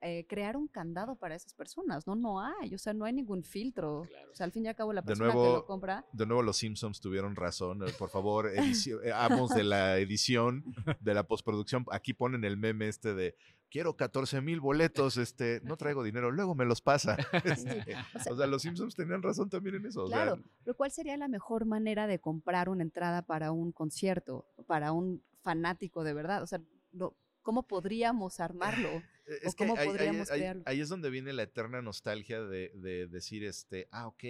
eh, 0.00 0.26
crear 0.28 0.56
un 0.56 0.68
candado 0.68 1.16
para 1.16 1.34
esas 1.34 1.54
personas, 1.54 2.06
¿no? 2.06 2.14
No 2.14 2.40
hay, 2.40 2.74
o 2.74 2.78
sea, 2.78 2.92
no 2.92 3.04
hay 3.04 3.12
ningún 3.12 3.44
filtro. 3.44 4.00
O 4.00 4.34
sea, 4.34 4.44
al 4.44 4.52
fin 4.52 4.64
y 4.64 4.68
al 4.68 4.74
cabo 4.74 4.92
la 4.92 5.02
persona 5.02 5.32
que 5.32 5.38
lo 5.38 5.66
compra... 5.66 6.04
De 6.12 6.26
nuevo 6.26 6.42
los 6.42 6.56
Simpsons 6.56 7.00
tuvieron 7.00 7.36
razón. 7.36 7.86
Eh, 7.86 7.92
por 7.98 8.10
favor, 8.10 8.50
amos 9.14 9.50
de 9.50 9.64
la 9.64 9.98
edición, 9.98 10.64
de 11.00 11.14
la 11.14 11.24
postproducción, 11.24 11.84
aquí 11.90 12.12
ponen 12.12 12.44
el 12.44 12.56
meme 12.56 12.88
este 12.88 13.14
de 13.14 13.36
quiero 13.72 13.96
14 13.96 14.42
mil 14.42 14.60
boletos, 14.60 15.16
este, 15.16 15.62
no 15.64 15.78
traigo 15.78 16.04
dinero, 16.04 16.30
luego 16.30 16.54
me 16.54 16.66
los 16.66 16.82
pasa. 16.82 17.16
Este, 17.44 17.96
o, 18.30 18.36
sea, 18.36 18.46
los 18.46 18.62
Simpsons 18.62 18.94
tenían 18.94 19.22
razón 19.22 19.48
también 19.48 19.76
en 19.76 19.86
eso. 19.86 20.06
Claro, 20.06 20.38
pero 20.64 20.76
¿cuál 20.76 20.90
sería 20.90 21.16
la 21.16 21.28
mejor 21.28 21.64
manera 21.64 22.06
de 22.06 22.18
comprar 22.18 22.68
una 22.68 22.82
entrada 22.82 23.22
para 23.22 23.52
un 23.52 23.72
concierto, 23.72 24.46
para 24.66 24.92
un 24.92 25.22
fanático 25.42 26.04
de 26.04 26.12
verdad? 26.12 26.42
O 26.42 26.46
sea, 26.46 26.60
¿cómo 27.42 27.66
podríamos 27.66 28.40
armarlo? 28.40 29.02
Es 29.42 29.54
cómo 29.54 29.76
podríamos 29.76 30.30
ahí, 30.32 30.40
crearlo? 30.40 30.62
Ahí, 30.66 30.80
es 30.80 30.88
donde 30.88 31.08
viene 31.08 31.32
la 31.32 31.44
eterna 31.44 31.80
nostalgia 31.80 32.42
de, 32.42 33.06
decir, 33.08 33.44
este, 33.44 33.88
ah, 33.92 34.08
ok, 34.08 34.24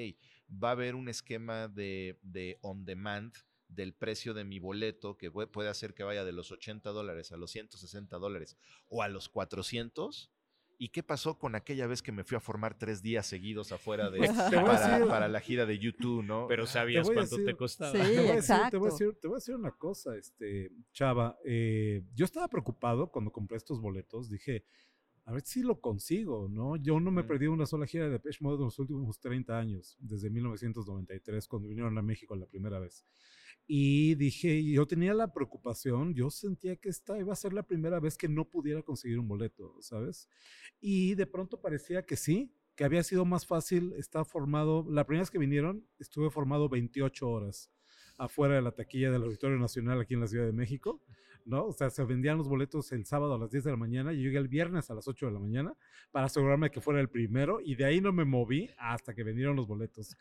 va 0.62 0.68
a 0.68 0.72
haber 0.72 0.94
un 0.94 1.08
esquema 1.08 1.66
de, 1.66 2.18
de 2.20 2.58
on 2.60 2.84
demand 2.84 3.34
del 3.68 3.94
precio 3.94 4.34
de 4.34 4.44
mi 4.44 4.58
boleto, 4.58 5.16
que 5.16 5.30
puede 5.30 5.70
hacer 5.70 5.94
que 5.94 6.02
vaya 6.02 6.24
de 6.24 6.32
los 6.32 6.52
80 6.52 6.90
dólares 6.90 7.32
a 7.32 7.38
los 7.38 7.50
160 7.52 8.18
dólares 8.18 8.58
o 8.88 9.02
a 9.02 9.08
los 9.08 9.30
400. 9.30 10.30
¿Y 10.82 10.88
qué 10.88 11.04
pasó 11.04 11.38
con 11.38 11.54
aquella 11.54 11.86
vez 11.86 12.02
que 12.02 12.10
me 12.10 12.24
fui 12.24 12.36
a 12.36 12.40
formar 12.40 12.76
tres 12.76 13.02
días 13.02 13.24
seguidos 13.24 13.70
afuera 13.70 14.10
de 14.10 14.18
para, 14.18 15.28
la 15.28 15.38
gira 15.38 15.64
de 15.64 15.78
YouTube, 15.78 16.24
no? 16.24 16.48
Pero 16.48 16.66
sabías 16.66 17.08
cuánto 17.08 17.36
te 17.36 17.54
costaba. 17.54 17.92
Sí, 17.92 17.98
te, 18.00 18.16
voy 18.16 18.90
decir, 18.90 19.14
te, 19.20 19.28
voy 19.28 19.36
a 19.36 19.38
decir, 19.38 19.54
una 19.54 19.70
cosa, 19.70 20.16
este, 20.16 20.72
Chava. 20.92 21.38
Eh, 21.44 22.02
yo 22.16 22.24
estaba 22.24 22.48
preocupado 22.48 23.12
cuando 23.12 23.30
compré 23.30 23.58
estos 23.58 23.80
boletos. 23.80 24.28
Dije, 24.28 24.64
a 25.24 25.32
ver 25.32 25.42
si 25.42 25.62
lo 25.62 25.80
consigo, 25.80 26.48
¿no? 26.48 26.74
Yo 26.74 26.98
no 26.98 27.12
me 27.12 27.20
he 27.20 27.24
perdido 27.24 27.52
una 27.52 27.66
sola 27.66 27.86
gira 27.86 28.06
de 28.06 28.10
Depeche 28.10 28.38
Mode 28.40 28.56
en 28.56 28.64
los 28.64 28.78
últimos 28.80 29.20
30 29.20 29.56
años, 29.56 29.96
desde 30.00 30.30
1993, 30.30 31.46
cuando 31.46 31.68
vinieron 31.68 31.96
a 31.96 32.02
México 32.02 32.34
la 32.34 32.46
primera 32.46 32.80
vez. 32.80 33.06
Y 33.66 34.16
dije, 34.16 34.62
yo 34.64 34.86
tenía 34.86 35.14
la 35.14 35.32
preocupación, 35.32 36.14
yo 36.14 36.30
sentía 36.30 36.76
que 36.76 36.88
esta 36.88 37.18
iba 37.18 37.32
a 37.32 37.36
ser 37.36 37.52
la 37.52 37.62
primera 37.62 38.00
vez 38.00 38.16
que 38.16 38.28
no 38.28 38.48
pudiera 38.48 38.82
conseguir 38.82 39.18
un 39.18 39.28
boleto, 39.28 39.76
¿sabes? 39.80 40.28
Y 40.80 41.14
de 41.14 41.26
pronto 41.26 41.60
parecía 41.60 42.04
que 42.04 42.16
sí, 42.16 42.52
que 42.74 42.84
había 42.84 43.02
sido 43.02 43.24
más 43.24 43.46
fácil 43.46 43.92
estar 43.94 44.24
formado. 44.26 44.84
La 44.88 45.06
primera 45.06 45.22
vez 45.22 45.30
que 45.30 45.38
vinieron, 45.38 45.86
estuve 45.98 46.30
formado 46.30 46.68
28 46.68 47.28
horas 47.28 47.70
afuera 48.18 48.54
de 48.54 48.62
la 48.62 48.72
taquilla 48.72 49.10
del 49.10 49.22
Auditorio 49.22 49.58
Nacional 49.58 50.00
aquí 50.00 50.14
en 50.14 50.20
la 50.20 50.26
Ciudad 50.26 50.46
de 50.46 50.52
México, 50.52 51.02
¿no? 51.44 51.66
O 51.66 51.72
sea, 51.72 51.90
se 51.90 52.04
vendían 52.04 52.38
los 52.38 52.48
boletos 52.48 52.92
el 52.92 53.04
sábado 53.04 53.34
a 53.34 53.38
las 53.38 53.50
10 53.50 53.64
de 53.64 53.70
la 53.70 53.76
mañana 53.76 54.12
y 54.12 54.18
yo 54.18 54.22
llegué 54.24 54.38
el 54.38 54.48
viernes 54.48 54.90
a 54.90 54.94
las 54.94 55.08
8 55.08 55.26
de 55.26 55.32
la 55.32 55.38
mañana 55.38 55.74
para 56.10 56.26
asegurarme 56.26 56.70
que 56.70 56.80
fuera 56.80 57.00
el 57.00 57.08
primero 57.08 57.60
y 57.60 57.74
de 57.74 57.84
ahí 57.84 58.00
no 58.00 58.12
me 58.12 58.24
moví 58.24 58.70
hasta 58.78 59.14
que 59.14 59.24
vendieron 59.24 59.56
los 59.56 59.66
boletos. 59.66 60.16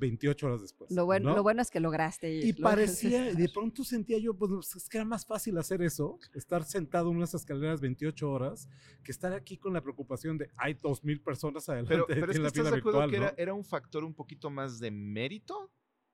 28 0.00 0.46
horas 0.46 0.62
después. 0.62 0.90
Lo 0.90 1.04
bueno, 1.04 1.34
lo 1.34 1.42
bueno 1.42 1.62
es 1.62 1.70
que 1.70 1.78
lograste. 1.78 2.32
Y 2.32 2.52
parecía, 2.54 3.32
de 3.32 3.48
pronto 3.54 3.84
sentía 3.84 4.18
yo, 4.18 4.34
pues 4.34 4.74
es 4.74 4.88
que 4.88 4.98
era 4.98 5.04
más 5.04 5.24
fácil 5.24 5.56
hacer 5.58 5.82
eso, 5.82 6.18
estar 6.34 6.64
sentado 6.64 7.10
en 7.10 7.18
unas 7.18 7.34
escaleras 7.34 7.80
28 7.80 8.28
horas, 8.28 8.68
que 9.04 9.12
estar 9.12 9.32
aquí 9.32 9.56
con 9.58 9.72
la 9.72 9.82
preocupación 9.82 10.38
de 10.38 10.50
hay 10.56 10.74
2.000 10.74 11.22
personas 11.22 11.68
adelante 11.68 11.94
pero, 11.94 12.06
pero 12.06 12.32
es 12.32 12.38
que 12.38 12.42
la 12.42 12.48
estás 12.48 12.70
de 12.70 12.78
acuerdo 12.78 13.08
que 13.08 13.16
era, 13.16 13.34
era, 13.36 13.54
un 13.54 13.64
factor 13.64 14.04
un 14.04 14.14
poquito 14.14 14.50
más 14.50 14.80
de 14.80 14.90
mérito 14.90 15.70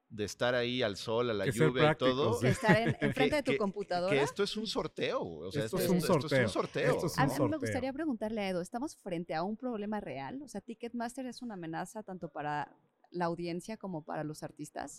de 0.09 0.25
estar 0.25 0.55
ahí 0.55 0.83
al 0.83 0.97
sol, 0.97 1.31
a 1.31 1.35
la 1.35 1.47
lluvia 1.47 1.93
y 1.93 1.95
todo. 1.97 2.39
De 2.41 2.51
estar 2.51 2.77
en, 2.77 2.95
frente 3.15 3.37
de 3.37 3.43
tu 3.43 3.57
computadora. 3.57 4.15
Que 4.15 4.23
esto 4.23 4.43
es 4.43 4.57
un 4.57 4.67
sorteo. 4.67 5.23
O 5.23 5.51
sea, 5.51 5.65
esto, 5.65 5.79
es 5.79 5.89
un 5.89 6.01
sorteo. 6.01 6.25
Esto 6.25 6.47
es 6.47 6.47
un 6.47 6.63
sorteo. 6.63 7.01
a 7.17 7.27
mí 7.27 7.49
me 7.51 7.57
gustaría 7.57 7.93
preguntarle 7.93 8.41
a 8.43 8.49
Edo, 8.51 8.61
¿estamos 8.61 8.97
frente 8.97 9.35
a 9.35 9.43
un 9.43 9.57
problema 9.57 10.01
real? 10.01 10.43
O 10.43 10.49
sea, 10.49 10.61
Ticketmaster 10.61 11.27
es 11.27 11.43
una 11.43 11.55
amenaza 11.55 12.03
tanto 12.03 12.29
para 12.29 12.73
la 13.17 13.27
audiencia 13.27 13.77
como 13.77 14.05
para 14.05 14.25
los 14.25 14.43
artistas? 14.43 14.97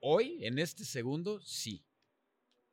Hoy, 0.00 0.44
en 0.44 0.58
este 0.58 0.84
segundo, 0.84 1.40
sí. 1.40 1.84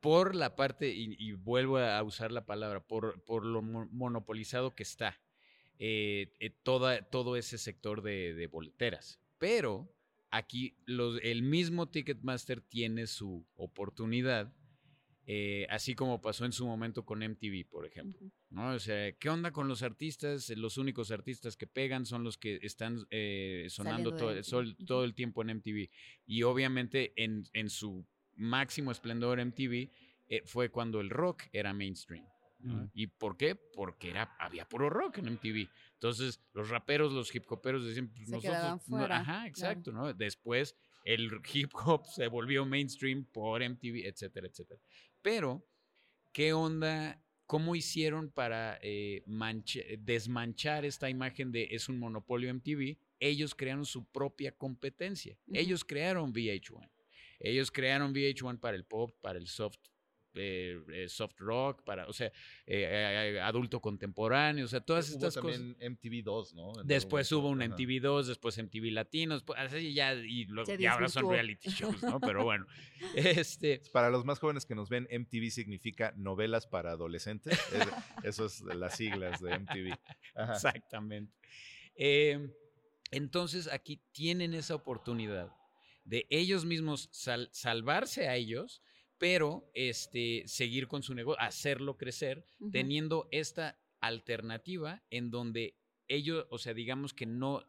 Por 0.00 0.34
la 0.34 0.56
parte, 0.56 0.92
y, 0.92 1.32
vuelvo 1.32 1.78
a 1.78 2.02
usar 2.02 2.32
la 2.32 2.44
palabra, 2.44 2.80
por, 2.80 3.22
por 3.24 3.44
lo 3.44 3.62
monopolizado 3.62 4.74
que 4.74 4.82
está 4.82 5.20
eh, 5.78 6.32
eh, 6.40 6.50
toda, 6.50 7.02
todo 7.02 7.36
ese 7.36 7.56
sector 7.56 8.02
de, 8.02 8.34
de 8.34 8.46
boleteras. 8.48 9.20
Pero 9.38 9.88
aquí 10.30 10.76
los, 10.86 11.20
el 11.22 11.42
mismo 11.42 11.88
Ticketmaster 11.88 12.60
tiene 12.60 13.06
su 13.06 13.46
oportunidad 13.54 14.52
eh, 15.34 15.66
así 15.70 15.94
como 15.94 16.20
pasó 16.20 16.44
en 16.44 16.52
su 16.52 16.66
momento 16.66 17.06
con 17.06 17.20
MTV, 17.22 17.66
por 17.70 17.86
ejemplo. 17.86 18.28
¿no? 18.50 18.74
O 18.74 18.78
sea, 18.78 19.12
¿qué 19.12 19.30
onda 19.30 19.50
con 19.50 19.66
los 19.66 19.82
artistas? 19.82 20.50
Los 20.50 20.76
únicos 20.76 21.10
artistas 21.10 21.56
que 21.56 21.66
pegan 21.66 22.04
son 22.04 22.22
los 22.22 22.36
que 22.36 22.58
están 22.60 23.06
eh, 23.08 23.66
sonando 23.70 24.14
todo, 24.14 24.34
todo, 24.86 25.04
el 25.04 25.14
tiempo 25.14 25.40
en 25.40 25.56
MTV. 25.56 25.88
Y 26.26 26.42
obviamente 26.42 27.14
en, 27.16 27.44
en 27.54 27.70
su 27.70 28.06
máximo 28.34 28.92
esplendor 28.92 29.42
MTV 29.42 29.90
eh, 30.28 30.42
fue 30.44 30.68
cuando 30.68 31.00
el 31.00 31.08
rock 31.08 31.44
era 31.50 31.72
mainstream. 31.72 32.26
¿Y 32.92 33.06
por 33.08 33.36
qué? 33.36 33.56
Porque 33.56 34.10
era, 34.10 34.36
había 34.38 34.68
puro 34.68 34.90
rock 34.90 35.18
en 35.18 35.32
MTV. 35.32 35.68
Entonces, 35.94 36.40
los 36.52 36.68
raperos, 36.68 37.12
los 37.12 37.34
hip 37.34 37.50
hoperos 37.50 37.84
decían, 37.86 38.12
pues 38.14 38.28
nosotros. 38.28 39.10
ajá, 39.10 39.46
exacto, 39.48 39.92
¿no? 39.92 40.12
Después, 40.12 40.76
el 41.04 41.30
hip 41.52 41.72
hop 41.74 42.06
se 42.06 42.28
volvió 42.28 42.64
mainstream 42.64 43.24
por 43.24 43.62
MTV, 43.62 44.06
etcétera, 44.06 44.46
etcétera. 44.46 44.80
Pero, 45.22 45.66
¿qué 46.32 46.52
onda? 46.52 47.22
¿Cómo 47.46 47.76
hicieron 47.76 48.30
para 48.30 48.78
eh, 48.82 49.22
desmanchar 49.98 50.84
esta 50.84 51.10
imagen 51.10 51.52
de 51.52 51.68
es 51.70 51.88
un 51.88 51.98
monopolio 51.98 52.52
MTV? 52.52 52.98
Ellos 53.20 53.54
crearon 53.54 53.84
su 53.84 54.04
propia 54.06 54.52
competencia. 54.52 55.38
Ellos 55.52 55.84
crearon 55.84 56.32
VH1. 56.32 56.90
Ellos 57.40 57.70
crearon 57.70 58.14
VH1 58.14 58.58
para 58.58 58.76
el 58.76 58.84
pop, 58.84 59.14
para 59.20 59.38
el 59.38 59.48
soft 59.48 59.78
eh, 60.34 60.80
eh, 60.92 61.08
soft 61.08 61.38
rock, 61.38 61.82
para, 61.82 62.06
o 62.06 62.12
sea, 62.12 62.32
eh, 62.66 63.38
adulto 63.42 63.80
contemporáneo, 63.80 64.64
o 64.64 64.68
sea, 64.68 64.80
todas 64.80 65.10
estas 65.10 65.34
también 65.34 65.74
cosas. 65.74 65.90
MTV 65.90 66.22
2, 66.24 66.54
¿no? 66.54 66.72
después 66.84 67.30
hubo 67.32 67.48
un 67.48 67.58
MTV 67.58 68.00
2, 68.00 68.28
después 68.28 68.56
MTV 68.56 68.92
Latinos, 68.92 69.42
pues, 69.42 69.58
así 69.58 69.92
ya, 69.92 70.14
y, 70.14 70.48
ahora 70.88 71.08
son 71.08 71.28
reality 71.28 71.68
shows, 71.70 72.02
¿no? 72.02 72.20
Pero 72.20 72.44
bueno, 72.44 72.66
este... 73.14 73.82
Para 73.92 74.10
los 74.10 74.24
más 74.24 74.38
jóvenes 74.38 74.64
que 74.64 74.74
nos 74.74 74.88
ven, 74.88 75.06
MTV 75.10 75.50
significa 75.50 76.12
novelas 76.16 76.66
para 76.66 76.92
adolescentes, 76.92 77.58
eso 78.22 78.46
es 78.46 78.60
las 78.62 78.96
siglas 78.96 79.40
de 79.40 79.58
MTV. 79.58 79.98
Exactamente. 80.34 81.32
Em, 81.94 82.50
entonces 83.10 83.68
aquí 83.68 84.00
tienen 84.12 84.54
esa 84.54 84.74
oportunidad 84.74 85.54
de 86.04 86.26
ellos 86.30 86.64
mismos 86.64 87.08
salvarse 87.12 88.28
a 88.28 88.36
ellos 88.36 88.82
pero 89.22 89.70
este, 89.72 90.42
seguir 90.46 90.88
con 90.88 91.04
su 91.04 91.14
negocio, 91.14 91.40
hacerlo 91.40 91.96
crecer, 91.96 92.44
teniendo 92.72 93.28
esta 93.30 93.78
alternativa 94.00 95.00
en 95.10 95.30
donde 95.30 95.76
ellos, 96.08 96.44
o 96.50 96.58
sea, 96.58 96.74
digamos 96.74 97.14
que 97.14 97.24
no 97.24 97.64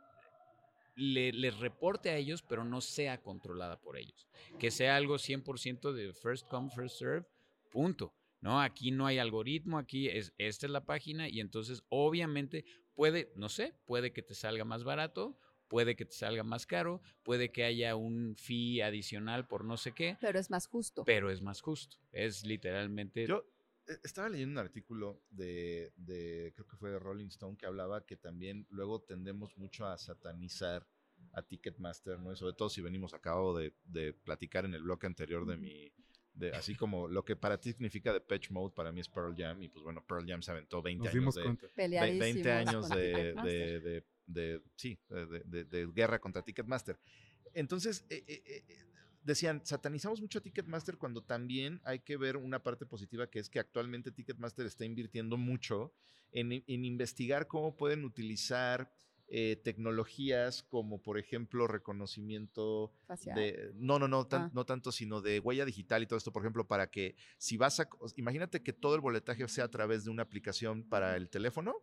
les 0.95 1.59
reporte 1.59 2.09
a 2.09 2.17
ellos, 2.17 2.41
pero 2.41 2.63
no 2.63 2.81
sea 2.81 3.21
controlada 3.21 3.79
por 3.79 3.97
ellos. 3.97 4.27
Que 4.57 4.71
sea 4.71 4.95
algo 4.95 5.19
100% 5.19 5.91
de 5.91 6.11
first 6.13 6.47
come, 6.47 6.71
first 6.71 6.97
serve, 6.97 7.27
punto. 7.71 8.15
No, 8.41 8.59
aquí 8.59 8.89
no 8.89 9.05
hay 9.05 9.19
algoritmo, 9.19 9.77
aquí 9.77 10.09
es, 10.09 10.33
esta 10.39 10.65
es 10.65 10.71
la 10.71 10.85
página 10.85 11.29
y 11.29 11.39
entonces 11.39 11.83
obviamente 11.89 12.65
puede, 12.95 13.31
no 13.35 13.47
sé, 13.47 13.75
puede 13.85 14.11
que 14.11 14.23
te 14.23 14.33
salga 14.33 14.65
más 14.65 14.83
barato 14.83 15.37
puede 15.73 15.95
que 15.95 16.05
te 16.05 16.13
salga 16.13 16.43
más 16.43 16.67
caro, 16.67 17.01
puede 17.23 17.51
que 17.51 17.63
haya 17.63 17.95
un 17.95 18.35
fee 18.35 18.81
adicional 18.81 19.47
por 19.47 19.65
no 19.65 19.75
sé 19.75 19.91
qué. 19.91 20.19
Pero 20.21 20.37
es 20.37 20.51
más 20.51 20.67
justo. 20.67 21.03
Pero 21.03 21.31
es 21.31 21.41
más 21.41 21.61
justo. 21.61 21.97
Es 22.11 22.45
literalmente... 22.45 23.25
Yo 23.25 23.43
eh, 23.87 23.97
estaba 24.03 24.29
leyendo 24.29 24.51
un 24.51 24.63
artículo 24.67 25.23
de, 25.31 25.91
creo 26.53 26.67
que 26.67 26.77
fue 26.77 26.91
de 26.91 26.99
Rolling 26.99 27.25
Stone, 27.25 27.57
que 27.57 27.65
hablaba 27.65 28.05
que 28.05 28.15
también 28.15 28.67
luego 28.69 29.01
tendemos 29.01 29.57
mucho 29.57 29.87
a 29.87 29.97
satanizar 29.97 30.87
a 31.31 31.41
Ticketmaster, 31.41 32.19
¿no? 32.19 32.35
sobre 32.35 32.53
todo 32.53 32.69
si 32.69 32.83
venimos, 32.83 33.15
acabo 33.15 33.57
de, 33.57 33.73
de 33.83 34.13
platicar 34.13 34.65
en 34.65 34.75
el 34.75 34.83
bloque 34.83 35.07
anterior 35.07 35.43
de 35.47 35.57
mi... 35.57 35.91
De, 36.35 36.51
así 36.51 36.75
como 36.75 37.07
lo 37.07 37.25
que 37.25 37.35
para 37.35 37.59
ti 37.59 37.71
significa 37.71 38.13
de 38.13 38.21
Patch 38.21 38.51
Mode, 38.51 38.75
para 38.75 38.91
mí 38.91 39.01
es 39.01 39.09
Pearl 39.09 39.35
Jam, 39.35 39.63
y 39.63 39.69
pues 39.69 39.83
bueno, 39.83 40.05
Pearl 40.05 40.25
Jam 40.27 40.43
se 40.43 40.51
aventó 40.51 40.83
20 40.83 41.09
años, 41.09 41.35
de, 41.35 41.57
20 41.75 42.51
años 42.51 42.89
de, 42.89 43.33
de, 43.79 44.03
sí, 44.75 44.99
de, 45.09 45.89
guerra 45.93 46.19
contra 46.19 46.41
Ticketmaster. 46.41 46.99
Entonces, 47.53 48.05
eh, 48.09 48.23
eh, 48.27 48.43
eh, 48.45 48.63
decían, 49.21 49.61
satanizamos 49.63 50.21
mucho 50.21 50.39
a 50.39 50.41
Ticketmaster 50.41 50.97
cuando 50.97 51.23
también 51.23 51.81
hay 51.83 51.99
que 51.99 52.17
ver 52.17 52.37
una 52.37 52.61
parte 52.61 52.85
positiva 52.85 53.29
que 53.29 53.39
es 53.39 53.49
que 53.49 53.59
actualmente 53.59 54.11
Ticketmaster 54.11 54.65
está 54.65 54.85
invirtiendo 54.85 55.37
mucho 55.37 55.93
en, 56.31 56.63
investigar 56.67 57.47
cómo 57.47 57.75
pueden 57.77 58.05
utilizar 58.05 58.91
tecnologías 59.63 60.61
como 60.61 61.01
por 61.01 61.17
ejemplo 61.17 61.65
reconocimiento 61.65 62.93
de 63.33 63.71
no 63.73 63.97
no 63.97 64.07
no 64.07 64.27
ah. 64.29 64.51
no 64.53 64.65
tanto 64.65 64.91
sino 64.91 65.21
de 65.21 65.39
huella 65.39 65.65
digital 65.65 66.03
y 66.03 66.05
todo 66.05 66.17
esto 66.17 66.31
por 66.31 66.43
ejemplo 66.43 66.67
para 66.67 66.91
que 66.91 67.15
si 67.39 67.57
vas 67.57 67.79
a 67.79 67.89
imagínate 68.15 68.61
que 68.61 68.73
todo 68.73 68.93
el 68.93 69.01
boletaje 69.01 69.47
sea 69.47 69.63
a 69.63 69.71
través 69.71 70.03
de 70.03 70.11
una 70.11 70.21
aplicación 70.21 70.83
para 70.83 71.15
el 71.15 71.29
teléfono 71.29 71.73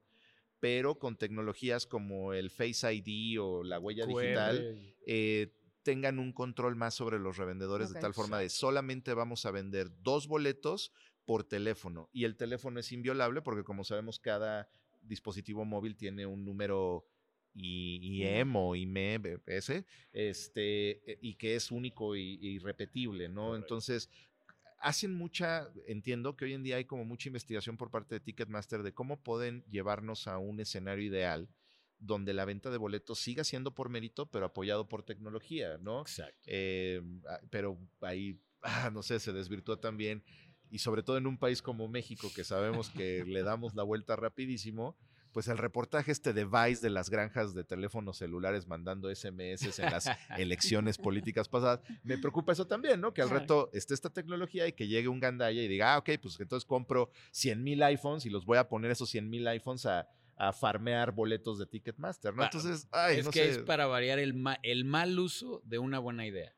pero 0.61 0.99
con 0.99 1.17
tecnologías 1.17 1.87
como 1.87 2.33
el 2.35 2.51
Face 2.51 2.93
ID 2.93 3.41
o 3.41 3.65
la 3.65 3.81
huella 3.81 4.07
digital, 4.07 4.79
eh, 5.07 5.53
tengan 5.83 6.19
un 6.19 6.33
control 6.33 6.77
más 6.77 6.95
sobre 6.95 7.19
los 7.19 7.39
revendedores 7.39 7.93
de 7.93 8.01
tal 8.01 8.13
forma 8.13 8.39
de 8.39 8.51
solamente 8.51 9.15
vamos 9.15 9.47
a 9.47 9.51
vender 9.51 9.89
dos 10.03 10.29
boletos 10.29 10.93
por 11.25 11.45
teléfono 11.45 12.11
y 12.13 12.25
el 12.25 12.37
teléfono 12.37 12.79
es 12.79 12.93
inviolable 12.93 13.41
porque 13.41 13.65
como 13.65 13.83
sabemos 13.85 14.19
cada 14.19 14.69
dispositivo 15.01 15.65
móvil 15.65 15.97
tiene 15.97 16.27
un 16.27 16.45
número 16.45 17.07
IEM 17.55 18.57
o 18.57 18.77
IMES, 18.77 19.85
este, 20.13 21.13
e, 21.13 21.19
y 21.21 21.35
que 21.35 21.57
es 21.57 21.71
único 21.71 22.15
y, 22.15 22.39
irrepetible, 22.41 23.29
¿no? 23.29 23.57
Entonces, 23.57 24.09
hacen 24.81 25.15
mucha, 25.15 25.71
entiendo 25.87 26.37
que 26.37 26.47
hoy 26.47 26.55
en 26.55 26.63
día 26.63 26.77
hay 26.77 26.85
como 26.85 27.05
mucha 27.05 27.29
investigación 27.29 27.77
por 27.77 27.91
parte 27.91 28.17
de 28.17 28.21
Ticketmaster 28.21 28.83
de 28.83 28.93
cómo 28.93 29.23
pueden 29.23 29.65
llevarnos 29.71 30.27
a 30.27 30.39
un 30.39 30.61
escenario 30.61 31.05
ideal 31.05 31.49
donde 31.99 32.33
la 32.33 32.47
venta 32.47 32.71
de 32.71 32.79
boletos 32.79 33.19
siga 33.19 33.45
siendo 33.45 33.75
por 33.75 33.91
mérito, 33.91 34.31
pero 34.31 34.47
apoyado 34.47 34.89
por 34.89 35.03
tecnología, 35.03 35.77
¿no? 35.79 36.01
Exacto. 36.01 36.41
Eh, 36.47 37.03
ah, 37.29 37.41
pero 37.51 37.79
ahí, 38.01 38.41
ah, 38.63 38.91
no 38.91 39.03
sé, 39.03 39.21
se 39.21 39.33
desvirtuó 39.33 39.79
también, 39.79 40.25
y 40.71 40.79
sobre 40.79 41.03
todo 41.03 41.19
en 41.19 41.27
un 41.27 41.37
país 41.37 41.61
como 41.61 41.89
México, 41.89 42.31
que 42.35 42.45
sabemos 42.45 42.89
que 42.91 43.25
le 43.25 43.43
damos 43.43 43.75
la 43.75 43.83
vuelta 43.83 44.17
rapidísimo, 44.17 44.97
pues 45.33 45.49
el 45.49 45.59
reportaje 45.59 46.13
este 46.13 46.33
device 46.33 46.81
de 46.83 46.91
las 46.91 47.11
granjas 47.11 47.55
de 47.55 47.65
teléfonos 47.65 48.19
celulares 48.19 48.67
mandando 48.67 49.15
SMS 49.15 49.79
en 49.79 49.91
las 49.91 50.09
elecciones 50.37 50.99
políticas 50.99 51.49
pasadas, 51.49 51.81
me 52.03 52.19
preocupa 52.19 52.53
eso 52.53 52.67
también, 52.67 53.01
¿no? 53.01 53.13
Que 53.13 53.23
al 53.23 53.31
reto 53.31 53.71
esté 53.73 53.95
esta 53.95 54.11
tecnología 54.11 54.67
y 54.67 54.73
que 54.73 54.89
llegue 54.89 55.09
un 55.09 55.21
gandaya 55.21 55.63
y 55.63 55.69
diga, 55.69 55.95
ah, 55.95 55.99
ok, 55.99 56.11
pues 56.21 56.39
entonces 56.41 56.67
compro 56.67 57.11
100 57.33 57.63
mil 57.63 57.83
iPhones 57.83 58.27
y 58.27 58.31
los 58.31 58.45
voy 58.45 58.59
a 58.59 58.69
poner 58.69 58.91
esos 58.91 59.11
100 59.11 59.29
mil 59.29 59.47
iPhones 59.49 59.87
a 59.87 60.09
a 60.41 60.55
farmear 60.55 61.13
boletos 61.13 61.59
de 61.59 61.67
Ticketmaster, 61.67 62.35
¿no? 62.35 62.45
Entonces, 62.45 62.89
ay, 62.93 63.19
es 63.19 63.29
que 63.29 63.47
es 63.47 63.59
para 63.59 63.87
variar 63.87 64.19
el, 64.19 64.43
el 64.63 64.85
mal 64.87 65.19
uso 65.19 65.61
de 65.67 65.79
una 65.79 65.99
buena 65.99 66.27
idea. 66.27 66.57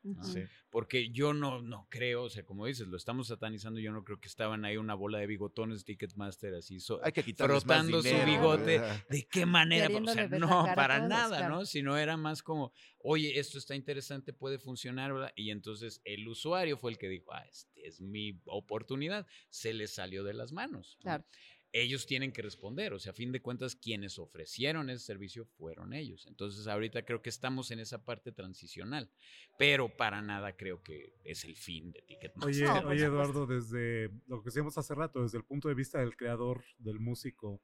Porque 0.69 1.09
yo 1.09 1.33
no, 1.33 1.61
no 1.61 1.87
creo, 1.89 2.23
o 2.23 2.29
sea, 2.29 2.45
como 2.45 2.65
dices, 2.65 2.87
lo 2.87 2.95
estamos 2.95 3.27
satanizando, 3.27 3.81
yo 3.81 3.91
no 3.91 4.05
creo 4.05 4.21
que 4.21 4.29
estaban 4.29 4.63
ahí 4.63 4.77
una 4.77 4.93
bola 4.95 5.19
de 5.19 5.27
bigotones 5.27 5.83
Ticketmaster 5.83 6.55
así, 6.55 6.77
Hay 7.03 7.11
que 7.11 7.23
frotando 7.23 8.01
su 8.01 8.15
bigote. 8.25 8.81
¿De 9.09 9.27
qué 9.29 9.45
manera? 9.45 9.89
O 9.93 10.07
sea, 10.07 10.29
no, 10.29 10.65
para 10.75 11.05
nada, 11.05 11.49
¿no? 11.49 11.65
Sino 11.65 11.97
era 11.97 12.15
más 12.15 12.41
como, 12.41 12.71
oye, 12.99 13.37
esto 13.37 13.57
está 13.57 13.75
interesante, 13.75 14.31
puede 14.31 14.59
funcionar, 14.59 15.11
¿verdad? 15.13 15.33
Y 15.35 15.51
entonces 15.51 16.01
el 16.05 16.25
usuario 16.25 16.77
fue 16.77 16.91
el 16.91 16.97
que 16.97 17.09
dijo, 17.09 17.33
ah, 17.33 17.45
este 17.51 17.85
es 17.85 17.99
mi 17.99 18.41
oportunidad. 18.45 19.27
Se 19.49 19.73
le 19.73 19.87
salió 19.87 20.23
de 20.23 20.33
las 20.33 20.53
manos. 20.53 20.97
Claro 21.01 21.25
ellos 21.73 22.05
tienen 22.05 22.31
que 22.31 22.43
responder. 22.43 22.93
O 22.93 22.99
sea, 22.99 23.11
a 23.11 23.15
fin 23.15 23.31
de 23.31 23.41
cuentas, 23.41 23.75
quienes 23.75 24.19
ofrecieron 24.19 24.89
ese 24.89 25.03
servicio 25.03 25.45
fueron 25.45 25.93
ellos. 25.93 26.25
Entonces, 26.27 26.67
ahorita 26.67 27.03
creo 27.03 27.21
que 27.21 27.29
estamos 27.29 27.71
en 27.71 27.79
esa 27.79 28.05
parte 28.05 28.31
transicional, 28.31 29.09
pero 29.57 29.89
para 29.89 30.21
nada 30.21 30.55
creo 30.55 30.81
que 30.83 31.15
es 31.23 31.43
el 31.43 31.55
fin 31.55 31.91
de 31.91 32.03
Ticketmaster. 32.03 32.69
Oye, 32.69 32.85
oye 32.85 33.05
Eduardo, 33.05 33.47
desde 33.47 34.11
lo 34.27 34.41
que 34.41 34.45
decíamos 34.45 34.77
hace 34.77 34.93
rato, 34.93 35.23
desde 35.23 35.39
el 35.39 35.43
punto 35.43 35.67
de 35.67 35.73
vista 35.73 35.99
del 35.99 36.15
creador, 36.15 36.63
del 36.77 36.99
músico, 36.99 37.59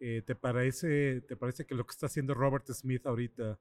eh, 0.00 0.22
¿te, 0.26 0.34
parece, 0.34 1.20
¿te 1.22 1.36
parece 1.36 1.64
que 1.64 1.76
lo 1.76 1.86
que 1.86 1.92
está 1.92 2.06
haciendo 2.06 2.34
Robert 2.34 2.66
Smith 2.72 3.06
ahorita 3.06 3.60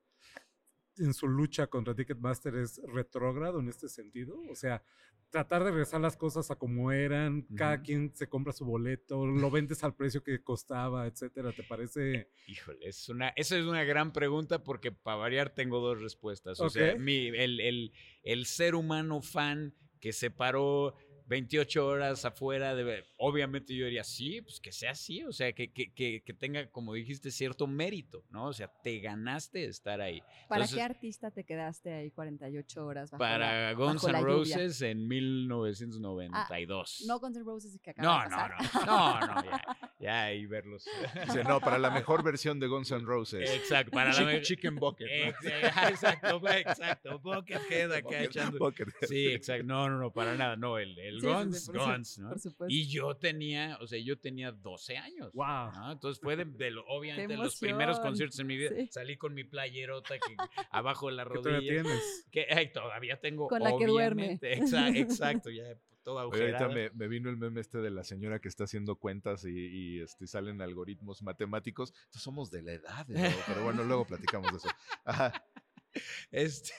en 0.98 1.14
su 1.14 1.28
lucha 1.28 1.68
contra 1.68 1.96
Ticketmaster 1.96 2.56
es 2.56 2.82
retrógrado 2.88 3.60
en 3.60 3.70
este 3.70 3.90
sentido? 3.90 4.40
O 4.50 4.56
sea, 4.56 4.84
tratar 5.30 5.64
de 5.64 5.72
regresar 5.72 6.00
las 6.00 6.16
cosas 6.16 6.52
a 6.52 6.56
como 6.56 6.92
eran, 6.92 7.42
cada 7.56 7.82
quien 7.82 8.16
se 8.16 8.30
compra 8.30 8.54
su 8.54 8.66
boleto, 8.66 9.26
lo 9.26 9.50
vendes 9.50 9.84
al 9.84 9.96
precio 9.96 10.24
que 10.24 10.44
costaba, 10.44 11.08
etcétera, 11.08 11.52
¿te 11.52 11.64
parece? 11.64 12.30
Híjole, 12.48 12.88
es 12.88 13.10
una, 13.10 13.30
esa 13.30 13.58
es 13.58 13.66
una 13.66 13.84
gran 13.84 14.14
pregunta 14.14 14.64
porque 14.64 14.92
para 14.92 15.18
variar 15.18 15.50
tengo 15.50 15.80
dos 15.80 16.02
respuestas. 16.02 16.60
O 16.60 16.70
sea, 16.70 16.96
mi, 16.98 17.28
el, 17.28 17.60
el, 17.60 17.94
el 18.22 18.46
ser 18.46 18.76
humano 18.76 19.22
fan 19.22 19.74
que 20.00 20.14
se 20.14 20.30
paró 20.30 20.96
28 21.34 21.88
horas 21.88 22.26
afuera, 22.26 22.76
de, 22.76 23.04
obviamente 23.18 23.76
yo 23.76 23.86
diría, 23.86 24.04
sí, 24.04 24.40
pues 24.42 24.60
que 24.60 24.72
sea 24.72 24.92
así, 24.92 25.24
o 25.24 25.32
sea, 25.32 25.52
que, 25.52 25.72
que, 25.72 25.92
que, 25.92 26.34
tenga, 26.34 26.70
como 26.70 26.94
dijiste, 26.94 27.32
cierto 27.32 27.66
mérito, 27.66 28.24
¿no? 28.30 28.46
O 28.46 28.54
sea, 28.54 28.68
te 28.68 29.00
ganaste 29.00 29.66
estar 29.66 30.00
ahí. 30.00 30.22
¿Para 30.48 30.68
qué 30.68 30.84
artista 30.84 31.32
te 31.32 31.44
quedaste 31.44 31.92
ahí 31.92 32.12
48 32.12 32.86
horas? 32.86 33.10
para 33.18 33.74
Guns 33.74 34.04
N' 34.04 34.22
Roses 34.22 34.80
en 34.84 35.08
1992. 35.08 37.00
Ah, 37.02 37.06
no 37.08 37.20
Guns 37.20 37.38
N' 37.38 37.44
Roses 37.44 37.80
que 37.82 37.90
acaba 37.90 38.08
no, 38.08 38.24
de 38.24 38.30
pasar. 38.30 38.86
No, 38.86 39.20
no, 39.20 39.34
no, 39.34 39.44
ya, 39.44 39.62
ya 40.00 40.34
y 40.34 40.46
verlos. 40.46 40.86
Dice, 41.26 41.44
no, 41.44 41.60
para 41.60 41.80
la 41.80 41.90
mejor 41.90 42.24
versión 42.24 42.60
de 42.60 42.68
Guns 42.68 42.92
N' 42.92 43.06
Roses. 43.06 43.50
Exacto, 43.50 43.90
para 43.90 44.14
la 44.14 44.40
Chicken 44.40 44.76
Bucket. 44.76 45.08
Exacto, 45.90 46.48
exacto, 46.48 47.18
Buckethead 47.18 47.92
acá 47.92 48.22
echando. 48.22 48.72
Sí, 49.08 49.30
exacto, 49.30 49.66
no, 49.66 49.90
no, 49.90 49.98
no, 49.98 50.12
para 50.12 50.36
nada, 50.36 50.56
no, 50.56 50.78
el 50.78 51.23
Guns, 51.24 51.70
Guns, 51.70 52.20
¿no? 52.20 52.36
Y 52.68 52.88
yo 52.88 53.16
tenía, 53.16 53.78
o 53.82 53.88
sea, 53.88 54.00
yo 54.00 54.18
tenía 54.18 54.52
12 54.52 54.98
años. 54.98 55.32
Wow. 55.34 55.92
Entonces 55.92 56.22
fue 56.22 56.36
de, 56.36 56.44
obviamente 56.88 57.38
los 57.38 57.58
primeros 57.58 58.00
conciertos 58.00 58.40
en 58.40 58.48
mi 58.48 58.58
vida. 58.58 58.72
Salí 58.90 59.18
con 59.18 59.34
mi 59.34 59.44
playerota 59.44 60.16
que 60.20 60.36
abajo 60.72 61.08
de 61.08 61.14
la 61.14 61.24
rodilla. 61.24 61.60
¿Qué 61.60 61.60
todavía 61.60 61.84
tienes? 61.84 62.28
Que 62.32 62.72
todavía 62.74 63.20
tengo. 63.20 63.48
Con 63.48 63.64
la 63.64 63.78
que 63.78 63.88
duerme. 63.88 64.40
Exacto, 64.42 65.50
ya 65.50 65.76
toda 66.04 66.24
ahorita 66.24 66.68
me, 66.68 66.90
me, 66.92 67.08
vino 67.08 67.30
el 67.30 67.38
meme 67.38 67.62
este 67.62 67.78
de 67.80 67.90
la 67.90 68.04
señora 68.04 68.40
que 68.40 68.50
está 68.50 68.66
haciendo 68.66 68.98
cuentas 68.98 69.46
y, 69.46 70.02
este, 70.02 70.28
salen 70.28 70.62
algoritmos 70.62 71.24
matemáticos. 71.24 71.94
Entonces 71.96 72.22
somos 72.22 72.52
de 72.52 72.62
la 72.62 72.74
edad, 72.74 73.08
pero 73.08 73.64
bueno, 73.64 73.84
luego 73.84 74.06
platicamos 74.06 74.52
de 74.52 74.58
eso. 74.58 74.70
Ajá. 75.06 75.34
Este, 76.32 76.74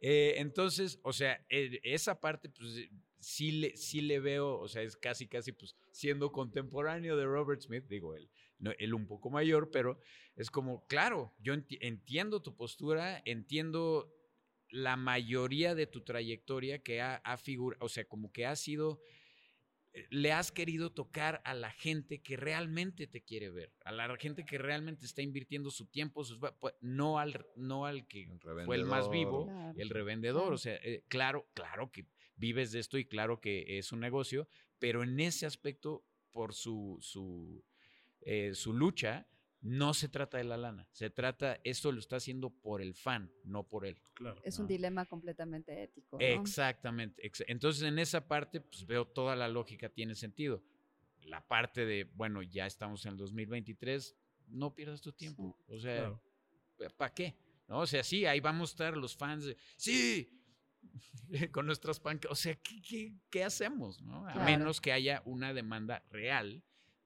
eh, 0.00 0.34
entonces, 0.38 0.98
o 1.02 1.12
sea, 1.12 1.44
eh, 1.48 1.80
esa 1.82 2.20
parte, 2.20 2.48
pues 2.48 2.88
sí 3.22 3.52
le, 3.52 3.76
sí 3.76 4.00
le 4.00 4.18
veo, 4.18 4.58
o 4.58 4.68
sea, 4.68 4.82
es 4.82 4.96
casi, 4.96 5.28
casi, 5.28 5.52
pues, 5.52 5.76
siendo 5.92 6.32
contemporáneo 6.32 7.16
de 7.16 7.24
Robert 7.24 7.60
Smith, 7.62 7.84
digo, 7.88 8.16
él, 8.16 8.28
no, 8.58 8.72
él 8.78 8.94
un 8.94 9.06
poco 9.06 9.30
mayor, 9.30 9.70
pero 9.70 9.98
es 10.34 10.50
como, 10.50 10.84
claro, 10.86 11.32
yo 11.38 11.54
entiendo 11.54 12.42
tu 12.42 12.56
postura, 12.56 13.22
entiendo 13.24 14.12
la 14.70 14.96
mayoría 14.96 15.74
de 15.74 15.86
tu 15.86 16.02
trayectoria 16.02 16.82
que 16.82 17.00
ha, 17.00 17.16
ha 17.16 17.36
figurado, 17.36 17.84
o 17.84 17.88
sea, 17.88 18.04
como 18.06 18.32
que 18.32 18.44
ha 18.44 18.56
sido, 18.56 19.00
eh, 19.92 20.06
le 20.10 20.32
has 20.32 20.50
querido 20.50 20.90
tocar 20.90 21.42
a 21.44 21.54
la 21.54 21.70
gente 21.70 22.22
que 22.22 22.36
realmente 22.36 23.06
te 23.06 23.22
quiere 23.22 23.50
ver, 23.50 23.72
a 23.84 23.92
la 23.92 24.16
gente 24.16 24.44
que 24.44 24.58
realmente 24.58 25.06
está 25.06 25.22
invirtiendo 25.22 25.70
su 25.70 25.86
tiempo, 25.86 26.24
sus, 26.24 26.40
pues, 26.58 26.74
no, 26.80 27.20
al, 27.20 27.46
no 27.54 27.86
al 27.86 28.08
que 28.08 28.28
fue 28.66 28.74
el 28.74 28.84
más 28.84 29.08
vivo, 29.10 29.48
el 29.76 29.90
revendedor, 29.90 30.52
o 30.52 30.58
sea, 30.58 30.74
eh, 30.82 31.04
claro, 31.06 31.46
claro 31.54 31.92
que 31.92 32.06
vives 32.42 32.72
de 32.72 32.80
esto 32.80 32.98
y 32.98 33.04
claro 33.04 33.40
que 33.40 33.78
es 33.78 33.92
un 33.92 34.00
negocio, 34.00 34.48
pero 34.80 35.04
en 35.04 35.20
ese 35.20 35.46
aspecto, 35.46 36.04
por 36.32 36.54
su, 36.54 36.98
su, 37.00 37.64
eh, 38.20 38.52
su 38.54 38.72
lucha, 38.72 39.28
no 39.60 39.94
se 39.94 40.08
trata 40.08 40.38
de 40.38 40.44
la 40.44 40.56
lana, 40.56 40.88
se 40.90 41.08
trata, 41.08 41.60
esto 41.62 41.92
lo 41.92 42.00
está 42.00 42.16
haciendo 42.16 42.50
por 42.50 42.82
el 42.82 42.94
fan, 42.94 43.30
no 43.44 43.62
por 43.62 43.86
él. 43.86 44.02
Claro. 44.14 44.42
Es 44.44 44.58
un 44.58 44.66
dilema 44.66 45.06
completamente 45.06 45.84
ético. 45.84 46.18
Exactamente. 46.18 47.30
Entonces, 47.46 47.84
en 47.84 48.00
esa 48.00 48.26
parte, 48.26 48.60
pues 48.60 48.84
veo 48.86 49.06
toda 49.06 49.36
la 49.36 49.46
lógica 49.46 49.88
tiene 49.88 50.16
sentido. 50.16 50.64
La 51.20 51.46
parte 51.46 51.86
de, 51.86 52.10
bueno, 52.14 52.42
ya 52.42 52.66
estamos 52.66 53.06
en 53.06 53.12
el 53.12 53.18
2023, 53.18 54.16
no 54.48 54.74
pierdas 54.74 55.00
tu 55.00 55.12
tiempo. 55.12 55.56
O 55.68 55.78
sea, 55.78 56.20
¿para 56.96 57.14
qué? 57.14 57.36
¿No? 57.68 57.78
O 57.78 57.86
sea, 57.86 58.02
sí, 58.02 58.26
ahí 58.26 58.40
vamos 58.40 58.70
a 58.70 58.72
estar 58.72 58.96
los 58.96 59.16
fans 59.16 59.44
de, 59.44 59.56
sí, 59.76 60.41
con 61.52 61.66
nuestras 61.66 62.00
pancas. 62.00 62.30
O 62.30 62.34
sea, 62.34 62.58
¿qué, 63.30 63.44
hacemos? 63.44 64.00
¿no? 64.02 64.26
A 64.28 64.34
menos 64.44 64.80
que 64.80 64.92
haya 64.92 65.22
una 65.24 65.52
demanda 65.52 66.04
real 66.10 66.62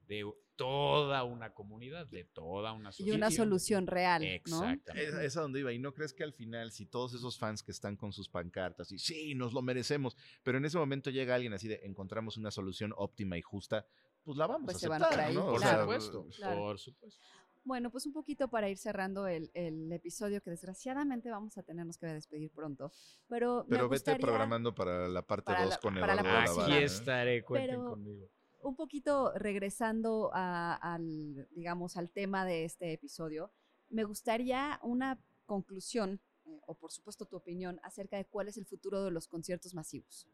de 0.07 0.25
toda 0.57 1.23
una 1.25 1.53
comunidad, 1.53 2.07
de 2.07 2.25
toda 2.25 2.73
una 2.73 2.91
sociedad. 2.91 3.15
Y 3.15 3.17
una 3.17 3.31
solución 3.31 3.87
real. 3.87 4.25
Exactamente. 4.25 5.27
Es, 5.27 5.37
a 5.37 5.43
donde 5.43 5.61
iba. 5.61 5.73
Y 5.73 5.79
no 5.79 5.93
crees 5.93 6.13
que 6.13 6.25
al 6.25 6.33
final, 6.33 6.73
si 6.73 6.87
todos 6.87 7.15
esos 7.15 7.39
fans 7.39 7.63
que 7.63 7.73
están 7.73 7.97
con 7.97 8.13
sus 8.13 8.29
pancartas 8.29 8.91
y 8.91 8.99
sí, 8.99 9.35
nos 9.35 9.53
lo 9.53 9.63
merecemos, 9.63 10.17
pero 10.43 10.59
en 10.59 10.65
ese 10.65 10.79
momento 10.79 11.11
llega 11.11 11.35
alguien 11.35 11.53
así 11.53 11.69
de 11.69 11.81
encontramos 11.85 12.37
una 12.37 12.51
solución 12.51 12.93
óptima 12.97 13.37
y 13.37 13.43
justa, 13.43 13.87
pues 14.25 14.37
la 14.39 14.47
vamos 14.47 14.73
pues 14.73 14.83
a 14.85 14.97
aceptar. 14.97 15.35
Por 15.35 15.61
supuesto. 15.61 16.27
Por 16.43 16.79
supuesto. 16.79 17.21
Bueno, 17.67 17.91
pues 17.91 18.07
un 18.07 18.13
poquito 18.13 18.47
para 18.47 18.71
ir 18.71 18.79
cerrando 18.79 19.27
el, 19.27 19.51
episodio, 19.91 20.41
que 20.41 20.51
desgraciadamente 20.51 21.31
vamos 21.31 21.59
a 21.59 21.65
tenernos 21.65 21.99
que 21.99 22.07
despedir 22.07 22.53
pronto. 22.53 22.93
Pero, 23.29 23.67
pero 23.69 23.89
vete 23.89 24.15
programando 24.21 24.73
para 24.73 25.09
la 25.09 25.23
parte 25.23 25.53
2 25.53 25.79
con 25.79 25.99
el 25.99 26.05
Aquí 26.05 26.75
estaré, 26.75 27.43
cuenten 27.43 27.85
conmigo. 27.85 28.31
Un 28.63 28.77
poquito 28.77 29.33
regresando 29.35 30.31
al, 30.33 31.49
digamos, 31.51 31.97
al 31.97 32.09
tema 32.11 32.45
de 32.45 32.65
este 32.65 32.93
episodio, 32.93 33.51
me 33.91 34.05
gustaría 34.05 34.79
una 34.83 35.21
conclusión, 35.45 36.21
eh, 36.45 36.61
o 36.67 36.75
por 36.77 36.93
supuesto 36.93 37.27
tu 37.27 37.35
opinión, 37.35 37.81
acerca 37.83 38.17
de 38.17 38.27
cuál 38.27 38.47
es 38.47 38.59
el 38.59 38.67
futuro 38.67 39.03
de 39.03 39.11
los 39.11 39.27
conciertos 39.27 39.75
masivos. 39.75 40.29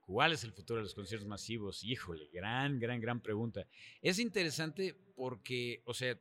¿Cuál 0.00 0.32
es 0.32 0.42
el 0.42 0.52
futuro 0.52 0.78
de 0.78 0.84
los 0.84 0.94
conciertos 0.94 1.28
masivos? 1.28 1.84
Híjole, 1.84 2.28
gran, 2.32 2.78
gran, 2.78 2.98
gran 2.98 3.20
pregunta. 3.20 3.66
Es 4.00 4.18
interesante 4.18 4.94
porque, 5.14 5.82
o 5.84 5.92
sea, 5.92 6.18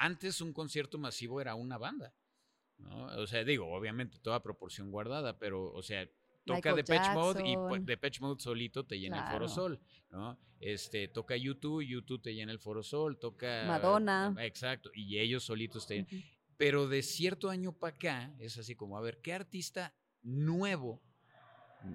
antes 0.00 0.40
un 0.40 0.52
concierto 0.52 0.98
masivo 0.98 1.40
era 1.40 1.54
una 1.54 1.76
banda. 1.76 2.14
¿no? 2.78 3.06
O 3.20 3.26
sea, 3.26 3.44
digo, 3.44 3.70
obviamente 3.70 4.18
toda 4.18 4.42
proporción 4.42 4.90
guardada, 4.90 5.38
pero, 5.38 5.70
o 5.72 5.82
sea, 5.82 6.08
toca 6.44 6.74
Depeche 6.74 7.12
Mode 7.12 7.46
y 7.46 7.54
pues, 7.54 7.84
Depeche 7.84 8.20
Mode 8.20 8.40
solito 8.40 8.86
te 8.86 8.98
llena 8.98 9.26
el 9.26 9.32
Foro 9.32 9.48
Sol, 9.48 9.80
¿no? 10.10 10.38
Este, 10.58 11.08
toca 11.08 11.36
YouTube, 11.36 11.82
YouTube 11.82 12.22
te 12.22 12.34
llena 12.34 12.50
el 12.50 12.58
Foro 12.58 12.82
Sol, 12.82 13.18
toca... 13.18 13.64
Madonna. 13.66 14.34
Exacto, 14.38 14.90
y 14.94 15.18
ellos 15.18 15.44
solitos 15.44 15.86
te... 15.86 16.06
Pero 16.56 16.88
de 16.88 17.02
cierto 17.02 17.50
año 17.50 17.72
para 17.72 17.94
acá, 17.94 18.34
es 18.38 18.58
así 18.58 18.74
como, 18.74 18.96
a 18.96 19.02
ver, 19.02 19.20
¿qué 19.20 19.34
artista 19.34 19.94
nuevo, 20.22 21.02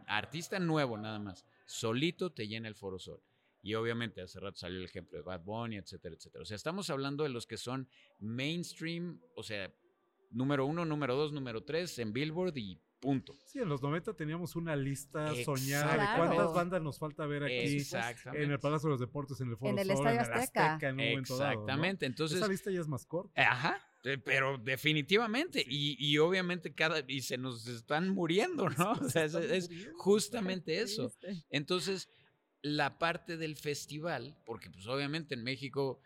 artista 0.08 0.60
nuevo 0.60 0.98
nada 0.98 1.20
más, 1.20 1.46
solito 1.66 2.32
te 2.32 2.48
llena 2.48 2.68
el 2.68 2.76
Foro 2.76 3.00
Sol? 3.00 3.22
Y 3.66 3.74
obviamente 3.74 4.22
hace 4.22 4.40
rato 4.40 4.60
salió 4.60 4.78
el 4.78 4.86
ejemplo 4.86 5.18
de 5.18 5.24
Bad 5.24 5.42
Bunny, 5.44 5.78
etcétera, 5.78 6.14
etcétera. 6.14 6.44
O 6.44 6.46
sea, 6.46 6.54
estamos 6.54 6.92
hablando 6.92 7.24
de 7.24 7.30
los 7.30 7.48
que 7.48 7.58
son 7.58 7.90
mainstream, 8.20 9.20
o 9.34 9.42
sea, 9.42 9.74
número 10.30 10.68
uno, 10.68 10.86
número 10.86 11.16
dos, 11.16 11.34
número 11.34 11.64
tres 11.64 11.98
en 11.98 12.14
Billboard 12.14 12.56
y 12.58 12.80
Punto. 13.00 13.36
Sí, 13.48 13.60
en 13.60 13.68
los 13.68 13.82
90 13.82 14.14
teníamos 14.14 14.56
una 14.56 14.76
lista 14.76 15.34
soñada 15.44 15.94
de 15.94 16.18
cuántas 16.18 16.54
bandas 16.54 16.82
nos 16.82 17.00
falta 17.00 17.26
ver 17.26 17.44
aquí. 17.44 17.84
En 18.34 18.52
el 18.52 18.60
Palacio 18.60 18.88
de 18.88 18.92
los 18.92 19.00
Deportes, 19.00 19.42
en 19.42 19.50
el 19.50 19.58
Foro 19.58 19.72
en 19.72 19.80
el 19.80 19.88
Sol, 19.88 19.98
Estadio 19.98 20.20
en 20.20 20.26
el 20.26 20.32
Azteca. 20.32 20.80
en 20.82 21.00
un 21.00 21.10
momento 21.10 21.38
dado. 21.38 21.52
Exactamente. 21.52 22.06
Entonces, 22.06 22.38
Esa 22.38 22.48
lista 22.48 22.72
ya 22.72 22.82
es 22.82 22.88
más 22.88 23.06
corta. 23.06 23.42
Ajá. 23.42 23.82
Pero 24.24 24.60
definitivamente, 24.60 25.66
y, 25.68 25.98
y, 26.00 26.18
obviamente 26.20 26.74
cada, 26.74 27.04
y 27.08 27.22
se 27.22 27.38
nos 27.38 27.68
están 27.68 28.10
muriendo, 28.10 28.70
¿no? 28.70 28.92
O 29.02 29.10
sea, 29.10 29.26
es, 29.26 29.70
justamente 29.98 30.82
eso. 30.82 31.12
Entonces, 31.50 32.10
la 32.66 32.98
parte 32.98 33.38
del 33.38 33.56
festival, 33.56 34.36
porque 34.44 34.72
pues 34.72 34.88
obviamente 34.88 35.36
en 35.36 35.44
México 35.44 36.02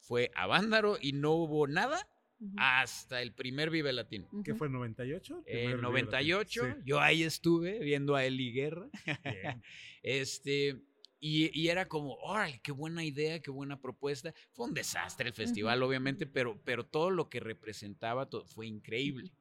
fue 0.00 0.32
a 0.34 0.48
Vándaro 0.48 0.98
y 1.00 1.12
no 1.12 1.34
hubo 1.34 1.68
nada, 1.68 2.08
hasta 2.56 3.22
el 3.22 3.32
primer 3.32 3.70
Vive 3.70 3.92
Latino. 3.92 4.28
¿Qué 4.44 4.56
fue, 4.56 4.68
98? 4.68 5.44
En 5.46 5.80
98, 5.80 6.78
yo 6.84 7.00
ahí 7.00 7.22
estuve 7.22 7.78
viendo 7.78 8.16
a 8.16 8.24
Eli 8.24 8.50
Guerra. 8.50 8.90
este, 10.02 10.82
y, 11.20 11.68
era 11.68 11.86
como, 11.86 12.14
¡órale, 12.14 12.60
qué 12.64 12.72
buena 12.72 13.04
idea, 13.04 13.40
qué 13.40 13.52
buena 13.52 13.80
propuesta! 13.80 14.34
Fue 14.50 14.66
un 14.66 14.74
desastre 14.74 15.28
el 15.28 15.34
festival, 15.34 15.84
obviamente, 15.84 16.26
pero, 16.26 16.60
pero 16.64 16.84
todo 16.84 17.10
lo 17.10 17.28
que 17.28 17.38
representaba 17.38 18.28
todo, 18.28 18.44
fue 18.44 18.66
increíble 18.66 19.32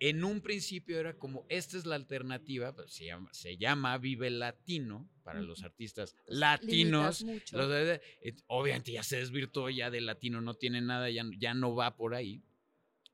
en 0.00 0.24
un 0.24 0.40
principio 0.40 0.98
era 0.98 1.16
como, 1.16 1.46
esta 1.48 1.76
es 1.78 1.86
la 1.86 1.94
alternativa, 1.94 2.74
pues, 2.74 2.92
se 2.92 3.06
llama, 3.06 3.32
se 3.32 3.56
llama 3.56 3.96
Vive 3.98 4.30
Latino 4.30 5.08
para 5.22 5.40
los 5.40 5.62
artistas 5.62 6.14
latinos. 6.26 7.24
obviamente 8.46 8.92
ya 8.92 9.02
se 9.02 9.18
desvirtuó, 9.18 9.70
ya 9.70 9.90
de 9.90 10.00
latino 10.00 10.40
no 10.40 10.54
tiene 10.54 10.80
nada, 10.80 11.10
ya, 11.10 11.24
ya 11.38 11.54
no 11.54 11.74
va 11.74 11.96
por 11.96 12.14
ahí, 12.14 12.42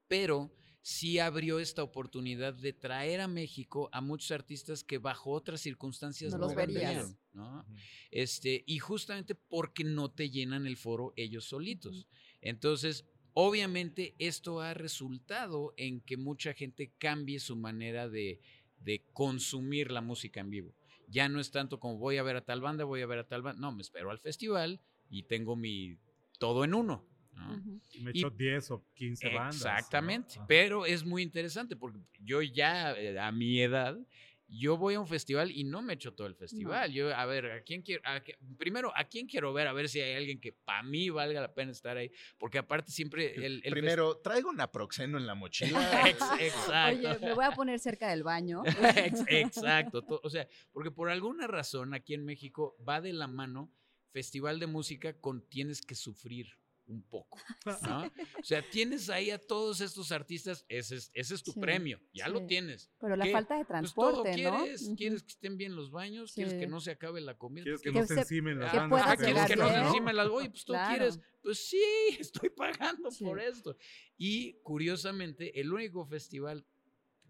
pero 0.08 0.52
sí 0.82 1.18
abrió 1.18 1.58
esta 1.60 1.82
oportunidad 1.82 2.54
de 2.54 2.72
traer 2.72 3.20
a 3.20 3.28
México 3.28 3.88
a 3.92 4.00
muchos 4.00 4.30
artistas 4.30 4.82
que 4.82 4.98
bajo 4.98 5.30
otras 5.30 5.60
circunstancias 5.60 6.32
no, 6.32 6.38
los 6.38 6.54
verían. 6.54 7.16
Este, 8.10 8.64
y 8.66 8.78
justamente 8.78 9.34
porque 9.34 9.84
no 9.84 10.10
te 10.10 10.30
llenan 10.30 10.66
el 10.66 10.76
foro 10.76 11.12
ellos 11.16 11.44
solitos. 11.44 12.08
Entonces, 12.40 13.04
Obviamente 13.34 14.14
esto 14.18 14.60
ha 14.60 14.74
resultado 14.74 15.74
en 15.76 16.00
que 16.00 16.16
mucha 16.16 16.52
gente 16.52 16.92
cambie 16.98 17.40
su 17.40 17.56
manera 17.56 18.08
de, 18.08 18.40
consumir 19.12 19.90
la 19.90 20.00
música 20.00 20.40
en 20.40 20.50
vivo. 20.50 20.74
Ya 21.08 21.28
no 21.28 21.40
es 21.40 21.50
tanto 21.50 21.80
como 21.80 21.98
voy 21.98 22.16
a 22.16 22.22
ver 22.22 22.36
a 22.36 22.44
tal 22.44 22.60
banda, 22.60 22.84
voy 22.84 23.02
a 23.02 23.06
ver 23.06 23.18
a 23.18 23.26
tal 23.26 23.42
banda. 23.42 23.60
No, 23.60 23.72
me 23.72 23.82
espero 23.82 24.10
al 24.10 24.18
festival 24.18 24.80
y 25.08 25.24
tengo 25.24 25.56
mi 25.56 25.96
todo 26.38 26.64
en 26.64 26.74
uno. 26.74 27.04
Me 28.00 28.10
echo 28.10 28.30
10 28.30 28.70
o 28.72 28.84
15 28.94 29.28
bandas. 29.28 29.56
Exactamente, 29.56 30.34
pero 30.46 30.86
es 30.86 31.04
muy 31.04 31.22
interesante 31.22 31.76
porque 31.76 31.98
yo 32.20 32.42
ya 32.42 32.92
eh, 32.92 33.18
a 33.18 33.32
mi 33.32 33.60
edad 33.60 33.98
yo 34.52 34.76
voy 34.76 34.94
a 34.94 35.00
un 35.00 35.06
festival 35.06 35.50
y 35.52 35.64
no 35.64 35.80
me 35.80 35.94
echo 35.94 36.12
todo 36.12 36.26
el 36.26 36.34
festival. 36.34 36.92
Yo, 36.92 37.14
a 37.14 37.24
ver, 37.24 37.46
¿a 37.52 37.62
quién 37.62 37.82
quiero? 37.82 38.02
primero, 38.58 38.92
¿a 38.96 39.04
quién 39.04 39.26
quiero 39.26 39.52
ver? 39.52 39.68
A 39.68 39.72
ver 39.72 39.88
si 39.88 40.00
hay 40.00 40.14
alguien 40.14 40.40
que 40.40 40.52
para 40.52 40.82
mí 40.82 41.08
valga 41.08 41.40
la 41.40 41.54
pena 41.54 41.70
estar 41.70 41.96
ahí. 41.96 42.10
Porque 42.36 42.58
aparte 42.58 42.90
siempre... 42.90 43.34
El, 43.46 43.62
primero, 43.62 44.18
traigo 44.18 44.50
un 44.50 44.60
aproxeno 44.60 45.18
en 45.18 45.26
la 45.26 45.34
mochila. 45.34 45.80
Exacto. 46.40 47.08
Oye, 47.08 47.18
me 47.20 47.34
voy 47.34 47.44
a 47.44 47.52
poner 47.52 47.78
cerca 47.78 48.10
del 48.10 48.24
baño. 48.24 48.62
Exacto. 49.28 50.04
O 50.22 50.30
sea, 50.30 50.48
porque 50.72 50.90
por 50.90 51.10
alguna 51.10 51.46
razón 51.46 51.94
aquí 51.94 52.14
en 52.14 52.24
México 52.24 52.76
va 52.86 53.00
de 53.00 53.12
la 53.12 53.28
mano 53.28 53.72
festival 54.12 54.58
de 54.58 54.66
música 54.66 55.12
con 55.20 55.48
tienes 55.48 55.82
que 55.82 55.94
sufrir 55.94 56.59
un 56.90 57.02
poco, 57.02 57.38
¿no? 57.82 58.06
O 58.38 58.44
sea, 58.44 58.68
tienes 58.68 59.08
ahí 59.08 59.30
a 59.30 59.38
todos 59.38 59.80
estos 59.80 60.12
artistas, 60.12 60.64
ese 60.68 60.96
es, 60.96 61.10
ese 61.14 61.34
es 61.34 61.42
tu 61.42 61.54
premio, 61.54 62.00
ya 62.12 62.28
lo 62.28 62.46
tienes. 62.46 62.90
Pero 62.98 63.16
la 63.16 63.26
falta 63.26 63.56
de 63.56 63.64
transporte, 63.64 64.22
pues 64.22 64.42
todo 64.42 64.62
quieres, 64.62 64.90
quieres 64.96 65.22
que 65.22 65.30
estén 65.30 65.56
bien 65.56 65.76
los 65.76 65.90
baños, 65.90 66.32
quieres 66.34 66.54
que 66.54 66.66
no 66.66 66.80
se 66.80 66.90
acabe 66.90 67.20
la 67.20 67.36
comida. 67.36 67.64
Quieres 67.64 67.80
que, 67.80 67.92
no 67.92 68.06
se 68.06 68.14
encimen 68.14 68.58
las 68.58 68.74
bandas. 68.74 69.16
quieres 69.16 69.46
que 69.46 69.56
no 69.56 69.68
se 69.68 69.78
encimen 69.78 70.16
las 70.16 70.28
Oye, 70.28 70.50
pues 70.50 70.64
tú 70.64 70.74
quieres, 70.88 71.20
pues 71.42 71.68
sí, 71.68 71.82
estoy 72.18 72.50
pagando 72.50 73.08
por 73.20 73.40
esto. 73.40 73.76
Y 74.16 74.60
curiosamente, 74.62 75.60
el 75.60 75.72
único 75.72 76.04
festival 76.04 76.66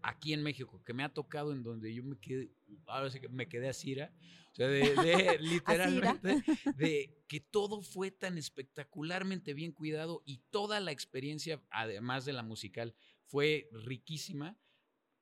aquí 0.03 0.33
en 0.33 0.43
México 0.43 0.81
que 0.83 0.93
me 0.93 1.03
ha 1.03 1.13
tocado 1.13 1.51
en 1.51 1.63
donde 1.63 1.93
yo 1.93 2.03
me 2.03 2.17
quedé, 2.19 2.51
ahora 2.87 3.09
sí 3.09 3.19
que 3.19 3.29
me 3.29 3.47
quedé 3.47 3.69
a 3.69 3.73
Cira, 3.73 4.13
o 4.51 4.55
sea, 4.55 4.67
de, 4.67 4.81
literalmente, 5.39 6.43
de 6.77 7.23
que 7.27 7.39
todo 7.39 7.81
fue 7.81 8.11
tan 8.11 8.37
espectacularmente 8.37 9.53
bien 9.53 9.71
cuidado 9.71 10.21
y 10.25 10.39
toda 10.49 10.79
la 10.79 10.91
experiencia, 10.91 11.61
además 11.69 12.25
de 12.25 12.33
la 12.33 12.43
musical, 12.43 12.95
fue 13.25 13.69
riquísima 13.71 14.57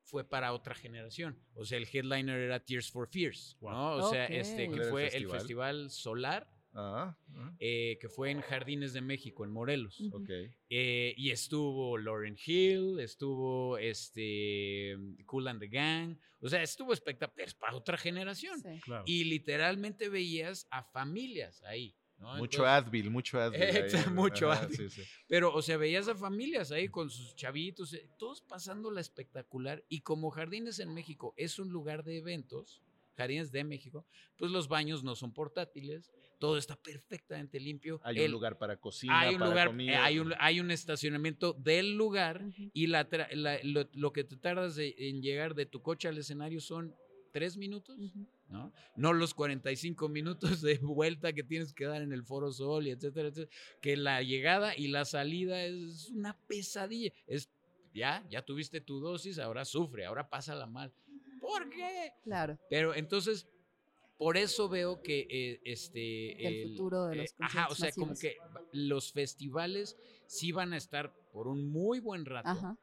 fue 0.10 0.28
para 0.28 0.54
otra 0.54 0.74
generación. 0.74 1.40
O 1.54 1.66
sea, 1.66 1.78
el 1.78 1.88
headliner 1.92 2.40
era 2.40 2.60
Tears 2.60 2.90
for 2.90 3.08
Fears, 3.08 3.56
¿no? 3.62 3.92
O 3.94 4.10
sea, 4.10 4.26
este 4.26 4.68
que 4.68 4.82
fue 4.86 5.16
el 5.16 5.30
festival 5.30 5.92
Solar 5.92 6.50
Ah, 6.74 7.17
ah. 7.36 7.53
Eh, 7.59 7.97
que 7.99 8.09
fue 8.09 8.32
en 8.32 8.41
Jardines 8.41 8.93
de 8.93 9.01
México, 9.01 9.43
en 9.43 9.51
Morelos. 9.51 10.01
Eh, 10.70 11.13
y 11.17 11.32
estuvo 11.32 11.97
Lauren 11.97 12.38
Hill, 12.45 12.99
estuvo 12.99 13.78
este 13.78 14.97
Cool 15.26 15.47
and 15.47 15.59
the 15.59 15.67
Gang. 15.67 16.17
O 16.41 16.47
sea, 16.47 16.61
estuvo 16.61 16.93
espectacular. 16.93 17.47
Es 17.47 17.55
para 17.55 17.76
otra 17.76 17.97
generación. 17.97 18.61
Y 19.05 19.24
literalmente 19.26 20.09
veías 20.09 20.67
a 20.70 20.84
familias 20.84 21.63
ahí. 21.63 21.95
Mucho 22.38 22.65
Advil, 22.65 23.09
mucho 23.09 23.39
Advil. 23.41 24.11
mucho 24.11 24.51
Advil. 24.51 24.91
Pero, 25.28 25.53
o 25.53 25.61
sea, 25.61 25.78
veías 25.78 26.07
a 26.07 26.15
familias 26.15 26.72
ahí 26.72 26.89
con 26.89 27.09
sus 27.09 27.36
chavitos, 27.36 27.93
eh, 27.93 28.09
todos 28.17 28.41
pasándola 28.41 28.99
espectacular. 28.99 29.84
Y 29.88 30.01
como 30.01 30.30
Jardines 30.30 30.80
en 30.80 30.93
México 30.93 31.34
es 31.38 31.59
un 31.59 31.70
lugar 31.70 32.03
de 32.03 32.17
eventos, 32.17 32.82
Jardines 33.15 33.51
de 33.51 33.63
México, 33.63 34.05
pues 34.38 34.51
los 34.51 34.67
baños 34.67 35.03
no 35.03 35.15
son 35.15 35.34
portátiles, 35.34 36.11
todo 36.40 36.58
está 36.58 36.76
perfectamente 36.76 37.60
limpio. 37.60 38.00
Hay 38.04 38.20
un 38.22 38.32
lugar 38.32 38.58
para 38.58 38.78
cocina, 38.78 39.20
hay 39.20 39.36
un 39.36 39.40
para 39.40 39.52
lugar, 39.52 39.68
comida. 39.68 40.04
Hay 40.04 40.20
un, 40.20 40.34
hay 40.40 40.60
un 40.60 40.72
estacionamiento 40.72 41.54
del 41.54 41.96
lugar 41.96 42.44
y 42.74 42.88
la, 42.88 43.08
lo, 43.64 44.14
que 44.14 44.24
te 44.24 44.38
tardas 44.38 44.78
en 44.80 45.22
llegar 45.22 45.54
de 45.54 45.66
tu 45.66 45.82
coche 45.82 46.08
al 46.08 46.18
escenario 46.18 46.62
son 46.62 46.96
tres 47.32 47.58
minutos, 47.58 47.98
¿no? 48.48 48.74
No 48.96 49.14
los 49.14 49.34
45 49.34 50.10
minutos 50.10 50.62
de 50.62 50.78
vuelta 50.80 51.34
que 51.34 51.44
tienes 51.44 51.74
que 51.74 51.86
dar 51.86 52.02
en 52.02 52.12
el 52.12 52.24
Foro 52.24 52.52
Sol 52.52 52.88
y 52.88 52.92
etcétera, 52.92 53.30
etcétera. 53.30 53.56
Que 53.82 53.98
la 53.98 54.24
llegada 54.24 54.76
y 54.76 54.88
la 54.88 55.06
salida 55.06 55.64
es 55.64 56.10
una 56.10 56.38
pesadilla. 56.48 57.12
Es, 57.28 57.50
ya, 57.94 58.26
ya 58.30 58.42
tuviste 58.44 58.82
tu 58.82 59.00
dosis, 59.00 59.40
ahora 59.40 59.66
sufre, 59.66 60.06
ahora 60.06 60.30
pásala 60.30 60.66
mal. 60.66 60.94
¿Por 61.40 61.70
qué? 61.70 62.14
Claro. 62.24 62.58
Pero 62.70 62.94
entonces, 62.94 63.48
por 64.20 64.36
eso 64.36 64.67
veo 64.67 65.01
que 65.01 65.28
eh, 65.30 65.61
este... 65.63 66.45
El, 66.45 66.72
futuro 66.72 67.05
de 67.05 67.15
los 67.15 67.32
eh, 67.32 67.36
Ajá, 67.39 67.67
o 67.70 67.76
sea, 67.76 67.89
como 67.93 68.13
que 68.15 68.36
los 68.74 69.13
festivales 69.13 69.97
sí 70.28 70.51
van 70.51 70.74
a 70.74 70.78
estar 70.78 71.15
por 71.32 71.47
un 71.47 71.72
muy 71.72 72.01
buen 72.01 72.26
rato. 72.26 72.49
Ajá. 72.49 72.78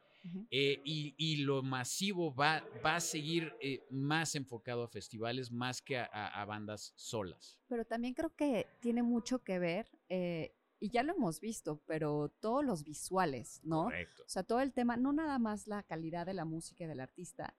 Eh, 0.51 0.81
y, 0.83 1.37
lo 1.45 1.63
masivo 1.63 2.35
va, 2.35 2.65
va 2.85 2.97
a 2.97 3.01
seguir 3.01 3.55
más 3.91 4.35
enfocado 4.35 4.83
a 4.83 4.89
festivales 4.89 5.53
más 5.53 5.83
que 5.83 5.99
a, 5.99 6.45
bandas 6.47 6.95
solas. 6.97 7.61
Pero 7.69 7.85
también 7.85 8.15
creo 8.15 8.35
que 8.35 8.67
tiene 8.81 9.05
mucho 9.05 9.45
que 9.45 9.61
ver, 9.61 9.87
y 10.09 10.91
ya 10.91 11.05
lo 11.05 11.13
hemos 11.13 11.39
visto, 11.39 11.81
pero 11.87 12.31
todos 12.41 12.65
los 12.65 12.83
visuales, 12.83 13.61
¿no? 13.63 13.85
Correcto. 13.85 14.25
O 14.25 14.29
sea, 14.29 14.43
todo 14.43 14.61
el 14.61 14.73
tema, 14.73 14.97
no 14.97 15.13
nada 15.13 15.39
más 15.39 15.69
la 15.69 15.85
calidad 15.85 16.27
de 16.27 16.35
la 16.35 16.45
música 16.45 16.85
y 16.85 16.87
del 16.89 16.99
artista, 16.99 17.55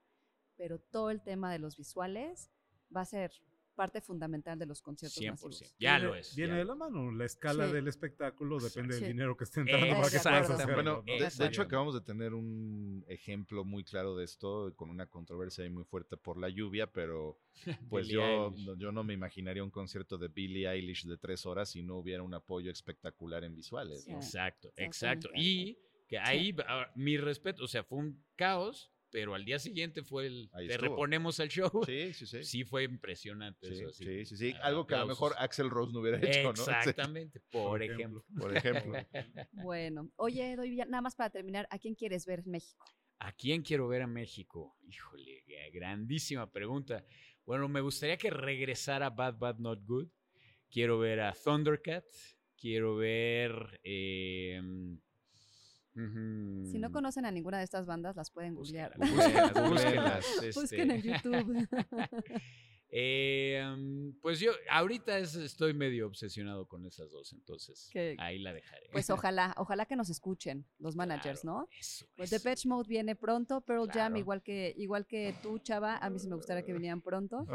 pero 0.58 0.78
todo 0.78 1.10
el 1.10 1.22
tema 1.22 1.54
de 1.54 1.60
los 1.60 1.78
visuales 1.78 2.52
va 2.94 3.02
a 3.02 3.06
ser 3.06 3.32
parte 3.78 4.02
fundamental 4.02 4.58
de 4.58 4.66
los 4.66 4.82
conciertos 4.82 5.22
100%, 5.22 5.30
masivos. 5.30 5.76
Ya 5.80 6.00
lo 6.00 6.16
es. 6.16 6.36
Viene 6.36 6.56
de 6.56 6.66
la 6.66 6.76
mano. 6.76 7.12
La 7.12 7.26
escala 7.26 7.68
del 7.68 7.88
espectáculo 7.88 8.60
depende 8.60 8.96
del 8.96 9.08
dinero 9.08 9.38
que 9.38 9.44
estén 9.44 9.66
dando 9.66 9.88
para 9.88 10.10
que 10.10 10.20
puedas 10.20 10.50
hacerlo. 10.50 10.74
Bueno, 10.74 11.04
de, 11.06 11.46
hecho 11.46 11.62
acabamos 11.62 11.94
de 11.94 12.02
tener 12.02 12.34
un 12.34 13.06
ejemplo 13.08 13.64
muy 13.64 13.84
claro 13.84 14.16
de 14.16 14.26
esto 14.26 14.74
con 14.76 14.90
una 14.90 15.06
controversia 15.06 15.64
ahí 15.64 15.70
muy 15.70 15.84
fuerte 15.84 16.18
por 16.18 16.38
la 16.38 16.50
lluvia, 16.50 16.92
pero 16.92 17.40
pues 17.90 18.08
yo, 18.08 18.54
yo 18.78 18.92
no 18.92 19.04
me 19.04 19.14
imaginaría 19.14 19.64
un 19.64 19.72
concierto 19.72 20.18
de 20.18 20.28
Billie 20.28 20.68
Eilish 20.68 21.06
de 21.06 21.18
tres 21.18 21.46
horas 21.46 21.70
si 21.70 21.84
no 21.84 21.98
hubiera 21.98 22.24
un 22.24 22.34
apoyo 22.34 22.72
espectacular 22.72 23.44
en 23.44 23.56
visuales. 23.56 24.08
Exacto, 24.08 24.74
exacto. 24.76 25.30
Y 25.36 25.78
que 26.08 26.18
ahí, 26.18 26.56
ah, 26.68 26.90
mi 26.96 27.18
respeto, 27.18 27.64
o 27.64 27.68
sea, 27.68 27.84
fue 27.84 28.00
un 28.00 28.24
caos, 28.36 28.92
pero 29.10 29.34
al 29.36 29.46
día 29.46 29.60
siguiente 29.60 30.04
fue 30.04 30.28
el 30.28 30.50
te 30.68 30.78
reponemos 30.78 31.40
al 31.40 31.50
show. 31.50 31.70
Sí, 31.86 32.14
sí, 32.14 32.26
sí. 32.26 32.44
Sí 32.44 32.64
fue 32.64 32.84
impresionante 32.84 33.68
sí, 33.68 33.74
eso. 33.74 33.92
Sí, 33.92 34.26
sí, 34.26 34.38
sí. 34.38 34.56
Algo 34.62 34.86
que 34.86 34.96
a 34.96 35.00
lo 35.00 35.08
mejor 35.08 35.34
Axel 35.38 35.70
Rose 35.70 35.94
no 35.94 36.00
hubiera 36.00 36.18
hecho, 36.18 36.44
¿no? 36.44 36.52
Exactamente, 36.52 37.40
por, 37.52 37.82
ejemplo. 37.82 38.26
Por 38.38 38.56
ejemplo. 38.56 38.94
bueno, 39.54 40.12
oye, 40.18 40.56
doy 40.56 40.76
nada 40.76 41.02
más 41.02 41.16
para 41.16 41.30
terminar, 41.30 41.68
¿a 41.72 41.80
quién 41.80 41.96
quieres 41.96 42.26
ver 42.26 42.40
en 42.40 42.52
México? 42.52 42.86
¿A 43.20 43.32
quién 43.32 43.62
quiero 43.64 43.88
ver 43.88 44.04
a 44.04 44.08
México? 44.08 44.78
Híjole, 44.88 45.44
grandísima 45.74 46.52
pregunta. 46.52 47.04
Bueno, 47.46 47.68
me 47.68 47.82
gustaría 47.82 48.18
que 48.18 48.30
regresara 48.30 49.10
Bad 49.10 49.38
Bad 49.38 49.58
Not 49.60 49.84
Good. 49.86 50.10
Quiero 50.70 51.00
ver 51.00 51.22
a 51.22 51.34
Thundercat. 51.34 52.06
Quiero 52.56 52.96
ver... 52.96 53.80
Eh, 53.84 54.62
Si 56.72 56.78
no 56.78 56.92
conocen 56.92 57.26
a 57.26 57.32
ninguna 57.32 57.58
de 57.58 57.64
estas 57.64 57.88
bandas, 57.88 58.16
las 58.16 58.30
pueden 58.30 58.54
googlear. 58.54 58.94
Busquen 60.54 60.92
en 60.92 61.02
YouTube. 61.02 61.68
Eh, 62.90 64.14
pues 64.22 64.40
yo 64.40 64.52
ahorita 64.70 65.18
estoy 65.18 65.74
medio 65.74 66.08
obsesionado 66.08 66.68
con 66.68 66.86
esas 66.86 67.12
dos, 67.12 67.34
entonces 67.34 67.92
ahí 68.18 68.40
la 68.40 68.54
dejaré. 68.54 68.88
Pues 68.92 69.10
ojalá, 69.10 69.54
ojalá 69.58 69.86
que 69.86 69.96
nos 69.96 70.10
escuchen 70.10 70.66
los 70.80 70.96
managers, 70.96 71.44
¿no? 71.44 71.68
pues 72.16 72.30
The 72.30 72.40
Patch 72.40 72.66
Mode 72.66 72.88
viene 72.88 73.16
pronto, 73.16 73.62
Pearl 73.62 73.90
Jam 73.92 74.16
igual 74.16 74.42
que 74.42 74.74
igual 74.78 75.06
que 75.06 75.36
tú, 75.42 75.60
Chava, 75.60 75.98
a 75.98 76.10
mí 76.10 76.20
sí 76.20 76.28
me 76.28 76.36
gustaría 76.36 76.64
que 76.64 76.74
vinieran 76.74 77.02
pronto. 77.02 77.46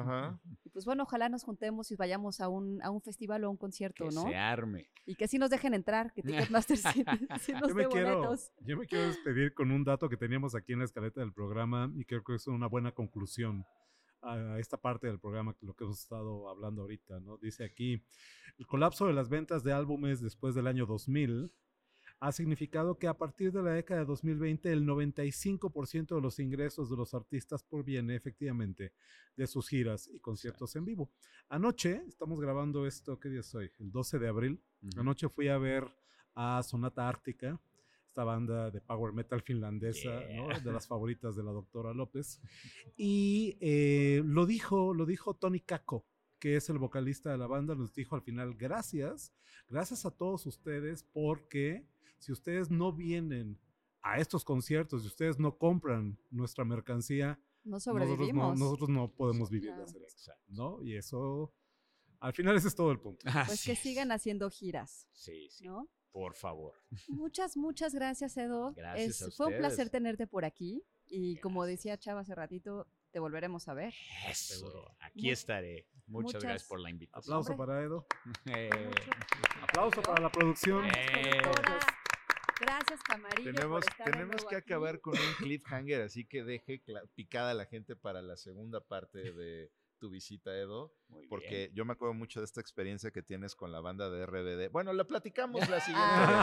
Y 0.64 0.68
pues 0.68 0.84
bueno, 0.84 1.04
ojalá 1.04 1.28
nos 1.28 1.44
juntemos 1.44 1.90
y 1.90 1.96
vayamos 1.96 2.40
a 2.40 2.48
un, 2.48 2.82
a 2.82 2.90
un 2.90 3.00
festival 3.00 3.44
o 3.44 3.46
a 3.46 3.50
un 3.50 3.56
concierto, 3.56 4.04
¿no? 4.10 4.24
Se 4.24 4.36
arme. 4.36 4.90
Y 5.06 5.14
que 5.14 5.28
sí 5.28 5.38
nos 5.38 5.50
dejen 5.50 5.74
entrar, 5.74 6.12
que 6.12 6.22
Ticketmaster 6.50 6.76
sí, 6.76 7.04
nos 7.52 7.68
yo 7.68 7.74
me 7.74 7.86
quiero, 7.88 8.34
Yo 8.60 8.76
me 8.76 8.86
quiero 8.86 9.06
despedir 9.06 9.54
con 9.54 9.70
un 9.70 9.84
dato 9.84 10.08
que 10.08 10.16
teníamos 10.16 10.54
aquí 10.54 10.72
en 10.72 10.80
la 10.80 10.84
escaleta 10.84 11.20
del 11.20 11.32
programa 11.32 11.90
y 11.96 12.04
creo 12.04 12.22
que 12.22 12.34
es 12.34 12.46
una 12.46 12.66
buena 12.66 12.92
conclusión 12.92 13.64
a 14.22 14.58
esta 14.58 14.76
parte 14.76 15.06
del 15.08 15.18
programa, 15.18 15.56
lo 15.60 15.74
que 15.74 15.84
hemos 15.84 16.00
estado 16.00 16.48
hablando 16.48 16.82
ahorita, 16.82 17.20
¿no? 17.20 17.38
Dice 17.38 17.64
aquí, 17.64 18.04
el 18.58 18.66
colapso 18.66 19.06
de 19.06 19.12
las 19.12 19.28
ventas 19.28 19.64
de 19.64 19.72
álbumes 19.72 20.20
después 20.20 20.54
del 20.54 20.66
año 20.66 20.86
2000 20.86 21.52
ha 22.20 22.30
significado 22.30 22.98
que 22.98 23.08
a 23.08 23.18
partir 23.18 23.50
de 23.50 23.62
la 23.62 23.72
década 23.72 24.00
de 24.00 24.06
2020 24.06 24.72
el 24.72 24.86
95% 24.86 26.14
de 26.14 26.20
los 26.20 26.38
ingresos 26.38 26.88
de 26.88 26.96
los 26.96 27.14
artistas 27.14 27.64
proviene 27.64 28.14
efectivamente 28.14 28.92
de 29.36 29.46
sus 29.48 29.68
giras 29.68 30.08
y 30.12 30.20
conciertos 30.20 30.76
en 30.76 30.84
vivo. 30.84 31.10
Anoche, 31.48 32.04
estamos 32.06 32.40
grabando 32.40 32.86
esto, 32.86 33.18
¿qué 33.18 33.28
día 33.28 33.40
es 33.40 33.52
hoy? 33.56 33.72
El 33.80 33.90
12 33.90 34.20
de 34.20 34.28
abril. 34.28 34.62
Anoche 34.96 35.28
fui 35.28 35.48
a 35.48 35.58
ver 35.58 35.84
a 36.36 36.62
Sonata 36.62 37.08
Ártica, 37.08 37.60
esta 38.12 38.24
banda 38.24 38.70
de 38.70 38.82
power 38.82 39.14
metal 39.14 39.40
finlandesa, 39.40 40.10
de 40.10 40.70
las 40.70 40.86
favoritas 40.86 41.34
de 41.34 41.42
la 41.42 41.50
doctora 41.50 41.94
López. 41.94 42.42
Y 42.94 43.56
eh, 43.58 44.20
lo 44.26 44.44
dijo, 44.44 44.92
lo 44.92 45.06
dijo 45.06 45.32
Tony 45.32 45.60
Kako, 45.60 46.04
que 46.38 46.56
es 46.56 46.68
el 46.68 46.76
vocalista 46.76 47.30
de 47.30 47.38
la 47.38 47.46
banda, 47.46 47.74
nos 47.74 47.94
dijo 47.94 48.14
al 48.14 48.20
final, 48.20 48.54
gracias, 48.54 49.32
gracias 49.66 50.04
a 50.04 50.10
todos 50.10 50.44
ustedes, 50.44 51.04
porque 51.04 51.86
si 52.18 52.32
ustedes 52.32 52.70
no 52.70 52.92
vienen 52.92 53.58
a 54.02 54.18
estos 54.18 54.44
conciertos, 54.44 55.00
si 55.00 55.08
ustedes 55.08 55.38
no 55.38 55.56
compran 55.56 56.18
nuestra 56.30 56.66
mercancía, 56.66 57.40
no 57.64 57.80
sobrevivimos. 57.80 58.58
Nosotros 58.58 58.90
no, 58.90 59.10
podemos 59.10 59.48
vivir 59.48 59.74
de 59.74 59.84
hacer 59.84 60.02
eso, 60.02 60.32
¿no? 60.48 60.82
Y 60.82 60.96
eso, 60.96 61.54
al 62.20 62.34
final 62.34 62.56
ese 62.56 62.68
es 62.68 62.74
todo 62.74 62.92
el 62.92 63.00
punto. 63.00 63.24
Pues 63.46 63.64
que 63.64 63.74
sigan 63.74 64.12
haciendo 64.12 64.50
giras. 64.50 65.08
Sí, 65.14 65.48
sí. 65.48 65.64
¿no? 65.64 65.88
Por 66.12 66.34
favor. 66.34 66.74
Muchas, 67.08 67.56
muchas 67.56 67.94
gracias, 67.94 68.36
Edo. 68.36 68.72
Gracias 68.74 69.34
Fue 69.34 69.46
un 69.46 69.56
placer 69.56 69.88
tenerte 69.90 70.26
por 70.26 70.44
aquí. 70.44 70.84
Y 71.08 71.36
como 71.36 71.66
decía 71.66 71.98
Chava 71.98 72.20
hace 72.20 72.34
ratito, 72.34 72.86
te 73.10 73.18
volveremos 73.18 73.68
a 73.68 73.74
ver. 73.74 73.94
Seguro. 74.34 74.94
Aquí 75.00 75.30
estaré. 75.30 75.86
Muchas, 76.06 76.42
gracias 76.42 76.68
por 76.68 76.80
la 76.80 76.90
invitación. 76.90 77.34
Aplauso 77.36 77.56
para 77.56 77.82
Edo. 77.82 78.06
Eh. 78.46 78.70
Aplauso 79.62 80.02
para 80.02 80.22
la 80.22 80.30
producción. 80.30 80.86
Gracias, 82.60 83.02
Camarillo. 83.02 83.52
Tenemos, 83.52 83.84
tenemos 84.04 84.44
que 84.44 84.56
acabar 84.56 85.00
con 85.00 85.14
un 85.14 85.34
cliffhanger, 85.38 86.02
así 86.02 86.24
que 86.24 86.44
deje 86.44 86.82
picada 87.14 87.54
la 87.54 87.66
gente 87.66 87.96
para 87.96 88.22
la 88.22 88.36
segunda 88.36 88.80
parte 88.80 89.32
de 89.32 89.70
tu 90.02 90.10
visita, 90.10 90.52
Edo, 90.58 90.92
porque 91.28 91.70
yo 91.74 91.84
me 91.84 91.92
acuerdo 91.92 92.12
mucho 92.12 92.40
de 92.40 92.46
esta 92.46 92.60
experiencia 92.60 93.12
que 93.12 93.22
tienes 93.22 93.54
con 93.54 93.70
la 93.70 93.80
banda 93.80 94.10
de 94.10 94.26
RBD. 94.26 94.72
Bueno, 94.72 94.92
la 94.92 95.04
platicamos 95.04 95.70
la 95.70 95.78
siguiente 95.80 96.26
vez. 96.26 96.40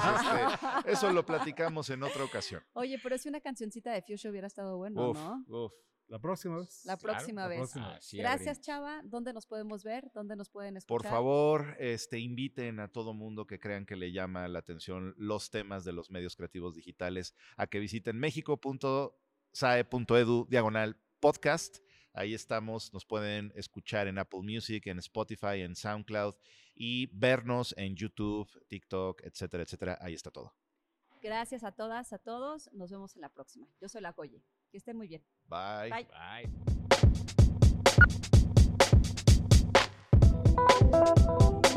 Este, 0.78 0.94
eso 0.94 1.12
lo 1.12 1.26
platicamos 1.26 1.90
en 1.90 2.04
otra 2.04 2.24
ocasión. 2.24 2.64
Oye, 2.72 2.98
pero 3.04 3.18
si 3.18 3.28
una 3.28 3.42
cancioncita 3.42 3.92
de 3.92 4.02
Fuchsia 4.02 4.32
hubiera 4.32 4.48
estado 4.48 4.78
bueno, 4.78 5.12
¿no? 5.14 5.44
Uf. 5.50 5.74
La 6.08 6.20
próxima 6.20 6.60
vez. 6.60 6.86
La 6.86 6.96
próxima 6.96 7.50
vez. 7.50 7.74
Gracias, 8.14 8.62
Chava. 8.62 9.02
¿Dónde 9.04 9.34
nos 9.34 9.46
podemos 9.46 9.84
ver? 9.84 10.10
¿Dónde 10.14 10.38
nos 10.38 10.50
pueden 10.50 10.78
escuchar? 10.78 11.02
Por 11.02 11.06
favor, 11.06 11.76
este, 11.80 12.18
inviten 12.18 12.80
a 12.80 12.88
todo 12.88 13.14
mundo 13.14 13.46
que 13.46 13.60
crean 13.60 13.86
que 13.86 13.98
le 13.98 14.14
llama 14.14 14.48
la 14.48 14.60
atención 14.60 15.16
los 15.18 15.50
temas 15.50 15.84
de 15.84 15.92
los 15.92 16.12
medios 16.12 16.38
creativos 16.38 16.76
digitales 16.76 17.36
a 17.58 17.68
que 17.68 17.80
visiten 17.80 18.18
mexico.sae.edu 18.18 20.48
diagonal 20.50 20.96
podcast 21.20 21.80
Ahí 22.14 22.34
estamos, 22.34 22.94
nos 22.94 23.06
pueden 23.06 23.52
escuchar 23.56 24.08
en 24.08 24.18
Apple 24.18 24.42
Music, 24.42 24.88
en 24.88 25.00
Spotify, 25.00 25.62
en 25.62 25.76
SoundCloud 25.76 26.36
y 26.76 27.08
vernos 27.14 27.74
en 27.78 27.96
YouTube, 27.96 28.50
TikTok, 28.68 29.22
etcétera, 29.24 29.64
etcétera. 29.64 29.98
Ahí 30.02 30.14
está 30.14 30.32
todo. 30.32 30.54
Gracias 31.22 31.64
a 31.64 31.72
todas, 31.72 32.14
a 32.14 32.18
todos. 32.18 32.70
Nos 32.74 32.92
vemos 32.92 33.16
en 33.16 33.22
la 33.22 33.30
próxima. 33.30 33.68
Yo 33.82 33.90
soy 33.90 34.02
La 34.02 34.12
Goye. 34.12 34.42
Que 34.72 34.78
estén 34.78 34.96
muy 34.96 35.08
bien. 35.08 35.24
Bye. 35.48 35.90
Bye. 35.90 36.08
Bye. 41.62 41.69